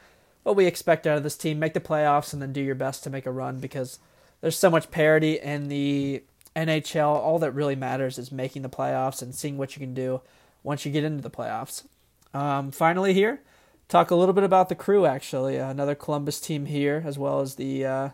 what 0.44 0.56
we 0.56 0.66
expect 0.66 1.08
out 1.08 1.18
of 1.18 1.24
this 1.24 1.38
team. 1.38 1.60
Make 1.60 1.74
the 1.74 1.80
playoffs 1.80 2.34
and 2.34 2.42
then 2.42 2.54
do 2.54 2.62
your 2.62 2.76
best 2.76 3.04
to 3.04 3.10
make 3.10 3.26
a 3.26 3.32
run 3.32 3.60
because 3.60 4.00
there's 4.46 4.56
so 4.56 4.70
much 4.70 4.92
parity 4.92 5.40
in 5.40 5.70
the 5.70 6.22
NHL. 6.56 7.08
All 7.08 7.40
that 7.40 7.54
really 7.54 7.76
matters 7.76 8.20
is 8.20 8.32
making 8.32 8.62
the 8.62 8.70
playoffs 8.70 9.24
and 9.24 9.34
seeing 9.34 9.58
what 9.58 9.76
you 9.76 9.80
can 9.80 9.96
do 9.96 10.22
once 10.62 10.86
you 10.86 10.92
get 10.92 11.04
into 11.04 11.24
the 11.24 11.32
playoffs. 11.32 11.84
Um, 12.32 12.70
finally, 12.70 13.16
here 13.16 13.42
talk 13.88 14.12
a 14.12 14.16
little 14.16 14.34
bit 14.34 14.44
about 14.44 14.70
the 14.70 14.76
crew, 14.76 15.08
actually. 15.08 15.56
Another 15.56 15.96
Columbus 15.96 16.40
team 16.40 16.68
here, 16.68 17.02
as 17.08 17.18
well 17.18 17.42
as 17.42 17.56
the 17.56 17.86
uh, 17.88 18.10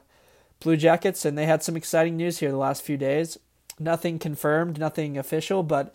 Blue 0.62 0.78
Jackets, 0.78 1.26
and 1.26 1.38
they 1.38 1.48
had 1.48 1.64
some 1.64 1.76
exciting 1.76 2.16
news 2.16 2.38
here 2.38 2.50
the 2.50 2.56
last 2.56 2.82
few 2.82 2.96
days. 2.96 3.38
Nothing 3.78 4.18
confirmed, 4.18 4.80
nothing 4.80 5.18
official, 5.18 5.64
but 5.64 5.94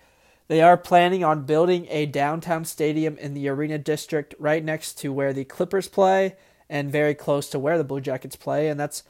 they 0.48 0.60
are 0.60 0.76
planning 0.76 1.24
on 1.24 1.46
building 1.46 1.86
a 1.88 2.04
downtown 2.04 2.66
stadium 2.66 3.16
in 3.16 3.32
the 3.32 3.48
Arena 3.48 3.78
District 3.78 4.34
right 4.38 4.62
next 4.62 4.98
to 4.98 5.14
where 5.14 5.32
the 5.32 5.46
Clippers 5.46 5.88
play 5.88 6.36
and 6.68 6.92
very 6.92 7.14
close 7.14 7.48
to 7.48 7.58
where 7.58 7.78
the 7.78 7.84
Blue 7.84 8.02
Jackets 8.02 8.36
play. 8.36 8.68
And 8.68 8.78
that's, 8.78 9.02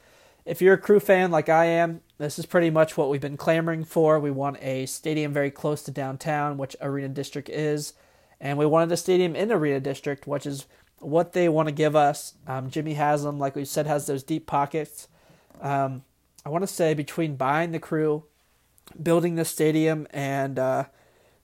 if 0.46 0.62
you're 0.62 0.74
a 0.74 0.78
crew 0.78 1.00
fan 1.00 1.30
like 1.30 1.50
I 1.50 1.66
am, 1.66 2.00
this 2.16 2.38
is 2.38 2.46
pretty 2.46 2.70
much 2.70 2.96
what 2.96 3.10
we've 3.10 3.20
been 3.20 3.36
clamoring 3.36 3.84
for. 3.84 4.18
We 4.18 4.30
want 4.30 4.56
a 4.62 4.86
stadium 4.86 5.34
very 5.34 5.50
close 5.50 5.82
to 5.82 5.90
downtown, 5.90 6.56
which 6.56 6.74
Arena 6.80 7.08
District 7.08 7.50
is 7.50 7.92
and 8.40 8.58
we 8.58 8.66
wanted 8.66 8.92
a 8.92 8.96
stadium 8.96 9.34
in 9.34 9.50
Arena 9.50 9.80
District, 9.80 10.26
which 10.26 10.46
is 10.46 10.66
what 10.98 11.32
they 11.32 11.48
want 11.48 11.68
to 11.68 11.72
give 11.72 11.96
us. 11.96 12.34
Um, 12.46 12.70
Jimmy 12.70 12.94
Haslam, 12.94 13.38
like 13.38 13.56
we 13.56 13.64
said, 13.64 13.86
has 13.86 14.06
those 14.06 14.22
deep 14.22 14.46
pockets. 14.46 15.08
Um, 15.60 16.04
I 16.44 16.50
want 16.50 16.62
to 16.62 16.68
say 16.68 16.94
between 16.94 17.36
buying 17.36 17.72
the 17.72 17.78
crew, 17.78 18.24
building 19.02 19.34
the 19.36 19.44
stadium, 19.44 20.06
and 20.10 20.58
uh, 20.58 20.84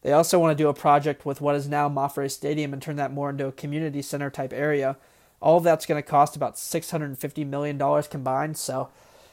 they 0.03 0.13
also 0.13 0.39
want 0.39 0.57
to 0.57 0.63
do 0.63 0.69
a 0.69 0.75
project 0.75 1.25
with 1.25 1.41
what 1.41 1.55
is 1.55 1.69
now 1.69 1.89
MAPFRE 1.89 2.31
Stadium 2.31 2.73
and 2.73 2.83
turn 2.83 2.97
that 2.97 3.13
more 3.13 3.31
into 3.31 3.47
a 3.47 3.53
community 3.53 4.03
center 4.03 4.31
type 4.31 4.53
area. 4.53 4.97
All 5.43 5.61
that's 5.61 5.87
going 5.87 6.03
to 6.03 6.09
cost 6.09 6.37
about 6.37 6.55
$650 6.55 7.47
million 7.47 8.03
combined. 8.05 8.57
So 8.57 8.91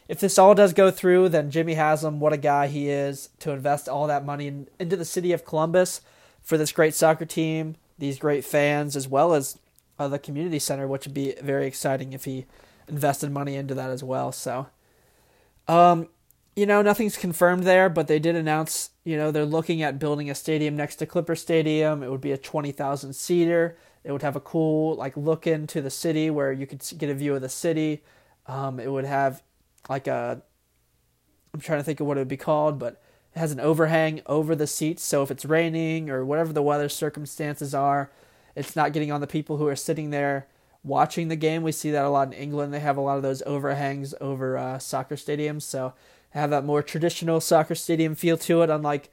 if 0.09 0.19
this 0.19 0.39
all 0.39 0.55
does 0.55 0.73
go 0.73 0.89
through, 0.89 1.29
then 1.29 1.51
Jimmy 1.51 1.75
Haslam, 1.75 2.19
what 2.19 2.33
a 2.33 2.37
guy 2.37 2.67
he 2.67 2.89
is 2.89 3.29
to 3.39 3.51
invest 3.51 3.87
all 3.87 4.07
that 4.07 4.25
money 4.25 4.47
in, 4.47 4.67
into 4.79 4.97
the 4.97 5.05
city 5.05 5.31
of 5.31 5.45
Columbus 5.45 6.01
for 6.41 6.57
this 6.57 6.71
great 6.71 6.95
soccer 6.95 7.25
team, 7.25 7.75
these 7.99 8.17
great 8.17 8.43
fans, 8.43 8.95
as 8.95 9.07
well 9.07 9.35
as 9.35 9.59
uh, 9.99 10.07
the 10.07 10.17
community 10.17 10.57
center, 10.57 10.87
which 10.87 11.05
would 11.05 11.13
be 11.13 11.35
very 11.43 11.67
exciting 11.67 12.13
if 12.13 12.25
he 12.25 12.45
invested 12.87 13.31
money 13.31 13.55
into 13.55 13.75
that 13.75 13.91
as 13.91 14.03
well. 14.03 14.31
So, 14.31 14.67
um, 15.67 16.07
you 16.55 16.65
know, 16.65 16.81
nothing's 16.81 17.15
confirmed 17.15 17.63
there, 17.63 17.87
but 17.87 18.07
they 18.07 18.17
did 18.17 18.35
announce, 18.35 18.89
you 19.03 19.15
know, 19.15 19.29
they're 19.29 19.45
looking 19.45 19.83
at 19.83 19.99
building 19.99 20.29
a 20.29 20.35
stadium 20.35 20.75
next 20.75 20.95
to 20.97 21.05
Clipper 21.05 21.35
Stadium. 21.35 22.01
It 22.01 22.09
would 22.09 22.19
be 22.19 22.31
a 22.31 22.37
20,000 22.37 23.13
seater. 23.13 23.77
It 24.09 24.11
would 24.11 24.23
have 24.23 24.35
a 24.35 24.39
cool, 24.39 24.95
like, 24.95 25.15
look 25.15 25.45
into 25.45 25.83
the 25.83 25.91
city 25.91 26.31
where 26.31 26.51
you 26.51 26.65
could 26.65 26.81
get 26.97 27.11
a 27.11 27.13
view 27.13 27.35
of 27.35 27.41
the 27.41 27.47
city. 27.47 28.01
Um, 28.47 28.79
it 28.79 28.91
would 28.91 29.05
have, 29.05 29.43
like, 29.87 30.07
a, 30.07 30.41
I'm 31.53 31.59
trying 31.59 31.77
to 31.77 31.83
think 31.83 31.99
of 31.99 32.07
what 32.07 32.17
it 32.17 32.21
would 32.21 32.27
be 32.27 32.35
called, 32.35 32.79
but 32.79 32.99
it 33.35 33.37
has 33.37 33.51
an 33.51 33.59
overhang 33.59 34.21
over 34.25 34.55
the 34.55 34.65
seats, 34.65 35.03
so 35.03 35.21
if 35.21 35.29
it's 35.29 35.45
raining 35.45 36.09
or 36.09 36.25
whatever 36.25 36.51
the 36.51 36.63
weather 36.63 36.89
circumstances 36.89 37.75
are, 37.75 38.09
it's 38.55 38.75
not 38.75 38.93
getting 38.93 39.11
on 39.11 39.21
the 39.21 39.27
people 39.27 39.57
who 39.57 39.67
are 39.67 39.75
sitting 39.75 40.09
there 40.09 40.47
watching 40.83 41.27
the 41.27 41.35
game. 41.35 41.61
We 41.61 41.71
see 41.71 41.91
that 41.91 42.03
a 42.03 42.09
lot 42.09 42.29
in 42.29 42.33
England. 42.33 42.73
They 42.73 42.79
have 42.79 42.97
a 42.97 43.01
lot 43.01 43.17
of 43.17 43.23
those 43.23 43.43
overhangs 43.45 44.15
over 44.19 44.57
uh, 44.57 44.79
soccer 44.79 45.17
stadiums, 45.17 45.61
so 45.61 45.93
have 46.31 46.49
that 46.49 46.65
more 46.65 46.81
traditional 46.81 47.39
soccer 47.39 47.75
stadium 47.75 48.15
feel 48.15 48.37
to 48.37 48.63
it, 48.63 48.71
unlike 48.71 49.11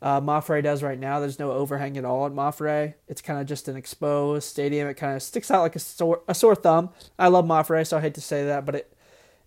uh, 0.00 0.20
MAPFRE 0.20 0.62
does 0.62 0.82
right 0.82 0.98
now. 0.98 1.20
There's 1.20 1.38
no 1.38 1.52
overhang 1.52 1.96
at 1.96 2.04
all 2.04 2.26
at 2.26 2.32
MAPFRE. 2.32 2.94
It's 3.08 3.20
kind 3.20 3.40
of 3.40 3.46
just 3.46 3.68
an 3.68 3.76
exposed 3.76 4.48
stadium. 4.48 4.88
It 4.88 4.94
kind 4.94 5.16
of 5.16 5.22
sticks 5.22 5.50
out 5.50 5.62
like 5.62 5.76
a 5.76 5.80
sore, 5.80 6.22
a 6.28 6.34
sore 6.34 6.54
thumb. 6.54 6.90
I 7.18 7.28
love 7.28 7.44
MAPFRE, 7.44 7.86
so 7.86 7.98
I 7.98 8.00
hate 8.00 8.14
to 8.14 8.20
say 8.20 8.44
that, 8.46 8.64
but 8.64 8.74
it 8.76 8.94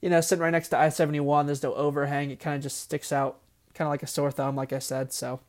you 0.01 0.09
know, 0.09 0.19
sitting 0.19 0.41
right 0.41 0.49
next 0.49 0.69
to 0.69 0.77
I 0.77 0.89
71, 0.89 1.45
there's 1.45 1.63
no 1.63 1.73
overhang. 1.75 2.31
It 2.31 2.39
kind 2.39 2.55
of 2.55 2.63
just 2.63 2.81
sticks 2.81 3.11
out, 3.11 3.39
kind 3.73 3.85
of 3.87 3.91
like 3.91 4.03
a 4.03 4.07
sore 4.07 4.31
thumb, 4.31 4.55
like 4.55 4.73
I 4.73 4.79
said. 4.79 5.13
So 5.13 5.39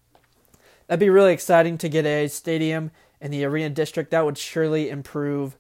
that'd 0.87 1.01
be 1.01 1.11
really 1.11 1.33
exciting 1.33 1.79
to 1.79 1.89
get 1.89 2.05
a 2.05 2.29
stadium 2.29 2.91
in 3.21 3.31
the 3.31 3.45
arena 3.45 3.71
district. 3.71 4.11
That 4.11 4.27
would 4.27 4.37
surely 4.37 4.91
improve 4.91 5.57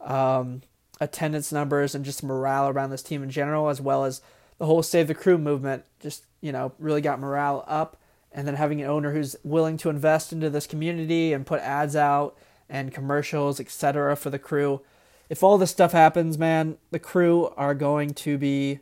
um, 0.00 0.62
attendance 1.00 1.52
numbers 1.52 1.94
and 1.94 2.04
just 2.04 2.24
morale 2.24 2.68
around 2.68 2.90
this 2.90 3.02
team 3.02 3.22
in 3.22 3.30
general, 3.30 3.68
as 3.68 3.80
well 3.80 4.04
as 4.04 4.20
the 4.58 4.66
whole 4.66 4.82
Save 4.82 5.06
the 5.06 5.14
Crew 5.14 5.38
movement. 5.38 5.84
Just, 6.00 6.26
you 6.40 6.50
know, 6.50 6.72
really 6.80 7.00
got 7.00 7.20
morale 7.20 7.64
up. 7.68 7.96
And 8.34 8.46
then 8.46 8.56
having 8.56 8.82
an 8.82 8.88
owner 8.88 9.12
who's 9.12 9.36
willing 9.44 9.76
to 9.78 9.88
invest 9.88 10.32
into 10.32 10.50
this 10.50 10.66
community 10.66 11.32
and 11.32 11.46
put 11.46 11.60
ads 11.60 11.94
out 11.94 12.36
and 12.68 12.92
commercials, 12.92 13.60
etc., 13.60 14.16
for 14.16 14.28
the 14.28 14.38
crew 14.38 14.82
if 15.28 15.42
all 15.42 15.58
this 15.58 15.70
stuff 15.70 15.92
happens, 15.92 16.38
man, 16.38 16.78
the 16.90 16.98
crew 16.98 17.52
are 17.56 17.74
going 17.74 18.10
to 18.14 18.38
be. 18.38 18.80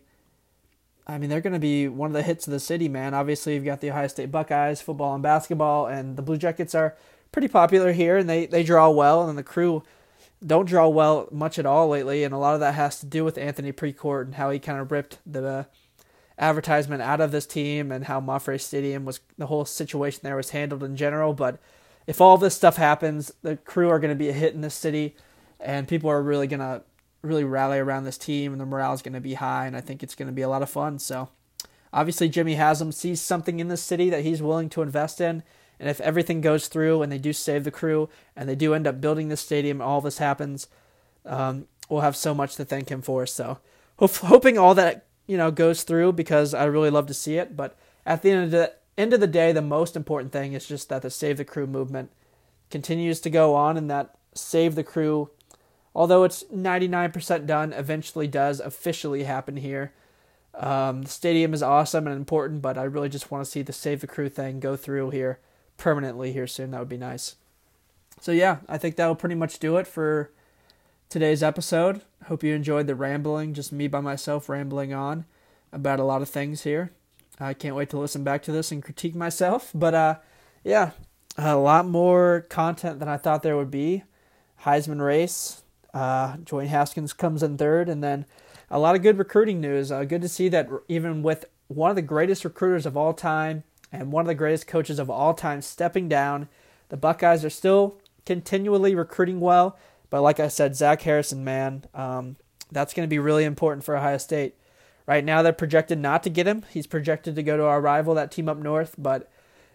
I 1.07 1.18
mean, 1.18 1.30
they're 1.30 1.40
going 1.40 1.53
to 1.53 1.59
be 1.59 1.88
one 1.88 2.11
of 2.11 2.14
the 2.14 2.22
hits 2.22 2.46
of 2.46 2.53
the 2.53 2.61
city, 2.61 2.88
man. 2.88 3.12
Obviously, 3.12 3.55
you've 3.55 3.64
got 3.64 3.80
the 3.80 3.90
Ohio 3.90 4.07
State 4.07 4.30
Buckeyes, 4.30 4.80
football 4.80 5.14
and 5.14 5.22
basketball, 5.22 5.86
and 5.86 6.16
the 6.16 6.22
Blue 6.22 6.36
Jackets 6.36 6.74
are 6.74 6.96
pretty 7.32 7.48
popular 7.48 7.92
here, 7.92 8.16
and 8.16 8.30
they, 8.30 8.46
they 8.46 8.62
draw 8.62 8.88
well, 8.88 9.28
and 9.28 9.36
the 9.36 9.42
crew 9.42 9.82
don't 10.46 10.66
draw 10.66 10.86
well 10.88 11.28
much 11.32 11.59
at 11.59 11.66
all 11.66 11.88
lately, 11.88 12.22
and 12.22 12.32
a 12.32 12.38
lot 12.38 12.55
of 12.55 12.61
that 12.61 12.74
has 12.74 13.00
to 13.00 13.07
do 13.07 13.24
with 13.24 13.36
Anthony 13.36 13.72
Precourt 13.72 14.26
and 14.26 14.34
how 14.36 14.50
he 14.50 14.59
kind 14.61 14.78
of 14.78 14.92
ripped 14.92 15.18
the 15.26 15.66
advertisement 16.39 17.03
out 17.03 17.20
of 17.20 17.33
this 17.33 17.47
team 17.47 17.93
and 17.93 18.05
how 18.05 18.20
MAPFRE 18.20 18.61
Stadium 18.61 19.05
was 19.05 19.20
the 19.39 19.47
whole 19.47 19.64
situation 19.64 20.20
there 20.22 20.37
was 20.37 20.51
handled 20.51 20.83
in 20.83 20.97
general. 20.97 21.33
But 21.35 21.61
if 22.07 22.20
all 22.20 22.39
this 22.39 22.55
stuff 22.55 22.76
happens, 22.76 23.33
the 23.43 23.57
crew 23.57 23.89
are 23.89 23.99
going 23.99 24.11
to 24.11 24.16
be 24.16 24.28
a 24.28 24.35
hit 24.35 24.55
in 24.55 24.61
this 24.61 24.74
city 24.74 25.14
and 25.62 25.89
people 25.89 26.11
are 26.11 26.22
really 26.22 26.47
gonna 26.47 26.83
really 27.22 27.45
rally 27.45 27.78
around 27.78 28.05
this 28.05 28.18
team, 28.18 28.53
and 28.53 28.61
the 28.61 28.66
morale 28.66 28.93
is 28.93 29.03
gonna 29.03 29.20
be 29.20 29.35
high, 29.35 29.66
and 29.66 29.76
I 29.76 29.80
think 29.80 30.03
it's 30.03 30.14
gonna 30.14 30.33
be 30.33 30.43
a 30.43 30.49
lot 30.49 30.62
of 30.62 30.70
fun. 30.70 30.99
So, 30.99 31.28
obviously, 31.93 32.28
Jimmy 32.28 32.55
Haslam 32.55 32.93
sees 32.93 33.20
something 33.20 33.61
in 33.61 33.68
this 33.68 33.83
city 33.83 34.11
that 34.11 34.24
he's 34.24 34.43
willing 34.43 34.68
to 34.70 34.83
invest 34.83 35.20
in, 35.20 35.43
and 35.78 35.89
if 35.89 36.01
everything 36.01 36.41
goes 36.41 36.68
through 36.68 37.03
and 37.03 37.11
they 37.11 37.18
do 37.18 37.33
save 37.33 37.64
the 37.64 37.70
crew 37.70 38.09
and 38.37 38.49
they 38.49 38.55
do 38.55 38.74
end 38.74 38.87
up 38.87 39.01
building 39.01 39.28
this 39.28 39.41
stadium, 39.41 39.80
all 39.80 40.01
this 40.01 40.18
happens, 40.18 40.68
um, 41.24 41.66
we'll 41.89 42.03
have 42.03 42.16
so 42.16 42.35
much 42.35 42.57
to 42.57 42.64
thank 42.64 42.89
him 42.89 43.03
for. 43.03 43.26
So, 43.26 43.59
hoping 43.99 44.59
all 44.59 44.74
that 44.74 45.07
you 45.27 45.37
know 45.37 45.51
goes 45.51 45.83
through 45.83 46.12
because 46.12 46.55
I 46.55 46.64
really 46.64 46.91
love 46.91 47.07
to 47.07 47.14
see 47.14 47.37
it. 47.37 47.57
But 47.57 47.77
at 48.05 48.23
the 48.23 48.31
end 48.31 48.45
of 48.45 48.51
the 48.51 48.73
end 48.97 49.12
of 49.12 49.20
the 49.20 49.27
day, 49.27 49.53
the 49.53 49.62
most 49.62 49.97
important 49.97 50.33
thing 50.33 50.53
is 50.53 50.66
just 50.66 50.89
that 50.89 51.03
the 51.03 51.11
Save 51.11 51.37
the 51.37 51.45
Crew 51.45 51.66
movement 51.66 52.11
continues 52.70 53.20
to 53.20 53.31
go 53.31 53.55
on, 53.55 53.77
and 53.77 53.91
that 53.91 54.14
Save 54.35 54.75
the 54.75 54.85
Crew 54.85 55.31
although 55.95 56.25
it's 56.25 56.45
99% 56.45 57.47
done, 57.47 57.73
eventually 57.73 58.27
does 58.27 58.61
officially 58.61 59.25
happen 59.25 59.57
here. 59.57 59.93
Um, 60.55 61.03
the 61.03 61.09
stadium 61.09 61.55
is 61.55 61.62
awesome 61.62 62.07
and 62.07 62.16
important, 62.16 62.62
but 62.62 62.77
I 62.77 62.85
really 62.85 63.09
just 63.09 63.31
want 63.31 63.45
to 63.45 63.51
see 63.51 63.62
the 63.62 63.73
Save 63.73 64.01
the 64.01 64.07
Crew 64.07 64.29
thing 64.29 64.61
go 64.61 64.77
through 64.77 65.11
here 65.11 65.39
permanently 65.77 66.33
here 66.33 66.47
soon. 66.47 66.70
That 66.70 66.81
would 66.81 66.89
be 66.89 66.99
nice. 66.99 67.37
So, 68.20 68.33
yeah, 68.33 68.59
I 68.68 68.79
think 68.79 68.97
that 68.97 69.07
will 69.07 69.14
pretty 69.14 69.35
much 69.35 69.59
do 69.59 69.77
it 69.79 69.87
for 69.87 70.31
today's 71.13 71.43
episode. 71.43 72.01
Hope 72.25 72.43
you 72.43 72.55
enjoyed 72.55 72.87
the 72.87 72.95
rambling, 72.95 73.53
just 73.53 73.71
me 73.71 73.87
by 73.87 74.01
myself 74.01 74.49
rambling 74.49 74.95
on 74.95 75.27
about 75.71 76.01
a 76.01 76.05
lot 76.05 76.23
of 76.23 76.31
things 76.31 76.63
here. 76.63 76.91
I 77.39 77.53
can't 77.53 77.77
wait 77.77 77.91
to 77.91 77.99
listen 77.99 78.25
back 78.25 78.43
to 78.45 78.53
this 78.53 78.73
and 78.73 78.83
critique 78.83 79.15
myself. 79.15 79.71
But, 79.75 79.93
uh, 79.93 80.15
yeah, 80.65 80.93
a 81.37 81.57
lot 81.57 81.87
more 81.87 82.47
content 82.49 82.99
than 82.99 83.11
I 83.11 83.19
thought 83.19 83.43
there 83.43 83.59
would 83.59 83.71
be. 83.71 84.05
Heisman 84.63 85.05
race, 85.05 85.63
uh, 85.93 86.37
Dwayne 86.37 86.69
Haskins 86.69 87.13
comes 87.13 87.43
in 87.43 87.59
third, 87.59 87.91
and 87.91 88.03
then 88.03 88.25
a 88.71 88.79
lot 88.79 88.97
of 88.97 89.03
good 89.03 89.19
recruiting 89.19 89.61
news. 89.61 89.93
Uh, 89.93 90.05
good 90.05 90.23
to 90.23 90.29
see 90.29 90.49
that 90.49 90.71
even 90.89 91.23
with 91.23 91.45
one 91.69 91.91
of 91.91 91.97
the 91.97 92.01
greatest 92.01 92.43
recruiters 92.43 92.87
of 92.87 92.97
all 92.97 93.13
time 93.13 93.65
and 93.93 94.13
one 94.13 94.23
of 94.23 94.29
the 94.29 94.35
greatest 94.35 94.67
coaches 94.67 94.99
of 94.99 95.11
all 95.11 95.35
time 95.35 95.61
stepping 95.61 96.09
down, 96.09 96.49
the 96.89 96.97
Buckeyes 96.97 97.45
are 97.45 97.51
still 97.51 97.99
continually 98.25 98.95
recruiting 98.95 99.41
well. 99.41 99.77
But 100.13 100.21
like 100.21 100.41
I 100.41 100.49
said, 100.49 100.77
Zach 100.77 101.01
Harrison, 101.01 101.43
man, 101.43 101.87
um, 101.95 102.37
that's 102.71 102.93
going 102.93 103.09
to 103.09 103.11
be 103.11 103.19
really 103.19 103.45
important 103.45 103.83
for 103.83 103.97
Ohio 103.97 104.19
State. 104.19 104.57
Right 105.07 105.25
now, 105.25 105.41
they're 105.41 105.55
projected 105.55 105.99
not 105.99 106.23
to 106.25 106.31
get 106.31 106.47
him. 106.47 106.67
He's 106.71 106.87
projected 106.87 107.35
to 107.35 107.43
go 107.43 107.57
to 107.57 107.65
our 107.65 107.81
rival, 107.81 108.15
that 108.17 108.31
team 108.31 108.47
up 108.47 108.59
north, 108.59 108.95
but 108.99 109.33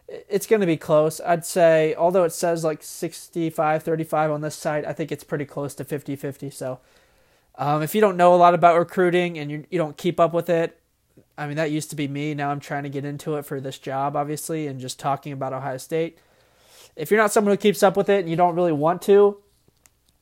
it's 0.07 0.45
going 0.45 0.59
to 0.59 0.67
be 0.67 0.77
close. 0.77 1.19
I'd 1.21 1.43
say, 1.43 1.95
although 1.95 2.23
it 2.23 2.33
says 2.33 2.63
like 2.63 2.83
65 2.83 3.81
35 3.81 4.29
on 4.29 4.41
this 4.41 4.53
site, 4.53 4.85
I 4.85 4.93
think 4.93 5.11
it's 5.11 5.23
pretty 5.23 5.45
close 5.45 5.73
to 5.73 5.83
50 5.83 6.15
50. 6.15 6.51
So, 6.51 6.81
um, 7.55 7.81
if 7.81 7.95
you 7.95 8.01
don't 8.01 8.15
know 8.15 8.35
a 8.35 8.37
lot 8.37 8.53
about 8.53 8.77
recruiting 8.77 9.39
and 9.39 9.49
you, 9.49 9.65
you 9.71 9.79
don't 9.79 9.97
keep 9.97 10.19
up 10.19 10.33
with 10.33 10.51
it, 10.51 10.79
I 11.35 11.47
mean, 11.47 11.55
that 11.55 11.71
used 11.71 11.89
to 11.89 11.95
be 11.95 12.07
me. 12.07 12.35
Now 12.35 12.51
I'm 12.51 12.59
trying 12.59 12.83
to 12.83 12.89
get 12.89 13.05
into 13.05 13.37
it 13.37 13.45
for 13.47 13.59
this 13.59 13.79
job, 13.79 14.15
obviously, 14.15 14.67
and 14.67 14.79
just 14.79 14.99
talking 14.99 15.33
about 15.33 15.51
Ohio 15.51 15.77
State. 15.77 16.19
If 16.95 17.09
you're 17.09 17.19
not 17.19 17.33
someone 17.33 17.53
who 17.53 17.57
keeps 17.57 17.81
up 17.81 17.97
with 17.97 18.07
it 18.07 18.19
and 18.19 18.29
you 18.29 18.35
don't 18.35 18.53
really 18.53 18.71
want 18.71 19.01
to, 19.03 19.41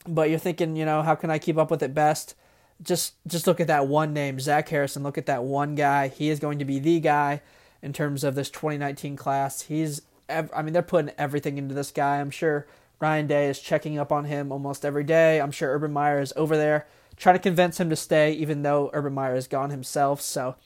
but 0.06 0.30
you're 0.30 0.38
thinking, 0.38 0.76
you 0.76 0.84
know, 0.84 1.02
how 1.02 1.14
can 1.14 1.30
I 1.30 1.38
keep 1.38 1.58
up 1.58 1.70
with 1.70 1.82
it 1.82 1.94
best? 1.94 2.34
Just 2.82 3.14
just 3.26 3.46
look 3.46 3.60
at 3.60 3.68
that 3.68 3.88
one 3.88 4.12
name, 4.12 4.38
Zach 4.38 4.68
Harrison. 4.68 5.02
Look 5.02 5.16
at 5.16 5.26
that 5.26 5.44
one 5.44 5.74
guy. 5.74 6.08
He 6.08 6.28
is 6.28 6.38
going 6.38 6.58
to 6.58 6.64
be 6.64 6.78
the 6.78 7.00
guy 7.00 7.40
in 7.82 7.92
terms 7.92 8.24
of 8.24 8.34
this 8.34 8.50
2019 8.50 9.16
class. 9.16 9.62
He's, 9.62 10.02
I 10.28 10.62
mean, 10.62 10.72
they're 10.72 10.82
putting 10.82 11.14
everything 11.16 11.56
into 11.56 11.74
this 11.74 11.90
guy. 11.90 12.20
I'm 12.20 12.30
sure 12.30 12.66
Ryan 13.00 13.26
Day 13.26 13.48
is 13.48 13.60
checking 13.60 13.98
up 13.98 14.12
on 14.12 14.24
him 14.24 14.52
almost 14.52 14.84
every 14.84 15.04
day. 15.04 15.40
I'm 15.40 15.52
sure 15.52 15.72
Urban 15.72 15.92
Meyer 15.92 16.20
is 16.20 16.32
over 16.36 16.56
there 16.56 16.86
trying 17.16 17.36
to 17.36 17.42
convince 17.42 17.80
him 17.80 17.90
to 17.90 17.96
stay, 17.96 18.32
even 18.32 18.62
though 18.62 18.90
Urban 18.92 19.14
Meyer 19.14 19.34
is 19.34 19.46
gone 19.46 19.70
himself. 19.70 20.20
So, 20.20 20.56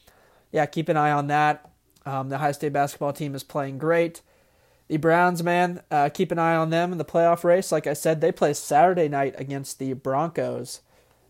yeah, 0.50 0.66
keep 0.66 0.88
an 0.88 0.96
eye 0.96 1.12
on 1.12 1.28
that. 1.28 1.70
Um, 2.04 2.28
the 2.28 2.36
Ohio 2.36 2.52
State 2.52 2.72
basketball 2.72 3.12
team 3.12 3.34
is 3.34 3.44
playing 3.44 3.78
great. 3.78 4.22
The 4.90 4.96
Browns, 4.96 5.40
man, 5.44 5.82
uh, 5.92 6.08
keep 6.08 6.32
an 6.32 6.40
eye 6.40 6.56
on 6.56 6.70
them 6.70 6.90
in 6.90 6.98
the 6.98 7.04
playoff 7.04 7.44
race. 7.44 7.70
Like 7.70 7.86
I 7.86 7.92
said, 7.92 8.20
they 8.20 8.32
play 8.32 8.52
Saturday 8.52 9.08
night 9.08 9.36
against 9.38 9.78
the 9.78 9.92
Broncos. 9.92 10.80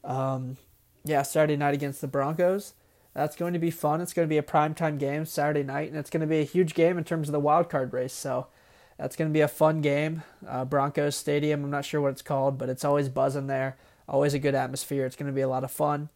Um, 0.02 0.56
yeah, 1.04 1.20
Saturday 1.20 1.58
night 1.58 1.74
against 1.74 2.00
the 2.00 2.08
Broncos. 2.08 2.72
That's 3.12 3.36
going 3.36 3.52
to 3.52 3.58
be 3.58 3.70
fun. 3.70 4.00
It's 4.00 4.14
going 4.14 4.26
to 4.26 4.30
be 4.32 4.38
a 4.38 4.42
primetime 4.42 4.98
game 4.98 5.26
Saturday 5.26 5.62
night, 5.62 5.90
and 5.90 5.98
it's 5.98 6.08
going 6.08 6.22
to 6.22 6.26
be 6.26 6.40
a 6.40 6.44
huge 6.44 6.72
game 6.72 6.96
in 6.96 7.04
terms 7.04 7.28
of 7.28 7.32
the 7.32 7.38
wild 7.38 7.68
card 7.68 7.92
race. 7.92 8.14
So 8.14 8.46
that's 8.96 9.14
going 9.14 9.28
to 9.28 9.34
be 9.34 9.42
a 9.42 9.48
fun 9.48 9.82
game. 9.82 10.22
Uh, 10.48 10.64
Broncos 10.64 11.14
Stadium, 11.14 11.62
I'm 11.62 11.70
not 11.70 11.84
sure 11.84 12.00
what 12.00 12.12
it's 12.12 12.22
called, 12.22 12.56
but 12.56 12.70
it's 12.70 12.84
always 12.84 13.10
buzzing 13.10 13.46
there. 13.46 13.76
Always 14.08 14.32
a 14.32 14.38
good 14.38 14.54
atmosphere. 14.54 15.04
It's 15.04 15.16
going 15.16 15.30
to 15.30 15.36
be 15.36 15.42
a 15.42 15.48
lot 15.48 15.64
of 15.64 15.70
fun. 15.70 16.08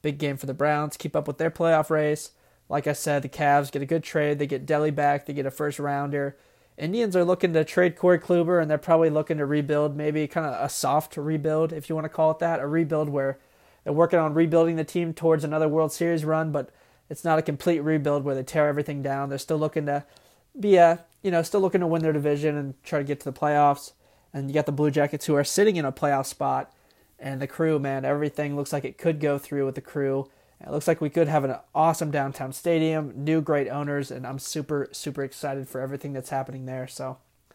Big 0.00 0.16
game 0.16 0.38
for 0.38 0.46
the 0.46 0.54
Browns. 0.54 0.96
Keep 0.96 1.14
up 1.14 1.28
with 1.28 1.36
their 1.36 1.50
playoff 1.50 1.90
race. 1.90 2.30
Like 2.66 2.86
I 2.86 2.94
said, 2.94 3.20
the 3.20 3.28
Cavs 3.28 3.70
get 3.70 3.82
a 3.82 3.86
good 3.86 4.04
trade. 4.04 4.38
They 4.38 4.46
get 4.46 4.64
Delly 4.64 4.94
back. 4.94 5.26
They 5.26 5.34
get 5.34 5.44
a 5.44 5.50
first 5.50 5.78
rounder. 5.78 6.38
Indians 6.78 7.16
are 7.16 7.24
looking 7.24 7.52
to 7.54 7.64
trade 7.64 7.96
Corey 7.96 8.20
Kluber, 8.20 8.62
and 8.62 8.70
they're 8.70 8.78
probably 8.78 9.10
looking 9.10 9.38
to 9.38 9.46
rebuild, 9.46 9.96
maybe 9.96 10.28
kind 10.28 10.46
of 10.46 10.64
a 10.64 10.68
soft 10.68 11.16
rebuild, 11.16 11.72
if 11.72 11.88
you 11.88 11.96
want 11.96 12.04
to 12.04 12.08
call 12.08 12.30
it 12.30 12.38
that, 12.38 12.60
a 12.60 12.66
rebuild 12.66 13.08
where 13.08 13.38
they're 13.82 13.92
working 13.92 14.20
on 14.20 14.32
rebuilding 14.32 14.76
the 14.76 14.84
team 14.84 15.12
towards 15.12 15.42
another 15.42 15.68
World 15.68 15.92
Series 15.92 16.24
run, 16.24 16.52
but 16.52 16.70
it's 17.10 17.24
not 17.24 17.38
a 17.38 17.42
complete 17.42 17.80
rebuild 17.80 18.22
where 18.22 18.34
they 18.34 18.44
tear 18.44 18.68
everything 18.68 19.02
down. 19.02 19.28
They're 19.28 19.38
still 19.38 19.58
looking 19.58 19.86
to 19.86 20.04
be 20.58 20.76
a, 20.76 21.04
you 21.22 21.30
know, 21.30 21.42
still 21.42 21.60
looking 21.60 21.80
to 21.80 21.86
win 21.86 22.02
their 22.02 22.12
division 22.12 22.56
and 22.56 22.74
try 22.84 23.00
to 23.00 23.04
get 23.04 23.18
to 23.20 23.30
the 23.30 23.38
playoffs. 23.38 23.92
And 24.32 24.48
you 24.48 24.54
got 24.54 24.66
the 24.66 24.72
Blue 24.72 24.90
Jackets 24.90 25.26
who 25.26 25.34
are 25.34 25.44
sitting 25.44 25.76
in 25.76 25.84
a 25.84 25.92
playoff 25.92 26.26
spot. 26.26 26.72
And 27.18 27.42
the 27.42 27.46
crew, 27.48 27.80
man, 27.80 28.04
everything 28.04 28.54
looks 28.54 28.72
like 28.72 28.84
it 28.84 28.98
could 28.98 29.18
go 29.18 29.38
through 29.38 29.66
with 29.66 29.74
the 29.74 29.80
crew. 29.80 30.30
It 30.60 30.70
looks 30.70 30.88
like 30.88 31.00
we 31.00 31.10
could 31.10 31.28
have 31.28 31.44
an 31.44 31.56
awesome 31.74 32.10
downtown 32.10 32.52
stadium, 32.52 33.12
new 33.16 33.40
great 33.40 33.68
owners, 33.68 34.10
and 34.10 34.26
I'm 34.26 34.38
super, 34.38 34.88
super 34.90 35.22
excited 35.22 35.68
for 35.68 35.80
everything 35.80 36.12
that's 36.12 36.30
happening 36.30 36.66
there. 36.66 36.88
So 36.88 37.18
I 37.50 37.54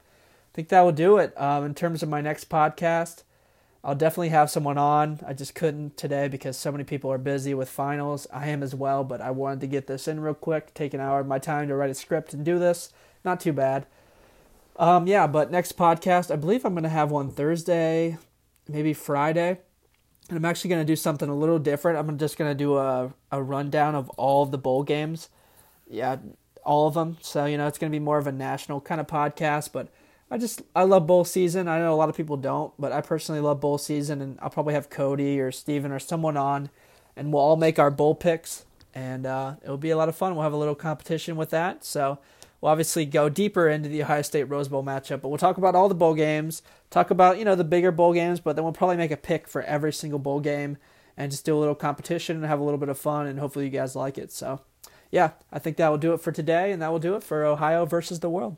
think 0.54 0.70
that 0.70 0.82
will 0.82 0.93
do 0.93 1.18
it. 1.18 1.39
Um, 1.39 1.66
in 1.66 1.76
terms 1.76 2.01
of 2.01 2.10
my 2.10 2.22
next 2.22 2.49
podcast, 2.49 3.24
I'll 3.84 3.95
definitely 3.95 4.30
have 4.30 4.49
someone 4.49 4.78
on. 4.78 5.20
I 5.28 5.34
just 5.34 5.54
couldn't 5.54 5.97
today 5.97 6.30
because 6.30 6.56
so 6.56 6.72
many 6.72 6.86
people 6.86 7.12
are 7.12 7.18
busy 7.18 7.54
with 7.54 7.70
finals. 7.70 8.26
I 8.32 8.47
am 8.47 8.64
as 8.64 8.74
well, 8.74 9.04
but 9.04 9.20
I 9.20 9.32
wanted 9.32 9.60
to 9.62 9.68
get 9.68 9.88
this 9.88 10.08
in 10.08 10.22
real 10.22 10.34
quick, 10.34 10.74
take 10.74 10.93
an 10.93 11.01
hour 11.01 11.20
of 11.20 11.28
my 11.28 11.39
time 11.39 11.68
to 11.68 11.76
write 11.76 11.89
a 11.89 11.95
script 11.95 12.34
and 12.34 12.45
do 12.45 12.58
this. 12.58 12.93
Not 13.26 13.41
too 13.41 13.51
bad. 13.51 13.86
Um, 14.78 15.06
yeah, 15.08 15.28
but 15.28 15.51
next 15.51 15.78
podcast, 15.78 16.32
I 16.32 16.38
believe 16.38 16.64
I'm 16.64 16.74
going 16.74 16.84
to 16.84 16.89
have 16.89 17.12
one 17.12 17.30
Thursday, 17.30 18.18
maybe 18.70 18.93
Friday. 18.93 19.60
And 20.30 20.38
I'm 20.38 20.45
actually 20.45 20.69
going 20.69 20.82
to 20.82 20.86
do 20.86 20.95
something 20.95 21.30
a 21.30 21.36
little 21.36 21.59
different. 21.59 21.97
I'm 21.97 22.17
just 22.17 22.38
going 22.38 22.49
to 22.49 22.55
do 22.55 22.78
a, 22.78 23.13
a 23.32 23.43
rundown 23.43 23.93
of 23.93 24.09
all 24.11 24.43
of 24.43 24.51
the 24.51 24.57
bowl 24.57 24.84
games. 24.84 25.30
Yeah, 25.89 26.17
all 26.63 26.88
of 26.88 26.93
them. 26.93 27.17
So, 27.21 27.45
you 27.45 27.57
know, 27.57 27.67
it's 27.67 27.78
going 27.78 27.91
to 27.91 27.95
be 27.95 28.03
more 28.03 28.17
of 28.17 28.28
a 28.28 28.32
national 28.32 28.82
kind 28.82 29.01
of 29.01 29.07
podcast, 29.07 29.71
but 29.74 29.89
I 30.32 30.38
just 30.38 30.63
I 30.76 30.84
love 30.84 31.05
bowl 31.05 31.26
season. 31.26 31.67
I 31.67 31.78
know 31.78 31.93
a 31.93 31.95
lot 31.95 32.09
of 32.09 32.17
people 32.17 32.38
don't, 32.38 32.74
but 32.80 32.91
I 32.91 33.01
personally 33.01 33.41
love 33.41 33.59
bowl 33.59 33.78
season, 33.78 34.19
and 34.19 34.39
I'll 34.41 34.49
probably 34.49 34.74
have 34.74 34.89
Cody 34.89 35.39
or 35.39 35.51
Steven 35.51 35.91
or 35.91 35.99
someone 35.99 36.38
on, 36.38 36.71
and 37.15 37.32
we'll 37.32 37.43
all 37.43 37.55
make 37.55 37.78
our 37.78 37.91
bowl 37.91 38.15
picks, 38.15 38.65
and 38.95 39.28
uh, 39.28 39.55
it'll 39.61 39.78
be 39.78 39.91
a 39.91 39.97
lot 39.97 40.09
of 40.09 40.15
fun. 40.15 40.34
We'll 40.34 40.43
have 40.43 40.53
a 40.53 40.57
little 40.57 40.74
competition 40.74 41.36
with 41.36 41.51
that. 41.51 41.86
So 41.86 42.17
we'll 42.64 42.72
obviously 42.72 43.03
go 43.05 43.28
deeper 43.28 43.68
into 43.68 43.89
the 43.89 44.01
Ohio 44.01 44.22
State 44.22 44.45
Rose 44.45 44.70
Bowl 44.70 44.84
matchup, 44.84 45.22
but 45.22 45.28
we'll 45.28 45.38
talk 45.38 45.57
about 45.57 45.76
all 45.76 45.89
the 45.89 45.95
bowl 45.95 46.14
games, 46.14 46.64
talk 46.89 47.11
about 47.11 47.38
you 47.38 47.43
know 47.43 47.55
the 47.55 47.64
bigger 47.66 47.91
bowl 47.91 48.14
games, 48.14 48.39
but 48.39 48.55
then 48.55 48.64
we'll 48.64 48.72
probably 48.72 48.95
make 48.95 49.11
a 49.11 49.18
pick 49.18 49.49
for 49.49 49.64
every 49.64 49.91
single 49.91 50.18
bowl 50.18 50.39
game, 50.39 50.78
and 51.18 51.30
just 51.30 51.43
do 51.43 51.57
a 51.57 51.59
little 51.59 51.76
competition 51.76 52.38
and 52.38 52.45
have 52.45 52.61
a 52.61 52.64
little 52.64 52.80
bit 52.80 52.88
of 52.88 52.97
fun, 52.97 53.28
and 53.28 53.38
hopefully 53.38 53.66
you 53.66 53.72
guys 53.72 53.97
like 53.97 54.18
it. 54.18 54.32
So, 54.32 54.61
yeah, 55.11 55.32
I 55.51 55.59
think 55.59 55.76
that 55.76 55.89
will 55.89 55.97
do 55.97 56.14
it 56.14 56.22
for 56.22 56.32
today, 56.32 56.72
and 56.72 56.82
that 56.82 56.89
will 56.89 56.99
do 56.99 57.16
it 57.16 57.24
for 57.24 57.43
Ohio 57.43 57.86
versus 57.86 58.22
the 58.22 58.30
world. 58.30 58.55